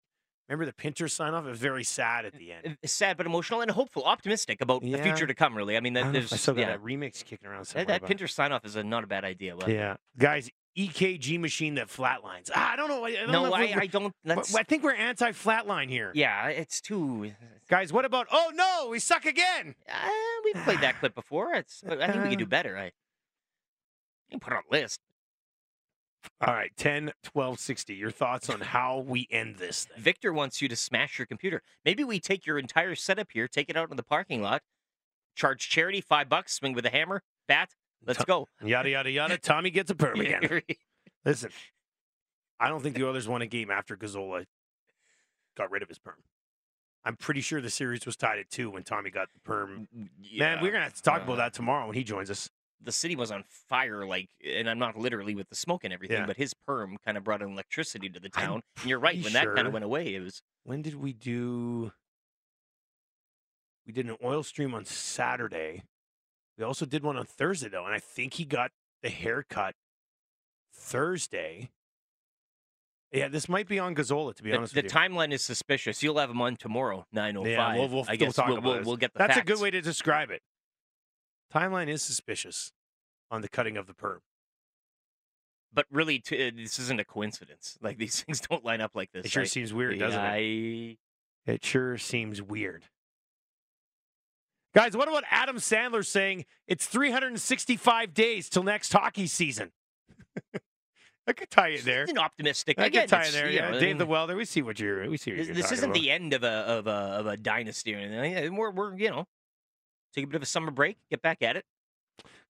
remember 0.50 0.66
the 0.66 0.74
Pinter 0.74 1.08
sign 1.08 1.34
off? 1.34 1.46
It 1.46 1.50
was 1.50 1.58
very 1.58 1.84
sad 1.84 2.24
at 2.24 2.34
the 2.34 2.52
end. 2.52 2.76
uh, 2.82 2.86
sad 2.86 3.16
but 3.16 3.26
emotional 3.26 3.60
and 3.60 3.70
hopeful, 3.70 4.04
optimistic 4.04 4.60
about 4.60 4.82
the 4.82 4.96
future 4.98 5.26
to 5.26 5.34
come. 5.34 5.56
Really, 5.56 5.76
I 5.76 5.80
mean, 5.80 5.96
I, 5.96 6.02
that, 6.02 6.06
if 6.08 6.12
there's 6.12 6.32
I 6.32 6.36
still 6.36 6.54
got 6.54 6.60
yeah, 6.60 6.66
that 6.68 6.82
remix 6.82 7.24
kicking 7.24 7.48
around 7.48 7.60
that, 7.60 7.66
somewhere. 7.68 7.84
that 7.86 8.00
but- 8.02 8.08
Pinter 8.08 8.28
sign 8.28 8.52
off 8.52 8.64
is 8.64 8.76
a, 8.76 8.82
not 8.82 9.04
a 9.04 9.06
bad 9.06 9.24
idea. 9.24 9.56
But 9.56 9.68
Yeah, 9.68 9.96
guys, 10.18 10.50
EKG 10.78 11.38
machine 11.40 11.74
that 11.74 11.88
flatlines. 11.88 12.50
Ah, 12.54 12.72
I 12.72 12.76
don't 12.76 12.88
know. 12.88 13.04
I 13.04 13.12
don't 13.12 13.32
no, 13.32 13.44
know 13.46 13.54
I, 13.54 13.74
I 13.80 13.86
don't. 13.86 14.14
That's 14.24 14.54
I 14.54 14.62
think 14.62 14.82
we're 14.82 14.94
anti-flatline 14.94 15.88
here. 15.88 16.12
yeah, 16.14 16.48
it's 16.48 16.80
too. 16.80 17.32
Guys, 17.68 17.92
what 17.92 18.04
about? 18.04 18.26
Oh 18.30 18.50
no, 18.54 18.88
we 18.90 18.98
suck 18.98 19.26
again. 19.26 19.74
Uh, 19.88 20.08
we've 20.44 20.62
played 20.64 20.80
that 20.80 20.98
clip 21.00 21.14
before. 21.14 21.54
It's. 21.54 21.82
I 21.88 22.10
think 22.10 22.22
we 22.24 22.30
can 22.30 22.38
do 22.38 22.46
better. 22.46 22.76
I. 22.76 22.84
You 24.28 24.38
can 24.38 24.40
put 24.40 24.52
it 24.52 24.56
on 24.56 24.62
a 24.70 24.74
list. 24.80 25.00
All 26.40 26.54
right, 26.54 26.70
10, 26.76 27.12
12, 27.22 27.58
60. 27.58 27.94
Your 27.94 28.10
thoughts 28.10 28.48
on 28.48 28.60
how 28.60 29.04
we 29.06 29.26
end 29.30 29.56
this 29.56 29.84
thing? 29.84 30.02
Victor 30.02 30.32
wants 30.32 30.62
you 30.62 30.68
to 30.68 30.76
smash 30.76 31.18
your 31.18 31.26
computer. 31.26 31.62
Maybe 31.84 32.02
we 32.04 32.18
take 32.18 32.46
your 32.46 32.58
entire 32.58 32.94
setup 32.94 33.28
here, 33.32 33.46
take 33.46 33.68
it 33.68 33.76
out 33.76 33.90
in 33.90 33.96
the 33.96 34.02
parking 34.02 34.42
lot, 34.42 34.62
charge 35.34 35.68
charity 35.68 36.00
five 36.00 36.28
bucks, 36.28 36.54
swing 36.54 36.72
with 36.72 36.86
a 36.86 36.90
hammer, 36.90 37.22
bat. 37.46 37.70
Let's 38.06 38.24
go. 38.24 38.48
Yada 38.62 38.88
yada 38.90 39.10
yada. 39.10 39.36
Tommy 39.42 39.70
gets 39.70 39.90
a 39.90 39.94
perm 39.94 40.20
again. 40.20 40.62
Listen, 41.24 41.50
I 42.58 42.68
don't 42.68 42.82
think 42.82 42.94
the 42.96 43.06
Oilers 43.06 43.28
won 43.28 43.42
a 43.42 43.46
game 43.46 43.70
after 43.70 43.96
Gazzola 43.96 44.46
got 45.56 45.70
rid 45.70 45.82
of 45.82 45.88
his 45.88 45.98
perm. 45.98 46.22
I'm 47.04 47.16
pretty 47.16 47.40
sure 47.40 47.60
the 47.60 47.70
series 47.70 48.04
was 48.04 48.16
tied 48.16 48.38
at 48.38 48.50
two 48.50 48.70
when 48.70 48.82
Tommy 48.82 49.10
got 49.10 49.28
the 49.32 49.40
perm. 49.40 49.88
Man, 50.36 50.62
we're 50.62 50.70
gonna 50.70 50.84
have 50.84 50.94
to 50.94 51.02
talk 51.02 51.22
about 51.22 51.34
uh, 51.34 51.36
that 51.36 51.54
tomorrow 51.54 51.86
when 51.86 51.96
he 51.96 52.04
joins 52.04 52.30
us. 52.30 52.50
The 52.82 52.92
city 52.92 53.14
was 53.16 53.30
on 53.30 53.44
fire, 53.68 54.06
like, 54.06 54.28
and 54.44 54.68
I'm 54.68 54.78
not 54.78 54.96
literally 54.96 55.34
with 55.34 55.48
the 55.48 55.54
smoke 55.56 55.84
and 55.84 55.92
everything, 55.92 56.18
Yeah. 56.18 56.26
but 56.26 56.36
his 56.36 56.54
perm 56.54 56.96
kind 57.04 57.16
of 57.18 57.24
brought 57.24 57.42
electricity 57.42 58.08
to 58.08 58.18
the 58.20 58.30
I'm 58.34 58.42
town. 58.42 58.60
And 58.80 58.88
you're 58.88 58.98
right, 58.98 59.12
pretty 59.14 59.24
when 59.24 59.32
that 59.34 59.44
kind 59.46 59.58
sure- 59.58 59.66
of 59.66 59.72
went 59.72 59.84
away, 59.84 60.14
it 60.14 60.20
was 60.20 60.42
When 60.64 60.82
did 60.82 60.94
we 60.94 61.12
do? 61.12 61.92
We 63.86 63.92
did 63.92 64.06
an 64.06 64.16
oil 64.22 64.42
stream 64.42 64.74
on 64.74 64.84
Saturday. 64.84 65.82
We 66.56 66.64
also 66.64 66.84
did 66.86 67.02
one 67.02 67.16
on 67.16 67.24
Thursday 67.26 67.68
though, 67.68 67.84
and 67.86 67.94
I 67.94 67.98
think 67.98 68.34
he 68.34 68.44
got 68.44 68.70
the 69.02 69.08
haircut 69.10 69.74
Thursday. 70.72 71.70
Yeah, 73.12 73.26
this 73.28 73.48
might 73.48 73.66
be 73.66 73.78
on 73.80 73.94
Gazzola, 73.96 74.34
to 74.36 74.42
be 74.42 74.50
The, 74.50 74.56
honest 74.58 74.74
the 74.74 74.82
with 74.82 74.92
timeline 74.92 75.32
is 75.32 75.42
suspicious. 75.42 76.00
You'll 76.02 76.18
have 76.18 76.30
him 76.30 76.40
on 76.40 76.56
tomorrow, 76.56 77.06
nine 77.12 77.36
oh 77.36 77.44
you. 77.44 77.56
five. 77.56 77.74
Yeah, 77.74 77.80
we'll, 77.80 77.88
we'll, 77.88 78.04
I 78.04 78.12
we'll 78.12 78.16
guess 78.18 78.34
talk 78.36 78.48
we'll, 78.48 78.58
about 78.58 78.64
we'll, 78.68 78.76
this. 78.78 78.86
we'll 78.86 78.96
get 78.96 79.12
the 79.14 79.18
That's 79.18 79.32
a 79.32 79.34
facts. 79.40 79.48
good 79.48 79.60
way 79.60 79.70
to 79.72 79.80
describe 79.80 80.30
it. 80.30 80.42
Timeline 81.52 81.88
is 81.88 82.02
suspicious 82.02 82.72
on 83.30 83.40
the 83.42 83.48
cutting 83.48 83.76
of 83.76 83.86
the 83.86 83.94
perm. 83.94 84.20
But 85.72 85.86
really, 85.90 86.18
t- 86.18 86.48
uh, 86.48 86.50
this 86.54 86.78
isn't 86.78 87.00
a 87.00 87.04
coincidence. 87.04 87.78
Like 87.80 87.98
these 87.98 88.22
things 88.22 88.40
don't 88.40 88.64
line 88.64 88.80
up 88.80 88.92
like 88.94 89.12
this. 89.12 89.26
It 89.26 89.30
sure 89.30 89.42
I- 89.42 89.46
seems 89.46 89.72
weird, 89.72 89.98
doesn't 89.98 90.18
it? 90.20 90.98
I, 91.46 91.50
It 91.52 91.64
sure 91.64 91.96
seems 91.98 92.40
weird. 92.42 92.84
Guys, 94.74 94.96
what 94.96 95.08
about 95.08 95.24
Adam 95.30 95.56
Sandler 95.56 96.06
saying 96.06 96.44
it's 96.68 96.86
365 96.86 98.14
days 98.14 98.48
till 98.48 98.62
next 98.62 98.92
hockey 98.92 99.26
season? 99.26 99.72
I 101.26 101.32
could 101.32 101.50
tie 101.50 101.68
it 101.70 101.84
there. 101.84 102.04
An 102.08 102.18
optimistic. 102.18 102.78
I 102.78 102.86
Again, 102.86 103.02
could 103.02 103.10
tie 103.10 103.24
it 103.26 103.32
there. 103.32 103.50
Yeah, 103.50 103.70
know, 103.70 103.76
I 103.76 103.80
Dave 103.80 103.98
the 103.98 104.04
mean, 104.04 104.10
Welder. 104.12 104.36
We 104.36 104.44
see 104.44 104.62
what 104.62 104.78
you're. 104.80 105.08
We 105.10 105.16
see 105.16 105.32
what 105.32 105.38
This, 105.38 105.46
you're 105.48 105.54
this 105.56 105.72
isn't 105.72 105.90
about. 105.90 106.00
the 106.00 106.10
end 106.10 106.32
of 106.34 106.44
a 106.44 106.48
of 106.48 106.86
a 106.86 106.90
of 106.90 107.26
a 107.26 107.36
dynasty 107.36 107.94
or 107.94 107.98
anything. 107.98 108.56
We're 108.56 108.70
we're 108.70 108.96
you 108.96 109.10
know 109.10 109.26
take 110.14 110.24
a 110.24 110.26
bit 110.26 110.36
of 110.36 110.42
a 110.42 110.46
summer 110.46 110.70
break, 110.70 110.96
get 111.10 111.22
back 111.22 111.42
at 111.42 111.56
it. 111.56 111.64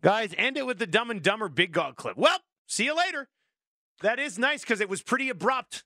Guys, 0.03 0.35
end 0.39 0.57
it 0.57 0.67
with 0.67 0.79
the 0.79 0.87
Dumb 0.87 1.11
and 1.11 1.23
Dumber 1.23 1.49
Big 1.49 1.73
Dog 1.73 1.97
clip. 1.97 2.17
Well, 2.17 2.39
see 2.67 2.85
you 2.85 2.97
later. 2.97 3.29
That 4.03 4.19
is 4.19 4.39
nice 4.39 4.63
because 4.63 4.81
it 4.81 4.89
was 4.89 5.03
pretty 5.03 5.29
abrupt. 5.29 5.85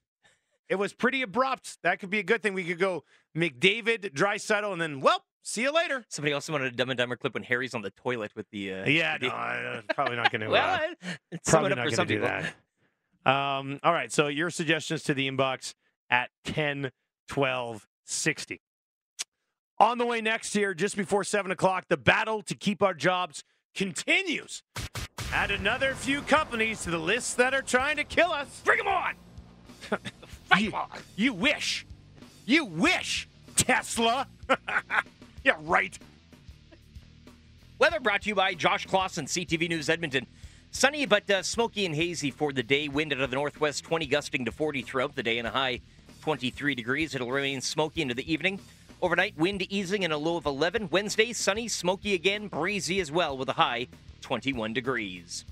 It 0.69 0.75
was 0.75 0.93
pretty 0.93 1.21
abrupt. 1.21 1.77
That 1.83 1.99
could 1.99 2.09
be 2.09 2.19
a 2.19 2.23
good 2.23 2.41
thing. 2.41 2.53
We 2.53 2.63
could 2.63 2.79
go 2.79 3.03
McDavid, 3.37 4.13
Dry 4.13 4.37
Settle, 4.37 4.71
and 4.71 4.81
then, 4.81 5.01
well, 5.01 5.23
see 5.43 5.61
you 5.63 5.71
later. 5.73 6.05
Somebody 6.09 6.33
also 6.33 6.53
wanted 6.53 6.73
a 6.73 6.75
Dumb 6.75 6.89
and 6.89 6.97
Dumber 6.97 7.17
clip 7.17 7.33
when 7.33 7.43
Harry's 7.43 7.75
on 7.75 7.81
the 7.81 7.91
toilet 7.91 8.31
with 8.35 8.49
the. 8.51 8.73
Uh, 8.73 8.85
Yeah, 8.87 9.17
the- 9.17 9.27
no, 9.27 9.33
I- 9.33 9.81
probably 9.93 10.15
not 10.15 10.31
going 10.31 10.41
to. 10.45 10.49
well, 10.49 10.75
uh, 10.81 11.13
it's 11.31 11.49
probably 11.49 11.69
not 11.69 11.77
going 11.83 11.91
to 11.91 12.05
do 12.05 12.13
people. 12.21 12.27
that. 12.27 12.55
Um, 13.31 13.79
all 13.83 13.91
right, 13.93 14.11
so 14.11 14.27
your 14.27 14.49
suggestions 14.49 15.03
to 15.03 15.13
the 15.13 15.29
inbox 15.29 15.73
at 16.09 16.29
10, 16.45 16.91
12, 17.27 17.87
60. 18.05 18.61
On 19.77 19.97
the 19.97 20.05
way 20.05 20.21
next 20.21 20.55
year, 20.55 20.73
just 20.73 20.95
before 20.95 21.25
7 21.25 21.51
o'clock, 21.51 21.85
the 21.89 21.97
battle 21.97 22.41
to 22.43 22.55
keep 22.55 22.81
our 22.81 22.93
jobs 22.93 23.43
continues. 23.75 24.63
Add 25.33 25.51
another 25.51 25.95
few 25.95 26.21
companies 26.21 26.83
to 26.83 26.91
the 26.91 26.97
list 26.97 27.35
that 27.37 27.53
are 27.53 27.61
trying 27.61 27.97
to 27.97 28.05
kill 28.05 28.31
us. 28.31 28.61
Bring 28.63 28.77
them 28.77 28.87
on! 28.87 29.15
you, 30.57 30.71
you 31.17 31.33
wish. 31.33 31.85
You 32.45 32.63
wish, 32.63 33.27
Tesla. 33.57 34.27
yeah, 35.43 35.57
right. 35.63 35.99
Weather 37.77 37.99
brought 37.99 38.21
to 38.21 38.29
you 38.29 38.35
by 38.35 38.53
Josh 38.53 38.87
Classen, 38.87 39.25
CTV 39.25 39.67
News 39.67 39.89
Edmonton. 39.89 40.25
Sunny 40.71 41.05
but 41.05 41.29
uh, 41.29 41.43
smoky 41.43 41.85
and 41.85 41.93
hazy 41.93 42.31
for 42.31 42.53
the 42.53 42.63
day. 42.63 42.87
Wind 42.87 43.11
out 43.11 43.19
of 43.19 43.29
the 43.29 43.35
northwest, 43.35 43.83
20 43.83 44.05
gusting 44.05 44.45
to 44.45 44.53
40 44.53 44.83
throughout 44.83 45.15
the 45.15 45.23
day, 45.23 45.37
and 45.37 45.47
a 45.47 45.51
high 45.51 45.81
23 46.21 46.75
degrees. 46.75 47.13
It'll 47.13 47.31
remain 47.31 47.59
smoky 47.59 48.01
into 48.01 48.13
the 48.13 48.31
evening. 48.31 48.59
Overnight, 49.01 49.37
wind 49.37 49.61
easing 49.69 50.03
and 50.03 50.13
a 50.13 50.17
low 50.17 50.37
of 50.37 50.45
11. 50.45 50.89
Wednesday, 50.89 51.33
sunny, 51.33 51.67
smoky 51.67 52.13
again, 52.13 52.47
breezy 52.47 52.99
as 52.99 53.11
well, 53.11 53.37
with 53.37 53.49
a 53.49 53.53
high 53.53 53.87
21 54.21 54.73
degrees. 54.73 55.45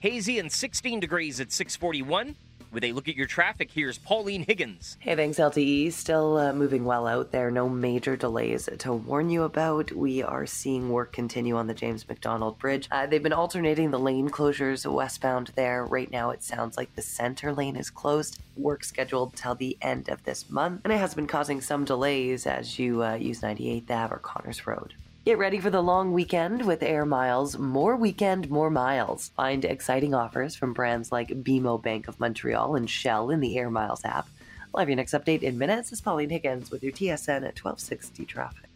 Hazy 0.00 0.38
and 0.38 0.50
16 0.50 1.00
degrees 1.00 1.40
at 1.40 1.52
641. 1.52 2.34
With 2.70 2.84
a 2.84 2.92
look 2.92 3.08
at 3.08 3.16
your 3.16 3.26
traffic, 3.26 3.70
here's 3.70 3.96
Pauline 3.96 4.44
Higgins. 4.46 4.98
Hey, 5.00 5.16
thanks, 5.16 5.38
LTE. 5.38 5.90
Still 5.90 6.36
uh, 6.36 6.52
moving 6.52 6.84
well 6.84 7.06
out 7.06 7.32
there. 7.32 7.50
No 7.50 7.66
major 7.66 8.14
delays 8.14 8.68
to 8.78 8.92
warn 8.92 9.30
you 9.30 9.44
about. 9.44 9.90
We 9.92 10.22
are 10.22 10.44
seeing 10.44 10.90
work 10.90 11.10
continue 11.10 11.56
on 11.56 11.66
the 11.66 11.72
James 11.72 12.06
McDonald 12.06 12.58
Bridge. 12.58 12.86
Uh, 12.90 13.06
they've 13.06 13.22
been 13.22 13.32
alternating 13.32 13.90
the 13.90 13.98
lane 13.98 14.28
closures 14.28 14.84
westbound 14.90 15.52
there. 15.54 15.82
Right 15.86 16.10
now, 16.10 16.28
it 16.28 16.42
sounds 16.42 16.76
like 16.76 16.94
the 16.94 17.00
center 17.00 17.54
lane 17.54 17.74
is 17.74 17.88
closed. 17.88 18.38
Work 18.54 18.84
scheduled 18.84 19.34
till 19.34 19.54
the 19.54 19.78
end 19.80 20.10
of 20.10 20.24
this 20.24 20.50
month, 20.50 20.82
and 20.84 20.92
it 20.92 20.98
has 20.98 21.14
been 21.14 21.26
causing 21.26 21.62
some 21.62 21.86
delays 21.86 22.46
as 22.46 22.78
you 22.78 23.02
uh, 23.02 23.14
use 23.14 23.40
98th 23.40 23.90
Ave 23.90 24.14
or 24.14 24.18
Connors 24.18 24.66
Road. 24.66 24.92
Get 25.28 25.36
ready 25.36 25.60
for 25.60 25.68
the 25.68 25.82
long 25.82 26.14
weekend 26.14 26.64
with 26.64 26.82
Air 26.82 27.04
Miles. 27.04 27.58
More 27.58 27.96
weekend, 27.96 28.48
more 28.48 28.70
miles. 28.70 29.28
Find 29.36 29.62
exciting 29.62 30.14
offers 30.14 30.56
from 30.56 30.72
brands 30.72 31.12
like 31.12 31.28
BMO 31.28 31.82
Bank 31.82 32.08
of 32.08 32.18
Montreal 32.18 32.76
and 32.76 32.88
Shell 32.88 33.28
in 33.28 33.40
the 33.40 33.58
Air 33.58 33.68
Miles 33.68 34.02
app. 34.06 34.26
I'll 34.72 34.78
have 34.78 34.88
your 34.88 34.96
next 34.96 35.12
update 35.12 35.42
in 35.42 35.58
minutes. 35.58 35.92
It's 35.92 36.00
Pauline 36.00 36.30
Higgins 36.30 36.70
with 36.70 36.82
your 36.82 36.92
TSN 36.92 37.46
at 37.46 37.62
1260 37.62 38.24
traffic. 38.24 38.70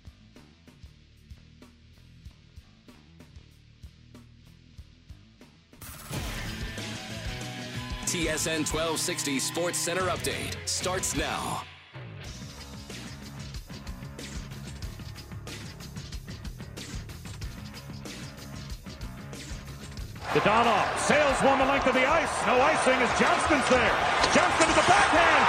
TSN 8.05 8.71
1260 8.71 9.39
Sports 9.39 9.79
Center 9.79 10.03
update 10.03 10.55
starts 10.67 11.17
now. 11.17 11.63
Dadonov 20.33 20.99
sails 20.99 21.39
one 21.43 21.59
the 21.59 21.67
length 21.67 21.87
of 21.87 21.93
the 21.93 22.09
ice. 22.09 22.47
No 22.47 22.59
icing 22.59 22.95
as 22.95 23.21
Johnston's 23.21 23.69
there. 23.69 23.95
Johnston 24.33 24.67
to 24.67 24.75
the 24.75 24.87
backhand. 24.89 25.43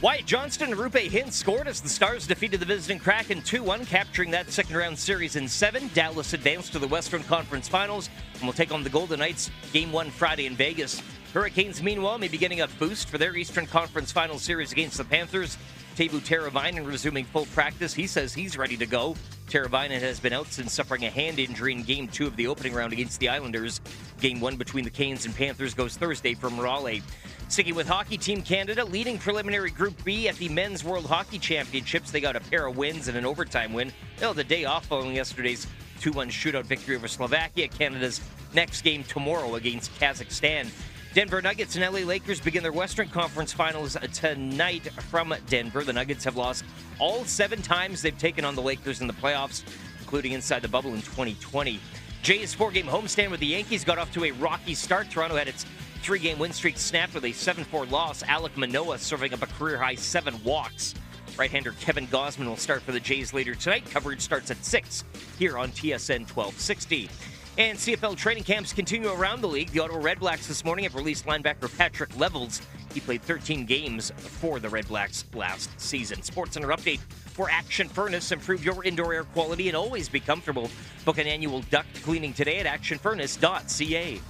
Wyatt 0.00 0.26
Johnston 0.26 0.72
and 0.72 0.80
Roope 0.80 1.10
Hintz 1.10 1.32
scored 1.32 1.66
as 1.66 1.80
the 1.80 1.88
Stars 1.88 2.26
defeated 2.26 2.60
the 2.60 2.66
visiting 2.66 3.00
Kraken 3.00 3.42
2 3.42 3.64
1, 3.64 3.86
capturing 3.86 4.30
that 4.30 4.50
second 4.50 4.76
round 4.76 4.96
series 4.96 5.34
in 5.34 5.48
seven. 5.48 5.90
Dallas 5.92 6.32
advanced 6.34 6.72
to 6.72 6.78
the 6.78 6.88
Western 6.88 7.24
Conference 7.24 7.68
Finals 7.68 8.08
and 8.34 8.42
will 8.44 8.52
take 8.52 8.72
on 8.72 8.84
the 8.84 8.90
Golden 8.90 9.18
Knights 9.18 9.50
game 9.72 9.90
one 9.90 10.10
Friday 10.10 10.46
in 10.46 10.54
Vegas. 10.54 11.02
Hurricanes, 11.32 11.82
meanwhile, 11.82 12.18
may 12.18 12.28
be 12.28 12.36
getting 12.36 12.60
a 12.60 12.68
boost 12.68 13.08
for 13.08 13.16
their 13.16 13.34
Eastern 13.34 13.66
Conference 13.66 14.12
Final 14.12 14.38
series 14.38 14.70
against 14.70 14.98
the 14.98 15.04
Panthers. 15.04 15.56
Teuvo 15.96 16.20
Teravainen 16.20 16.86
resuming 16.86 17.24
full 17.24 17.46
practice. 17.46 17.94
He 17.94 18.06
says 18.06 18.34
he's 18.34 18.58
ready 18.58 18.76
to 18.76 18.84
go. 18.84 19.16
Teravainen 19.48 20.00
has 20.00 20.20
been 20.20 20.34
out 20.34 20.48
since 20.48 20.74
suffering 20.74 21.06
a 21.06 21.10
hand 21.10 21.38
injury 21.38 21.72
in 21.72 21.84
game 21.84 22.06
two 22.06 22.26
of 22.26 22.36
the 22.36 22.46
opening 22.46 22.74
round 22.74 22.92
against 22.92 23.18
the 23.18 23.30
Islanders. 23.30 23.80
Game 24.20 24.40
one 24.40 24.56
between 24.56 24.84
the 24.84 24.90
Canes 24.90 25.24
and 25.24 25.34
Panthers 25.34 25.72
goes 25.72 25.96
Thursday 25.96 26.34
from 26.34 26.60
Raleigh. 26.60 27.02
Sticking 27.48 27.74
with 27.74 27.88
Hockey 27.88 28.18
Team 28.18 28.42
Canada, 28.42 28.84
leading 28.84 29.16
preliminary 29.16 29.70
Group 29.70 30.04
B 30.04 30.28
at 30.28 30.36
the 30.36 30.50
Men's 30.50 30.84
World 30.84 31.06
Hockey 31.06 31.38
Championships. 31.38 32.10
They 32.10 32.20
got 32.20 32.36
a 32.36 32.40
pair 32.40 32.66
of 32.66 32.76
wins 32.76 33.08
and 33.08 33.16
an 33.16 33.24
overtime 33.24 33.72
win. 33.72 33.90
They 34.18 34.24
held 34.26 34.38
a 34.38 34.44
day 34.44 34.66
off 34.66 34.84
following 34.84 35.16
yesterday's 35.16 35.66
2 36.00 36.12
1 36.12 36.28
shootout 36.28 36.64
victory 36.64 36.96
over 36.96 37.08
Slovakia. 37.08 37.68
Canada's 37.68 38.20
next 38.52 38.82
game 38.82 39.02
tomorrow 39.04 39.54
against 39.54 39.94
Kazakhstan. 39.98 40.70
Denver 41.14 41.42
Nuggets 41.42 41.76
and 41.76 41.84
LA 41.84 42.00
Lakers 42.00 42.40
begin 42.40 42.62
their 42.62 42.72
Western 42.72 43.06
Conference 43.06 43.52
Finals 43.52 43.98
tonight 44.14 44.90
from 45.10 45.34
Denver. 45.46 45.84
The 45.84 45.92
Nuggets 45.92 46.24
have 46.24 46.36
lost 46.36 46.64
all 46.98 47.26
seven 47.26 47.60
times 47.60 48.00
they've 48.00 48.16
taken 48.16 48.46
on 48.46 48.54
the 48.54 48.62
Lakers 48.62 49.02
in 49.02 49.06
the 49.06 49.12
playoffs, 49.12 49.62
including 50.00 50.32
inside 50.32 50.62
the 50.62 50.68
bubble 50.68 50.94
in 50.94 51.02
2020. 51.02 51.78
Jays 52.22 52.54
four 52.54 52.70
game 52.70 52.86
homestand 52.86 53.30
with 53.30 53.40
the 53.40 53.46
Yankees 53.46 53.84
got 53.84 53.98
off 53.98 54.10
to 54.14 54.24
a 54.24 54.30
rocky 54.30 54.72
start. 54.72 55.10
Toronto 55.10 55.36
had 55.36 55.48
its 55.48 55.66
three 56.02 56.18
game 56.18 56.38
win 56.38 56.50
streak 56.50 56.78
snapped 56.78 57.12
with 57.12 57.26
a 57.26 57.32
7 57.32 57.62
4 57.64 57.84
loss. 57.86 58.22
Alek 58.22 58.56
Manoah 58.56 58.98
serving 58.98 59.34
up 59.34 59.42
a 59.42 59.46
career 59.46 59.76
high 59.76 59.96
seven 59.96 60.42
walks. 60.42 60.94
Right 61.36 61.50
hander 61.50 61.72
Kevin 61.80 62.06
Gausman 62.06 62.46
will 62.46 62.56
start 62.56 62.80
for 62.80 62.92
the 62.92 63.00
Jays 63.00 63.34
later 63.34 63.54
tonight. 63.54 63.84
Coverage 63.90 64.22
starts 64.22 64.50
at 64.50 64.64
6 64.64 65.04
here 65.38 65.58
on 65.58 65.72
TSN 65.72 66.20
1260. 66.20 67.10
And 67.58 67.76
CFL 67.76 68.16
training 68.16 68.44
camps 68.44 68.72
continue 68.72 69.10
around 69.10 69.42
the 69.42 69.48
league. 69.48 69.70
The 69.72 69.80
Ottawa 69.80 70.00
Redblacks 70.00 70.48
this 70.48 70.64
morning 70.64 70.84
have 70.84 70.94
released 70.94 71.26
linebacker 71.26 71.76
Patrick 71.76 72.18
Levels. 72.18 72.62
He 72.94 73.00
played 73.00 73.22
13 73.22 73.66
games 73.66 74.10
for 74.16 74.58
the 74.58 74.68
Redblacks 74.68 75.24
last 75.34 75.68
season. 75.78 76.22
Sports 76.22 76.54
Center 76.54 76.68
update 76.68 77.00
for 77.00 77.50
Action 77.50 77.88
Furnace. 77.88 78.32
Improve 78.32 78.64
your 78.64 78.82
indoor 78.84 79.12
air 79.12 79.24
quality 79.24 79.68
and 79.68 79.76
always 79.76 80.08
be 80.08 80.18
comfortable. 80.18 80.70
Book 81.04 81.18
an 81.18 81.26
annual 81.26 81.60
duct 81.70 82.02
cleaning 82.02 82.32
today 82.32 82.58
at 82.58 82.66
actionfurnace.ca. 82.66 84.20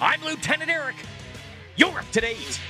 I'm 0.00 0.24
Lieutenant 0.24 0.70
Eric. 0.70 0.96
You're 1.76 1.96
up 1.96 2.10
to 2.10 2.20
date. 2.20 2.60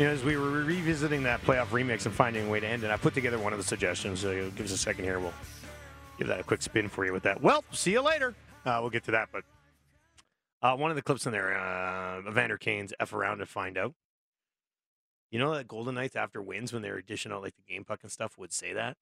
You 0.00 0.06
know, 0.06 0.12
as 0.12 0.24
we 0.24 0.38
were 0.38 0.62
revisiting 0.62 1.24
that 1.24 1.42
playoff 1.42 1.66
remix 1.66 2.06
and 2.06 2.14
finding 2.14 2.46
a 2.46 2.50
way 2.50 2.58
to 2.58 2.66
end 2.66 2.84
it, 2.84 2.90
I 2.90 2.96
put 2.96 3.12
together 3.12 3.38
one 3.38 3.52
of 3.52 3.58
the 3.58 3.62
suggestions. 3.62 4.22
Give 4.22 4.62
us 4.62 4.72
a 4.72 4.78
second 4.78 5.04
here. 5.04 5.20
We'll 5.20 5.34
give 6.16 6.26
that 6.28 6.40
a 6.40 6.42
quick 6.42 6.62
spin 6.62 6.88
for 6.88 7.04
you 7.04 7.12
with 7.12 7.22
that. 7.24 7.42
Well, 7.42 7.62
see 7.70 7.92
you 7.92 8.00
later. 8.00 8.34
Uh, 8.64 8.78
we'll 8.80 8.88
get 8.88 9.04
to 9.04 9.10
that. 9.10 9.28
But 9.30 9.44
uh, 10.62 10.74
one 10.74 10.90
of 10.90 10.96
the 10.96 11.02
clips 11.02 11.26
in 11.26 11.32
there, 11.32 11.54
uh, 11.54 12.22
Evander 12.26 12.56
Kane's 12.56 12.94
F 12.98 13.12
around 13.12 13.40
to 13.40 13.46
find 13.46 13.76
out. 13.76 13.92
You 15.30 15.38
know 15.38 15.54
that 15.54 15.68
Golden 15.68 15.96
Knights 15.96 16.16
after 16.16 16.40
wins 16.40 16.72
when 16.72 16.80
they 16.80 16.90
were 16.90 17.02
dishing 17.02 17.30
out 17.30 17.42
like 17.42 17.56
the 17.56 17.70
game 17.70 17.84
puck 17.84 17.98
and 18.02 18.10
stuff 18.10 18.38
would 18.38 18.54
say 18.54 18.72
that? 18.72 18.96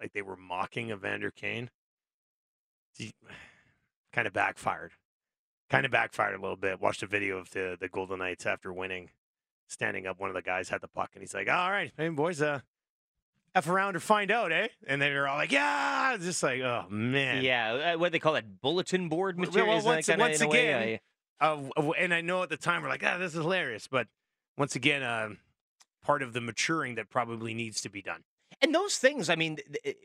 Like 0.00 0.12
they 0.12 0.22
were 0.22 0.36
mocking 0.36 0.90
Evander 0.90 1.32
Kane. 1.32 1.70
Kind 4.12 4.28
of 4.28 4.32
backfired. 4.32 4.92
kind 5.68 5.84
of 5.84 5.90
backfired 5.90 6.36
a 6.36 6.40
little 6.40 6.54
bit. 6.56 6.80
Watched 6.80 7.02
a 7.02 7.08
video 7.08 7.36
of 7.38 7.50
the 7.50 7.76
the 7.80 7.88
Golden 7.88 8.20
Knights 8.20 8.46
after 8.46 8.72
winning, 8.72 9.10
standing 9.70 10.06
up. 10.06 10.18
One 10.20 10.28
of 10.28 10.34
the 10.34 10.42
guys 10.42 10.68
had 10.68 10.80
the 10.80 10.88
puck, 10.88 11.10
and 11.14 11.22
he's 11.22 11.32
like, 11.34 11.48
"All 11.48 11.70
right, 11.70 11.92
hey 11.96 12.08
boys, 12.10 12.42
uh, 12.42 12.60
f 13.54 13.68
around 13.68 13.96
or 13.96 14.00
find 14.00 14.30
out, 14.30 14.52
eh?" 14.52 14.68
And 14.86 15.00
they 15.00 15.12
were 15.12 15.26
all 15.28 15.36
like, 15.38 15.52
"Yeah," 15.52 16.16
just 16.20 16.42
like, 16.42 16.60
"Oh 16.60 16.86
man." 16.90 17.42
Yeah, 17.42 17.94
uh, 17.94 17.98
what 17.98 18.08
do 18.08 18.10
they 18.12 18.18
call 18.18 18.34
that? 18.34 18.60
Bulletin 18.60 19.08
board 19.08 19.38
material? 19.38 19.68
well, 19.68 19.78
Isn't 19.78 19.88
once, 19.88 20.06
kinda 20.06 20.22
once 20.24 20.44
way? 20.44 20.46
again, 20.68 21.00
I- 21.40 21.46
uh, 21.46 21.90
and 21.98 22.12
I 22.12 22.20
know 22.20 22.42
at 22.42 22.50
the 22.50 22.58
time 22.58 22.82
we're 22.82 22.90
like, 22.90 23.02
ah, 23.02 23.16
this 23.16 23.32
is 23.34 23.40
hilarious, 23.40 23.86
but 23.88 24.08
once 24.58 24.76
again, 24.76 25.02
uh, 25.02 25.30
part 26.02 26.22
of 26.22 26.34
the 26.34 26.40
maturing 26.42 26.96
that 26.96 27.08
probably 27.08 27.54
needs 27.54 27.80
to 27.80 27.88
be 27.88 28.02
done. 28.02 28.24
And 28.60 28.74
those 28.74 28.98
things, 28.98 29.30
I 29.30 29.36
mean, 29.36 29.56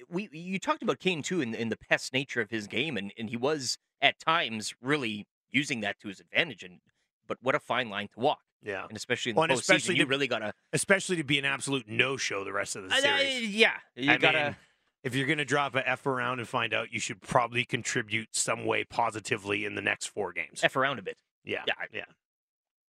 we 0.08 0.30
you 0.32 0.60
talked 0.60 0.82
about 0.82 1.00
Kane 1.00 1.22
too, 1.22 1.42
in, 1.42 1.54
in 1.54 1.68
the 1.68 1.76
pest 1.76 2.14
nature 2.14 2.40
of 2.40 2.52
his 2.52 2.68
game, 2.68 2.96
and, 2.96 3.12
and 3.18 3.30
he 3.30 3.36
was 3.36 3.78
at 4.02 4.18
times 4.20 4.74
really 4.82 5.28
using 5.52 5.82
that 5.82 6.00
to 6.00 6.08
his 6.08 6.22
advantage. 6.22 6.64
And 6.64 6.80
but 7.28 7.38
what 7.42 7.54
a 7.56 7.60
fine 7.60 7.90
line 7.90 8.08
to 8.14 8.20
walk, 8.22 8.45
Yeah, 8.66 8.86
and 8.88 8.98
especially 8.98 9.30
in 9.30 9.36
the 9.36 9.40
Well, 9.42 9.48
postseason, 9.50 9.60
especially 9.60 9.96
you 9.96 10.04
to- 10.06 10.10
really 10.10 10.28
gotta, 10.28 10.54
especially 10.74 11.16
to 11.18 11.24
be 11.24 11.40
an 11.40 11.46
absolute 11.46 11.88
no-show 11.88 12.44
the 12.44 12.52
rest 12.52 12.76
of 12.76 12.90
the 12.90 12.96
series. 12.96 13.48
yeah, 13.56 13.74
you 13.96 14.12
I 14.12 14.18
gotta. 14.18 14.44
mean, 14.44 14.56
if 15.04 15.14
you're 15.16 15.28
going 15.28 15.38
to 15.38 15.46
drop 15.46 15.76
a 15.76 15.88
F 15.88 16.08
around 16.08 16.40
and 16.40 16.48
find 16.48 16.74
out, 16.74 16.92
you 16.92 17.00
should 17.00 17.22
probably 17.22 17.64
contribute 17.64 18.30
some 18.32 18.66
way 18.66 18.84
positively 18.84 19.64
in 19.64 19.76
the 19.76 19.82
next 19.82 20.08
four 20.08 20.34
games. 20.34 20.64
F 20.64 20.76
around 20.76 20.98
a 20.98 21.04
bit. 21.04 21.16
Yeah, 21.44 21.62
Yeah. 21.68 21.74
yeah. 21.94 22.06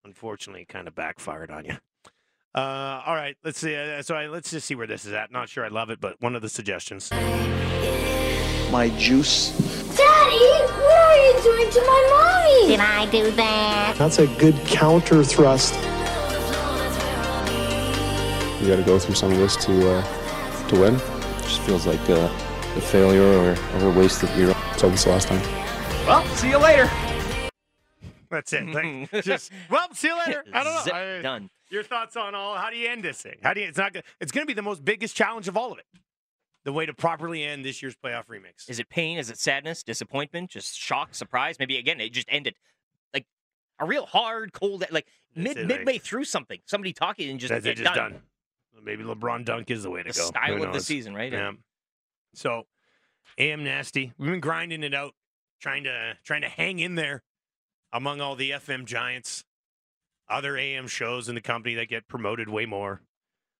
Unfortunately, 0.02 0.62
it 0.62 0.68
kind 0.68 0.88
of 0.88 0.94
backfired 0.94 1.50
on 1.50 1.66
you. 1.66 1.76
Uh, 2.54 3.02
all 3.04 3.14
right, 3.14 3.36
let's 3.44 3.58
see. 3.58 3.76
Uh, 3.76 4.00
so 4.00 4.14
I, 4.14 4.28
let's 4.28 4.50
just 4.50 4.66
see 4.66 4.74
where 4.74 4.86
this 4.86 5.04
is 5.04 5.12
at. 5.12 5.30
Not 5.30 5.50
sure 5.50 5.62
I 5.62 5.68
love 5.68 5.90
it, 5.90 6.00
but 6.00 6.18
one 6.22 6.34
of 6.34 6.40
the 6.40 6.48
suggestions. 6.48 7.10
My 8.70 8.90
juice. 8.96 9.50
Daddy, 9.96 10.38
what 10.82 10.98
are 10.98 11.16
you 11.16 11.42
doing 11.42 11.70
to 11.70 11.80
my 11.80 12.00
mommy? 12.10 12.68
Did 12.68 12.80
I 12.80 13.06
do 13.10 13.30
that? 13.32 13.94
That's 13.98 14.18
a 14.18 14.26
good 14.26 14.54
counter 14.66 15.24
thrust. 15.24 15.74
You 18.60 18.68
got 18.72 18.76
to 18.76 18.82
go 18.84 18.98
through 18.98 19.14
some 19.14 19.30
of 19.32 19.38
this 19.38 19.54
to 19.66 19.90
uh, 19.96 20.68
to 20.68 20.80
win. 20.80 20.98
Just 21.42 21.60
feels 21.60 21.86
like 21.86 22.00
uh, 22.10 22.14
a 22.76 22.80
failure 22.80 23.22
or, 23.22 23.56
or 23.80 23.90
a 23.90 23.98
wasted 23.98 24.28
year. 24.30 24.54
So 24.76 24.90
this 24.90 25.06
last 25.06 25.28
time. 25.28 25.40
Well, 26.06 26.24
see 26.36 26.50
you 26.50 26.58
later. 26.58 26.90
That's 28.30 28.52
it. 28.52 28.66
Like, 28.66 29.10
just 29.24 29.52
well, 29.70 29.86
see 29.94 30.08
you 30.08 30.18
later. 30.18 30.42
I 30.52 30.64
don't 30.64 30.74
know. 30.74 30.80
Zip, 30.82 30.94
I- 30.94 31.22
done. 31.22 31.50
Your 31.68 31.82
thoughts 31.82 32.16
on 32.16 32.34
all? 32.34 32.54
How 32.56 32.70
do 32.70 32.76
you 32.76 32.88
end 32.88 33.02
this 33.02 33.20
thing? 33.22 33.38
How 33.42 33.52
do 33.54 33.60
you? 33.60 33.68
It's 33.68 33.78
not. 33.78 33.92
gonna- 33.92 34.04
It's 34.20 34.30
going 34.32 34.42
to 34.44 34.46
be 34.46 34.54
the 34.54 34.62
most 34.62 34.84
biggest 34.84 35.16
challenge 35.16 35.48
of 35.48 35.56
all 35.56 35.72
of 35.72 35.78
it. 35.78 35.86
The 36.66 36.72
way 36.72 36.84
to 36.84 36.92
properly 36.92 37.44
end 37.44 37.64
this 37.64 37.80
year's 37.80 37.94
playoff 37.94 38.26
remix. 38.26 38.68
Is 38.68 38.80
it 38.80 38.88
pain? 38.88 39.18
Is 39.18 39.30
it 39.30 39.38
sadness? 39.38 39.84
Disappointment? 39.84 40.50
Just 40.50 40.76
shock? 40.76 41.14
Surprise? 41.14 41.60
Maybe 41.60 41.76
again, 41.78 42.00
it 42.00 42.12
just 42.12 42.26
ended 42.28 42.56
like 43.14 43.24
a 43.78 43.86
real 43.86 44.04
hard, 44.04 44.52
cold, 44.52 44.84
like 44.90 45.06
mid 45.36 45.56
it, 45.58 45.68
midway 45.68 45.92
like- 45.92 46.02
through 46.02 46.24
something. 46.24 46.58
Somebody 46.66 46.92
talking 46.92 47.30
and 47.30 47.38
just 47.38 47.50
That's 47.50 47.64
it. 47.66 47.76
Just 47.76 47.94
done. 47.94 48.12
done. 48.14 48.22
Maybe 48.82 49.04
LeBron 49.04 49.44
dunk 49.44 49.70
is 49.70 49.84
the 49.84 49.90
way 49.90 50.02
to 50.02 50.12
The 50.12 50.18
go. 50.18 50.26
style 50.26 50.60
of 50.64 50.72
the 50.72 50.80
season, 50.80 51.14
right? 51.14 51.32
Yeah. 51.32 51.52
So, 52.34 52.66
AM 53.38 53.62
nasty. 53.62 54.12
We've 54.18 54.30
been 54.32 54.40
grinding 54.40 54.82
it 54.82 54.92
out, 54.92 55.14
trying 55.60 55.84
to 55.84 56.16
trying 56.24 56.42
to 56.42 56.48
hang 56.48 56.80
in 56.80 56.96
there 56.96 57.22
among 57.92 58.20
all 58.20 58.34
the 58.34 58.50
FM 58.50 58.86
giants, 58.86 59.44
other 60.28 60.56
AM 60.56 60.88
shows 60.88 61.28
in 61.28 61.36
the 61.36 61.40
company 61.40 61.76
that 61.76 61.86
get 61.88 62.08
promoted 62.08 62.48
way 62.48 62.66
more. 62.66 63.02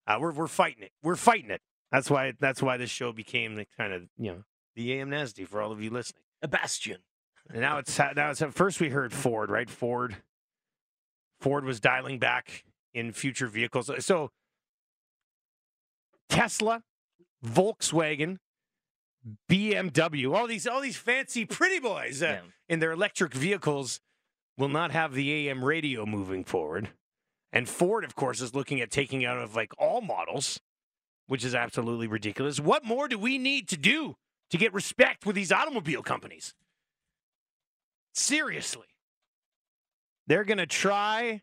Uh, 0.09 0.19
we're 0.21 0.33
we're 0.33 0.49
fighting 0.49 0.83
it. 0.83 0.91
We're 1.05 1.15
fighting 1.15 1.51
it. 1.53 1.63
That's 1.93 2.11
why 2.11 2.33
that's 2.41 2.63
why 2.63 2.77
this 2.77 2.91
show 2.91 3.13
became 3.13 3.55
the 3.55 3.67
kind 3.77 3.93
of 3.93 4.03
you 4.19 4.33
know 4.33 4.45
the 4.75 4.93
AM 4.95 5.11
nasty 5.11 5.45
for 5.45 5.61
all 5.63 5.73
of 5.73 5.83
you 5.83 5.91
listening. 5.91 6.23
A 6.43 6.49
bastion. 6.49 6.99
And 7.51 7.61
now 7.61 7.79
it's 7.79 7.99
now 7.99 8.31
it's 8.31 8.43
at 8.43 8.53
first 8.55 8.81
we 8.81 8.89
heard 8.91 9.13
Ford, 9.13 9.51
right? 9.51 9.71
Ford 9.71 10.17
Ford 11.41 11.65
was 11.65 11.81
dialing 11.81 12.19
back 12.19 12.65
in 12.93 13.13
future 13.13 13.47
vehicles. 13.47 13.91
So 14.05 14.31
Tesla, 16.29 16.83
Volkswagen, 17.45 18.39
BMW, 19.51 20.35
all 20.35 20.47
these 20.47 20.67
all 20.67 20.81
these 20.81 20.97
fancy 20.97 21.45
pretty 21.45 21.79
boys 21.79 22.23
uh, 22.23 22.27
Yeah. 22.27 22.41
in 22.69 22.81
their 22.81 22.93
electric 22.93 23.33
vehicles 23.35 24.01
will 24.59 24.69
not 24.69 24.91
have 24.91 25.15
the 25.15 25.33
AM 25.49 25.65
radio 25.65 26.07
moving 26.07 26.45
forward. 26.45 26.91
And 27.53 27.69
Ford, 27.69 28.05
of 28.05 28.15
course, 28.15 28.41
is 28.41 28.55
looking 28.55 28.81
at 28.81 28.91
taking 28.91 29.25
out 29.25 29.39
of 29.39 29.55
like 29.55 29.73
all 29.79 30.01
models, 30.01 30.61
which 31.27 31.45
is 31.45 31.55
absolutely 31.55 32.07
ridiculous. 32.07 32.61
What 32.61 32.85
more 32.85 33.09
do 33.09 33.19
we 33.19 33.39
need 33.39 33.69
to 33.69 33.77
do 33.77 34.17
to 34.51 34.59
get 34.59 34.73
respect 34.73 35.27
with 35.27 35.37
these 35.37 35.53
automobile 35.53 36.03
companies? 36.03 36.55
Seriously. 38.15 38.87
They're 40.27 40.45
going 40.45 40.59
to 40.59 40.67
try 40.67 41.43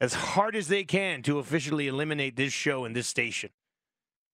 as 0.00 0.14
hard 0.14 0.56
as 0.56 0.68
they 0.68 0.84
can 0.84 1.22
to 1.22 1.38
officially 1.38 1.88
eliminate 1.88 2.36
this 2.36 2.52
show 2.52 2.84
and 2.84 2.94
this 2.94 3.08
station. 3.08 3.50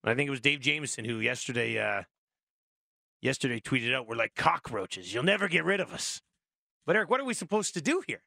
I 0.03 0.13
think 0.13 0.27
it 0.27 0.31
was 0.31 0.41
Dave 0.41 0.59
Jameson 0.59 1.05
who 1.05 1.19
yesterday 1.19 1.79
uh, 1.79 2.03
yesterday 3.21 3.59
tweeted 3.59 3.93
out, 3.93 4.07
"We're 4.07 4.15
like 4.15 4.35
cockroaches. 4.35 5.11
You'll 5.13 5.23
never 5.23 5.47
get 5.47 5.65
rid 5.65 5.79
of 5.79 5.91
us." 5.91 6.21
But 6.85 6.95
Eric, 6.95 7.09
what 7.09 7.19
are 7.19 7.25
we 7.25 7.33
supposed 7.33 7.73
to 7.73 7.81
do 7.81 8.03
here? 8.05 8.21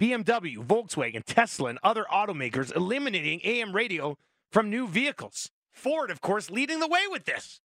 BMW, 0.00 0.64
Volkswagen, 0.64 1.24
Tesla, 1.24 1.70
and 1.70 1.78
other 1.82 2.06
automakers 2.12 2.74
eliminating 2.74 3.40
AM 3.42 3.74
radio 3.74 4.16
from 4.52 4.70
new 4.70 4.86
vehicles. 4.86 5.50
Ford, 5.72 6.10
of 6.10 6.20
course, 6.20 6.50
leading 6.50 6.78
the 6.80 6.86
way 6.86 7.00
with 7.10 7.24
this. 7.24 7.60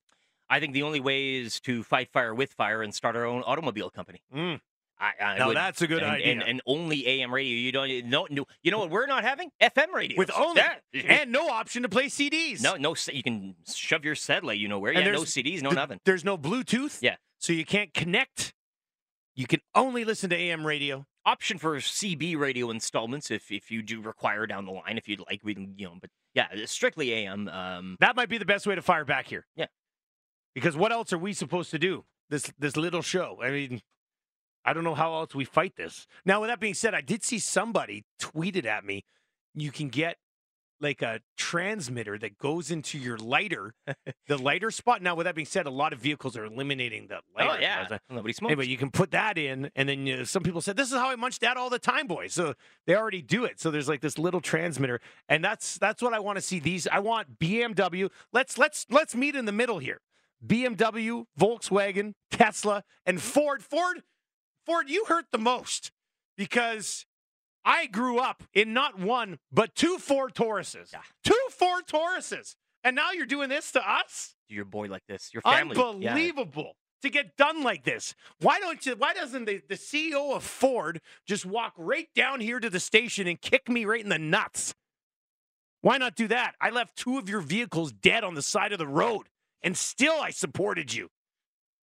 I 0.49 0.59
think 0.61 0.73
the 0.73 0.83
only 0.83 1.01
way 1.01 1.35
is 1.35 1.59
to 1.61 1.83
fight 1.83 2.09
fire 2.11 2.33
with 2.33 2.53
fire 2.53 2.81
and 2.81 2.95
start 2.95 3.15
our 3.17 3.25
own 3.25 3.43
automobile 3.43 3.89
company. 3.89 4.21
Mm. 4.33 4.61
I, 4.99 5.11
I 5.23 5.37
Now 5.37 5.47
would- 5.49 5.57
that's 5.57 5.81
a 5.81 5.87
good 5.87 6.01
and, 6.01 6.11
idea. 6.13 6.31
And, 6.31 6.41
and 6.41 6.61
only 6.65 7.05
AM 7.05 7.31
radio. 7.33 7.53
You 7.55 7.71
don't 7.71 8.05
no, 8.09 8.25
no 8.31 8.45
you 8.63 8.71
know 8.71 8.79
what 8.79 8.89
we're 8.89 9.05
not 9.05 9.23
having? 9.23 9.51
FM 9.61 9.91
radio. 9.93 10.17
With 10.17 10.31
only 10.35 10.61
Yeah. 10.93 11.01
and 11.21 11.31
no 11.31 11.49
option 11.49 11.83
to 11.83 11.89
play 11.89 12.05
CDs. 12.05 12.63
no 12.63 12.75
no 12.77 12.95
you 13.11 13.21
can 13.21 13.55
shove 13.71 14.03
your 14.05 14.15
satellite. 14.15 14.57
You 14.57 14.69
know 14.69 14.79
where? 14.79 14.93
And 14.93 15.05
yeah, 15.05 15.11
no 15.11 15.21
CDs, 15.21 15.61
no 15.61 15.69
th- 15.69 15.75
nothing. 15.75 15.99
There's 16.05 16.23
no 16.25 16.37
Bluetooth. 16.37 16.99
Yeah. 17.01 17.17
So 17.39 17.53
you 17.53 17.65
can't 17.65 17.93
connect. 17.93 18.53
You 19.37 19.45
can 19.45 19.61
only 19.75 20.03
listen 20.03 20.31
to 20.31 20.35
AM 20.35 20.65
radio. 20.65 21.05
Option 21.23 21.59
for 21.59 21.77
CB 21.77 22.37
radio 22.37 22.71
installments 22.71 23.29
if 23.29 23.51
if 23.51 23.69
you 23.69 23.83
do 23.83 24.01
require 24.01 24.47
down 24.47 24.65
the 24.65 24.71
line 24.71 24.97
if 24.97 25.07
you'd 25.07 25.21
like. 25.29 25.41
We 25.43 25.53
can 25.53 25.75
you 25.77 25.85
know, 25.85 25.93
but 26.01 26.09
yeah, 26.33 26.47
it's 26.51 26.71
strictly 26.71 27.13
AM. 27.13 27.47
Um, 27.47 27.97
That 27.99 28.15
might 28.15 28.29
be 28.29 28.39
the 28.39 28.45
best 28.45 28.65
way 28.65 28.73
to 28.75 28.81
fire 28.81 29.05
back 29.05 29.27
here. 29.27 29.45
Yeah. 29.55 29.67
Because 30.55 30.75
what 30.75 30.91
else 30.91 31.13
are 31.13 31.17
we 31.19 31.33
supposed 31.33 31.69
to 31.71 31.79
do? 31.79 32.05
This 32.29 32.51
this 32.57 32.75
little 32.75 33.03
show. 33.03 33.39
I 33.43 33.51
mean, 33.51 33.81
I 34.65 34.73
don't 34.73 34.83
know 34.83 34.95
how 34.95 35.13
else 35.13 35.35
we 35.35 35.45
fight 35.45 35.75
this. 35.75 36.07
Now, 36.25 36.41
with 36.41 36.49
that 36.49 36.59
being 36.59 36.73
said, 36.73 36.95
I 36.95 37.01
did 37.01 37.23
see 37.23 37.37
somebody 37.37 38.05
tweeted 38.19 38.65
at 38.65 38.83
me. 38.85 39.05
You 39.53 39.71
can 39.71 39.89
get 39.89 40.17
like 40.79 41.01
a 41.01 41.21
transmitter 41.37 42.17
that 42.17 42.37
goes 42.37 42.71
into 42.71 42.97
your 42.97 43.17
lighter, 43.17 43.73
the 44.27 44.37
lighter 44.37 44.71
spot. 44.71 45.01
Now, 45.01 45.15
with 45.15 45.25
that 45.25 45.35
being 45.35 45.45
said, 45.45 45.65
a 45.65 45.71
lot 45.71 45.93
of 45.93 45.99
vehicles 45.99 46.37
are 46.37 46.45
eliminating 46.45 47.07
the 47.07 47.17
oh, 47.17 47.19
lighter. 47.35 47.51
oh 47.51 47.59
yeah, 47.59 47.85
spots. 47.85 48.03
Uh, 48.09 48.13
nobody 48.15 48.33
smokes. 48.33 48.51
Anyway, 48.51 48.67
you 48.67 48.77
can 48.77 48.91
put 48.91 49.11
that 49.11 49.37
in, 49.37 49.71
and 49.75 49.89
then 49.89 50.05
you 50.05 50.17
know, 50.17 50.23
some 50.23 50.43
people 50.43 50.61
said 50.61 50.77
this 50.77 50.91
is 50.91 50.97
how 50.97 51.09
I 51.09 51.15
munch 51.15 51.39
that 51.39 51.57
all 51.57 51.69
the 51.69 51.79
time, 51.79 52.07
boys. 52.07 52.33
So 52.33 52.53
they 52.85 52.95
already 52.95 53.21
do 53.21 53.45
it. 53.45 53.59
So 53.59 53.71
there's 53.71 53.89
like 53.89 54.01
this 54.01 54.17
little 54.17 54.41
transmitter, 54.41 55.01
and 55.27 55.43
that's 55.43 55.77
that's 55.77 56.01
what 56.01 56.13
I 56.13 56.19
want 56.19 56.37
to 56.37 56.41
see. 56.41 56.59
These 56.59 56.87
I 56.87 56.99
want 56.99 57.39
BMW. 57.39 58.09
Let's 58.31 58.57
let's 58.57 58.85
let's 58.89 59.15
meet 59.15 59.35
in 59.35 59.45
the 59.45 59.51
middle 59.51 59.79
here. 59.79 60.01
BMW, 60.45 61.25
Volkswagen, 61.39 62.13
Tesla, 62.29 62.83
and 63.05 63.19
Ford. 63.19 63.63
Ford, 63.63 64.03
Ford, 64.65 64.87
you 64.89 65.05
hurt 65.07 65.25
the 65.31 65.39
most 65.39 65.91
because 66.37 67.06
I 67.67 67.85
grew 67.87 68.17
up 68.17 68.43
in 68.53 68.73
not 68.73 68.97
one 68.97 69.39
but 69.51 69.75
two 69.75 69.97
Ford 69.97 70.33
Tauruses, 70.33 70.93
Yeah. 70.93 71.01
two 71.23 71.47
Ford 71.51 71.85
Tauruses, 71.85 72.55
and 72.83 72.95
now 72.95 73.11
you're 73.11 73.25
doing 73.25 73.49
this 73.49 73.71
to 73.73 73.87
us. 73.87 74.35
Your 74.47 74.63
boy 74.63 74.87
like 74.87 75.03
this. 75.07 75.31
Your 75.33 75.41
family. 75.41 75.75
Yeah. 75.75 76.11
Unbelievable 76.11 76.77
to 77.01 77.09
get 77.09 77.35
done 77.35 77.63
like 77.63 77.83
this. 77.83 78.15
Why 78.39 78.59
don't 78.59 78.83
you? 78.85 78.95
Why 78.95 79.13
doesn't 79.13 79.45
the, 79.45 79.61
the 79.67 79.75
CEO 79.75 80.33
of 80.33 80.43
Ford 80.43 81.01
just 81.25 81.45
walk 81.45 81.73
right 81.77 82.07
down 82.15 82.39
here 82.39 82.61
to 82.61 82.69
the 82.69 82.79
station 82.79 83.27
and 83.27 83.39
kick 83.39 83.67
me 83.69 83.83
right 83.83 84.01
in 84.01 84.09
the 84.09 84.17
nuts? 84.17 84.73
Why 85.81 85.97
not 85.97 86.15
do 86.15 86.27
that? 86.29 86.55
I 86.61 86.69
left 86.69 86.95
two 86.95 87.17
of 87.17 87.29
your 87.29 87.41
vehicles 87.41 87.91
dead 87.91 88.23
on 88.23 88.33
the 88.33 88.41
side 88.41 88.71
of 88.71 88.79
the 88.79 88.87
road, 88.87 89.27
and 89.61 89.77
still 89.77 90.15
I 90.21 90.31
supported 90.31 90.93
you. 90.93 91.09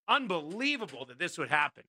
Unbelievable 0.08 1.04
that 1.06 1.18
this 1.18 1.38
would 1.38 1.48
happen. 1.50 1.84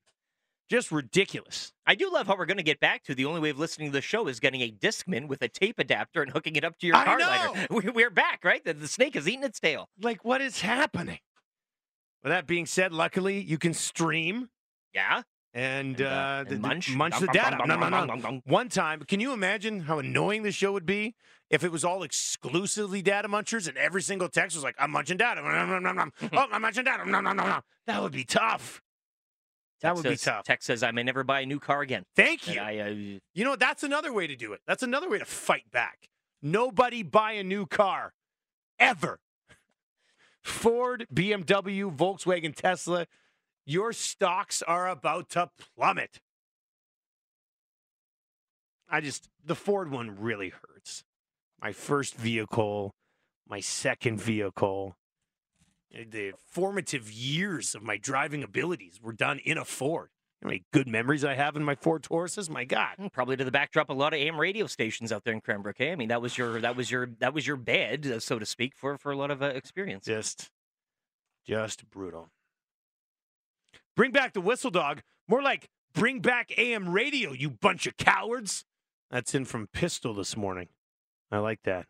Just 0.70 0.92
ridiculous. 0.92 1.74
I 1.86 1.94
do 1.94 2.10
love 2.12 2.26
how 2.26 2.36
we're 2.38 2.48
going 2.48 2.58
to 2.58 2.64
get 2.64 2.80
back 2.80 3.04
to 3.04 3.14
the 3.14 3.26
only 3.26 3.40
way 3.40 3.52
of 3.52 3.60
listening 3.60 3.90
to 3.90 3.94
the 3.94 4.02
show 4.02 4.28
is 4.28 4.40
getting 4.40 4.62
a 4.62 4.72
Discman 4.72 5.28
with 5.28 5.42
a 5.44 5.48
tape 5.48 5.78
adapter 5.78 6.24
and 6.24 6.32
hooking 6.32 6.56
it 6.56 6.64
up 6.64 6.78
to 6.80 6.88
your 6.88 6.96
I 6.96 7.06
car 7.06 7.18
know. 7.20 7.26
lighter. 7.28 7.68
We- 7.70 7.90
We're 7.92 8.10
back, 8.10 8.44
right? 8.44 8.64
The, 8.66 8.74
the 8.74 8.88
snake 8.88 9.14
has 9.14 9.28
eaten 9.28 9.44
its 9.44 9.60
tail. 9.60 9.90
Like, 10.02 10.26
what 10.26 10.42
is 10.42 10.62
happening? 10.62 11.20
With 12.24 12.32
that 12.32 12.48
being 12.48 12.66
said, 12.66 12.92
luckily 12.92 13.40
you 13.40 13.60
can 13.60 13.76
stream 13.76 14.50
Yeah. 14.92 15.22
and, 15.54 16.00
And, 16.00 16.02
uh, 16.02 16.06
uh, 16.06 16.38
and 16.40 16.50
the, 16.50 16.56
munch. 16.68 16.90
munch 16.96 17.20
the 17.20 17.28
data. 17.28 17.58
dum, 17.64 17.80
dum, 17.80 18.20
dum. 18.22 18.42
One 18.46 18.68
time, 18.70 19.02
can 19.02 19.20
you 19.20 19.34
imagine 19.34 19.82
how 19.82 20.00
annoying 20.00 20.42
the 20.42 20.52
show 20.52 20.72
would 20.72 20.88
be 20.88 21.14
if 21.52 21.64
it 21.64 21.72
was 21.72 21.86
all 21.86 22.02
exclusively 22.02 23.04
data 23.04 23.28
munchers 23.30 23.68
and 23.68 23.78
every 23.78 24.02
single 24.02 24.30
text 24.30 24.56
was 24.58 24.64
like, 24.64 24.76
I'm 24.80 24.90
munching 24.90 25.18
data. 25.18 25.42
Oh, 26.34 26.48
I'm 26.52 26.62
munching 26.64 26.86
data. 26.86 27.08
No, 27.08 27.22
no, 27.22 27.34
no, 27.34 27.46
no. 27.46 27.60
That 27.86 28.02
would 28.02 28.14
be 28.14 28.24
tough. 28.24 28.82
That 29.86 29.96
would 29.96 30.04
be 30.04 30.18
tough. 30.18 30.46
Tex 30.46 30.66
says 30.66 30.84
I 30.84 30.92
may 30.92 31.04
never 31.04 31.24
buy 31.24 31.42
a 31.42 31.46
new 31.46 31.60
car 31.60 31.82
again. 31.82 32.04
Thank 32.16 32.48
you. 32.48 32.60
I, 32.60 32.78
uh, 32.80 32.90
You 33.34 33.46
know, 33.46 33.56
that's 33.56 33.84
another 33.84 34.12
way 34.12 34.28
to 34.28 34.36
do 34.36 34.54
it. 34.54 34.62
That's 34.68 34.84
another 34.84 35.10
way 35.10 35.20
to 35.20 35.26
fight 35.26 35.70
back. 35.72 36.10
Nobody 36.42 37.04
buy 37.04 37.34
a 37.34 37.44
new 37.44 37.66
car 37.66 38.14
ever. 38.80 39.20
Ford, 40.42 41.08
BMW, 41.14 41.96
Volkswagen, 41.96 42.56
Tesla, 42.56 43.08
your 43.66 43.94
stocks 43.94 44.62
are 44.62 44.88
about 44.88 45.30
to 45.32 45.50
plummet. 45.76 46.20
I 48.88 49.02
just, 49.02 49.28
the 49.44 49.56
Ford 49.56 49.90
one 49.90 50.20
really 50.20 50.50
hurts. 50.50 51.04
My 51.60 51.72
first 51.72 52.16
vehicle, 52.16 52.94
my 53.48 53.60
second 53.60 54.22
vehicle, 54.22 54.90
eh, 54.90 55.05
the 55.92 56.34
formative 56.52 57.12
years 57.12 57.76
of 57.76 57.84
my 57.84 57.98
driving 57.98 58.44
abilities 58.44 59.00
were 59.02 59.14
done 59.14 59.40
in 59.40 59.58
a 59.58 59.66
Ford. 59.66 60.10
How 60.42 60.48
many 60.50 60.64
good 60.72 60.88
memories 60.88 61.24
I 61.24 61.34
have 61.34 61.56
in 61.56 61.64
my 61.64 61.76
Ford 61.76 62.04
Tauruses? 62.04 62.50
My 62.50 62.66
God. 62.66 62.98
Mm, 63.00 63.12
probably 63.12 63.38
to 63.38 63.44
the 63.44 63.52
backdrop 63.52 63.90
of 63.90 63.96
a 63.96 64.00
lot 64.00 64.14
of 64.14 64.20
AM 64.20 64.40
radio 64.40 64.68
stations 64.68 65.12
out 65.12 65.24
there 65.24 65.34
in 65.34 65.42
Cranbrook. 65.42 65.80
Eh? 65.80 65.92
I 65.92 65.96
mean, 65.96 66.10
that 66.10 66.22
was 66.22 66.38
your 66.38 66.60
that 66.62 66.76
was 66.76 66.92
your 66.92 67.10
that 67.20 67.34
was 67.34 67.48
your 67.48 67.56
bed, 67.56 68.06
uh, 68.06 68.20
so 68.20 68.38
to 68.38 68.46
speak, 68.46 68.74
for 68.76 68.98
for 68.98 69.12
a 69.12 69.18
lot 69.18 69.32
of 69.32 69.42
uh, 69.42 69.48
experience. 69.48 70.06
Just, 70.06 70.52
just 71.48 71.90
brutal. 71.90 72.30
Bring 73.96 74.12
back 74.12 74.34
the 74.34 74.42
whistle 74.42 74.72
dog. 74.72 75.02
More 75.28 75.42
like 75.42 75.70
bring 75.94 76.20
back 76.20 76.52
AM 76.58 76.90
radio, 76.90 77.32
you 77.32 77.50
bunch 77.50 77.88
of 77.88 77.98
cowards. 77.98 78.66
That's 79.10 79.34
in 79.34 79.46
from 79.46 79.68
Pistol 79.68 80.14
this 80.14 80.36
morning. 80.36 80.68
I 81.32 81.40
like 81.40 81.64
that. 81.64 81.88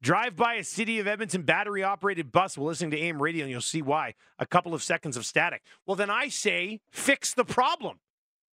Drive 0.00 0.36
by 0.36 0.54
a 0.54 0.64
City 0.64 1.00
of 1.00 1.08
Edmonton 1.08 1.42
battery 1.42 1.82
operated 1.82 2.30
bus 2.30 2.56
while 2.56 2.68
listening 2.68 2.92
to 2.92 2.98
AM 2.98 3.20
radio, 3.20 3.44
and 3.44 3.50
you'll 3.50 3.60
see 3.60 3.82
why. 3.82 4.14
A 4.38 4.46
couple 4.46 4.72
of 4.72 4.82
seconds 4.82 5.16
of 5.16 5.26
static. 5.26 5.62
Well, 5.86 5.96
then 5.96 6.10
I 6.10 6.28
say 6.28 6.80
fix 6.90 7.34
the 7.34 7.44
problem. 7.44 7.98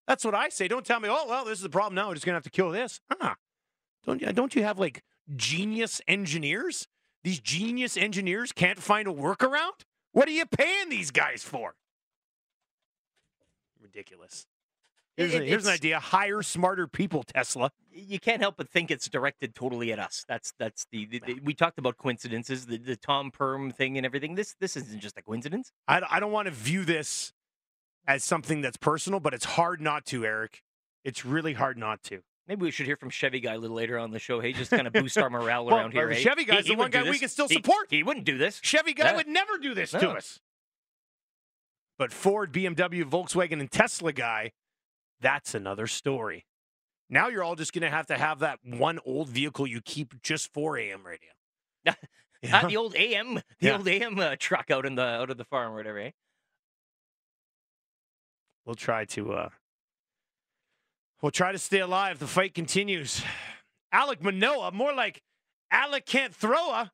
That's 0.05 0.25
what 0.25 0.35
I 0.35 0.49
say. 0.49 0.67
Don't 0.67 0.85
tell 0.85 0.99
me, 0.99 1.07
oh, 1.09 1.27
well, 1.27 1.45
this 1.45 1.59
is 1.59 1.63
the 1.63 1.69
problem 1.69 1.95
now. 1.95 2.09
We're 2.09 2.15
just 2.15 2.25
going 2.25 2.33
to 2.33 2.37
have 2.37 2.43
to 2.43 2.49
kill 2.49 2.71
this. 2.71 2.99
Huh. 3.09 3.35
Don't, 4.05 4.35
don't 4.35 4.55
you 4.55 4.63
have 4.63 4.79
like 4.79 5.03
genius 5.35 6.01
engineers? 6.07 6.87
These 7.23 7.39
genius 7.39 7.95
engineers 7.95 8.51
can't 8.51 8.79
find 8.79 9.07
a 9.07 9.11
workaround? 9.11 9.85
What 10.11 10.27
are 10.27 10.31
you 10.31 10.45
paying 10.45 10.89
these 10.89 11.11
guys 11.11 11.43
for? 11.43 11.75
Ridiculous. 13.81 14.45
Here's, 15.19 15.33
It- 15.33 15.41
a- 15.41 15.45
here's 15.45 15.65
an 15.65 15.73
idea 15.73 15.99
hire 15.99 16.41
smarter 16.41 16.87
people, 16.87 17.23
Tesla. 17.23 17.71
You 17.91 18.19
can't 18.19 18.41
help 18.41 18.55
but 18.57 18.69
think 18.69 18.89
it's 18.89 19.09
directed 19.09 19.53
totally 19.53 19.91
at 19.91 19.99
us. 19.99 20.23
That's 20.27 20.53
that's 20.57 20.85
the, 20.91 21.05
the, 21.05 21.19
the- 21.25 21.39
we 21.43 21.53
talked 21.53 21.77
about 21.77 21.97
coincidences, 21.97 22.65
the, 22.67 22.77
the 22.77 22.95
Tom 22.95 23.29
Perm 23.31 23.71
thing 23.71 23.97
and 23.97 24.05
everything. 24.05 24.35
This 24.35 24.55
this 24.59 24.77
isn't 24.77 25.01
just 25.01 25.17
a 25.17 25.21
coincidence. 25.21 25.71
I, 25.87 26.01
I 26.09 26.19
don't 26.19 26.31
want 26.31 26.45
to 26.47 26.51
view 26.51 26.85
this 26.85 27.33
as 28.07 28.23
something 28.23 28.61
that's 28.61 28.77
personal, 28.77 29.19
but 29.19 29.33
it's 29.33 29.45
hard 29.45 29.81
not 29.81 30.05
to, 30.07 30.25
Eric. 30.25 30.63
It's 31.03 31.25
really 31.25 31.53
hard 31.53 31.77
not 31.77 32.01
to. 32.03 32.21
Maybe 32.47 32.63
we 32.63 32.71
should 32.71 32.87
hear 32.87 32.95
from 32.97 33.09
Chevy 33.11 33.39
guy 33.41 33.53
a 33.53 33.59
little 33.59 33.75
later 33.75 33.97
on 33.99 34.09
the 34.11 34.17
show. 34.19 34.39
Hey, 34.39 34.53
just 34.53 34.71
kind 34.71 34.87
of 34.87 34.93
boost 34.93 35.17
our 35.19 35.29
morale 35.29 35.65
Well, 35.65 35.75
around 35.77 35.91
here. 35.91 36.13
Chevy 36.15 36.45
guy's 36.45 36.59
He- 36.65 36.69
the 36.69 36.69
he 36.69 36.75
one 36.75 36.89
guy 36.91 37.03
we 37.03 37.19
can 37.19 37.29
still 37.29 37.47
He- 37.47 37.55
support. 37.55 37.87
He, 37.89 38.01
wouldn't 38.01 38.25
do 38.25 38.37
this. 38.39 38.59
Chevy 38.63 38.93
guy 38.93 39.15
would 39.15 39.27
never 39.27 39.57
do 39.59 39.73
this 39.75 39.91
to 39.91 40.09
us. 40.11 40.39
But 41.97 42.11
Ford, 42.13 42.51
BMW, 42.53 43.03
Volkswagen, 43.03 43.59
and 43.59 43.69
Tesla 43.69 44.13
guy, 44.13 44.53
that's 45.21 45.53
another 45.55 45.87
story. 45.87 46.45
Now 47.09 47.27
you're 47.27 47.43
all 47.43 47.55
just 47.55 47.73
going 47.73 47.81
to 47.83 47.89
have 47.89 48.05
to 48.07 48.17
have 48.17 48.39
that 48.39 48.59
one 48.63 48.99
old 49.05 49.29
vehicle 49.29 49.65
you 49.67 49.81
keep 49.81 50.21
just 50.21 50.53
for 50.53 50.77
AM 50.77 51.03
radio. 51.05 51.29
Ah, 52.53 52.65
the 52.69 52.77
old 52.77 52.95
AM, 52.95 53.33
the 53.35 53.43
Yeah. 53.59 53.75
old 53.75 53.85
AM 53.85 54.17
uh, 54.17 54.37
truck 54.39 54.71
out 54.71 54.85
in 54.85 54.95
the 54.95 55.01
out 55.03 55.29
of 55.29 55.35
the 55.35 55.43
farm 55.43 55.73
or 55.73 55.75
whatever. 55.75 55.99
Eh? 55.99 56.11
We'll 58.65 58.75
try 58.75 59.03
to 59.05 59.33
uh 59.33 59.49
we'll 61.21 61.31
try 61.31 61.51
to 61.51 61.57
stay 61.57 61.79
alive. 61.79 62.19
The 62.19 62.27
fight 62.27 62.53
continues. 62.53 63.21
Alek 63.93 64.21
Manoah, 64.21 64.71
more 64.71 64.93
like 64.93 65.21
Alek 65.73 66.05
can't 66.05 66.33
throw 66.33 66.69
a. 66.71 66.91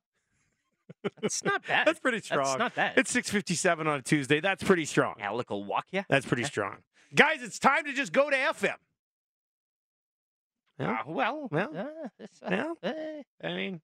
It's 1.21 1.43
not 1.43 1.63
bad. 1.67 1.85
That's 1.85 1.99
pretty 1.99 2.21
strong. 2.21 2.45
That's 2.45 2.57
not 2.59 2.75
bad. 2.75 2.93
It's 2.97 3.11
657 3.11 3.85
on 3.85 3.99
a 3.99 4.01
Tuesday. 4.01 4.39
That's 4.39 4.63
pretty 4.63 4.85
strong. 4.85 5.15
Alek 5.21 5.49
will 5.49 5.63
walk 5.65 5.85
you. 5.91 6.03
That's 6.09 6.25
pretty 6.25 6.45
strong. 6.45 6.77
Guys, 7.13 7.41
it's 7.43 7.59
time 7.59 7.85
to 7.85 7.93
just 7.93 8.11
go 8.11 8.29
to 8.29 8.35
FM. 8.35 8.75
Yeah. 10.79 10.91
Uh, 10.91 10.97
well, 11.07 11.47
Well, 11.51 11.71
uh, 11.77 12.07
it's, 12.19 12.41
uh, 12.41 12.73
I 12.83 13.47
mean, 13.55 13.81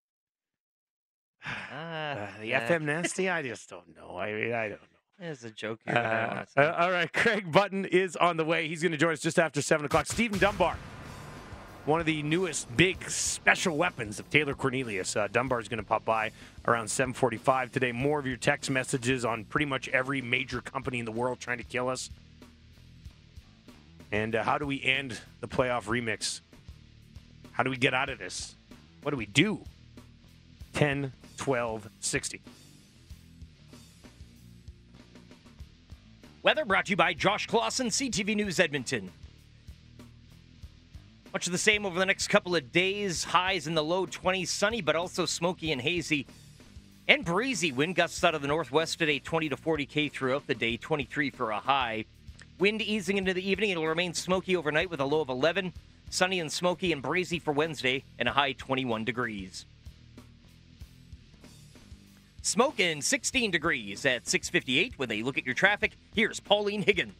uh, 1.46 1.74
uh, 1.74 2.28
the 2.42 2.52
FM 2.52 2.82
nasty, 2.84 3.30
I 3.30 3.42
just 3.42 3.70
don't 3.70 3.96
know. 3.96 4.18
I 4.18 4.34
mean, 4.34 4.54
I 4.54 4.70
don't 4.70 4.82
know. 4.82 4.88
It's 5.30 5.44
a 5.44 5.52
joke. 5.52 5.80
Uh, 5.88 5.92
uh, 6.58 6.76
all 6.80 6.92
right, 6.92 7.12
Craig 7.14 7.52
Button 7.52 7.86
is 7.86 8.16
on 8.16 8.38
the 8.38 8.44
way. 8.46 8.68
He's 8.68 8.82
going 8.82 8.92
to 8.92 8.98
join 8.98 9.14
us 9.14 9.20
just 9.20 9.38
after 9.40 9.62
7 9.62 9.86
o'clock. 9.86 10.08
Stephen 10.08 10.40
Dunbar, 10.40 10.76
one 11.86 12.00
of 12.00 12.06
the 12.08 12.24
newest 12.24 12.76
big 12.76 13.08
special 13.10 13.78
weapons 13.78 14.20
of 14.20 14.30
Taylor 14.32 14.56
Cornelius. 14.56 15.16
Uh, 15.16 15.28
Dunbar 15.32 15.60
is 15.60 15.68
going 15.68 15.78
to 15.82 15.88
pop 15.88 16.04
by 16.04 16.32
around 16.68 16.90
745 16.90 17.72
today. 17.72 17.92
More 17.92 18.20
of 18.20 18.26
your 18.26 18.38
text 18.38 18.70
messages 18.72 19.24
on 19.24 19.46
pretty 19.46 19.68
much 19.68 19.88
every 19.90 20.22
major 20.22 20.60
company 20.60 21.00
in 21.00 21.06
the 21.06 21.12
world 21.12 21.40
trying 21.40 21.60
to 21.60 21.64
kill 21.64 21.88
us. 21.88 22.10
And 24.12 24.36
uh, 24.36 24.44
how 24.44 24.58
do 24.58 24.66
we 24.66 24.82
end 24.84 25.20
the 25.40 25.48
playoff 25.48 25.86
remix? 25.86 26.42
How 27.54 27.64
do 27.64 27.70
we 27.70 27.78
get 27.78 27.94
out 27.94 28.10
of 28.10 28.20
this? 28.20 28.56
What 29.04 29.12
do 29.12 29.18
we 29.18 29.26
do? 29.26 29.62
10, 30.74 31.12
12, 31.38 31.90
60. 32.00 32.42
Weather 36.44 36.66
brought 36.66 36.88
to 36.88 36.90
you 36.92 36.96
by 36.96 37.14
Josh 37.14 37.48
Classen, 37.48 37.88
CTV 37.88 38.36
News 38.36 38.60
Edmonton. 38.60 39.12
Much 41.34 41.46
of 41.46 41.54
the 41.54 41.58
same 41.58 41.86
over 41.86 41.98
the 41.98 42.06
next 42.06 42.28
couple 42.28 42.56
of 42.56 42.72
days. 42.72 43.24
Highs 43.24 43.68
in 43.68 43.76
the 43.76 43.84
low 43.84 44.06
20s, 44.06 44.48
sunny, 44.48 44.82
but 44.82 44.96
also 44.96 45.26
smoky 45.26 45.72
and 45.72 45.80
hazy. 45.80 46.26
And 47.08 47.24
breezy. 47.24 47.72
Wind 47.72 47.96
gusts 47.96 48.24
out 48.24 48.36
of 48.36 48.42
the 48.42 48.48
northwest 48.48 49.00
today, 49.00 49.20
20 49.20 49.50
to 49.50 49.58
40 49.58 49.86
K 49.86 50.10
throughout 50.10 50.48
the 50.48 50.56
day, 50.56 50.78
23 50.78 51.30
for 51.30 51.52
a 51.52 51.60
high. 51.60 52.06
Wind 52.62 52.84
easing 52.84 53.18
into 53.18 53.34
the 53.34 53.50
evening. 53.50 53.72
It'll 53.72 53.88
remain 53.88 54.14
smoky 54.14 54.56
overnight 54.56 54.92
with 54.92 55.00
a 55.00 55.06
low 55.06 55.22
of 55.22 55.30
11. 55.30 55.74
Sunny 56.12 56.40
and 56.40 56.52
smoky 56.52 56.92
and 56.92 57.02
breezy 57.02 57.40
for 57.40 57.52
Wednesday 57.52 58.04
and 58.20 58.30
a 58.30 58.34
high 58.34 58.52
21 58.52 59.04
degrees. 59.04 59.66
Smoking 62.44 63.02
16 63.02 63.50
degrees 63.50 64.06
at 64.06 64.28
658 64.28 65.00
with 65.00 65.12
a 65.12 65.24
look 65.24 65.40
at 65.40 65.46
your 65.48 65.56
traffic. 65.56 65.94
Here's 66.14 66.40
Pauline 66.40 66.84
Higgins. 66.84 67.16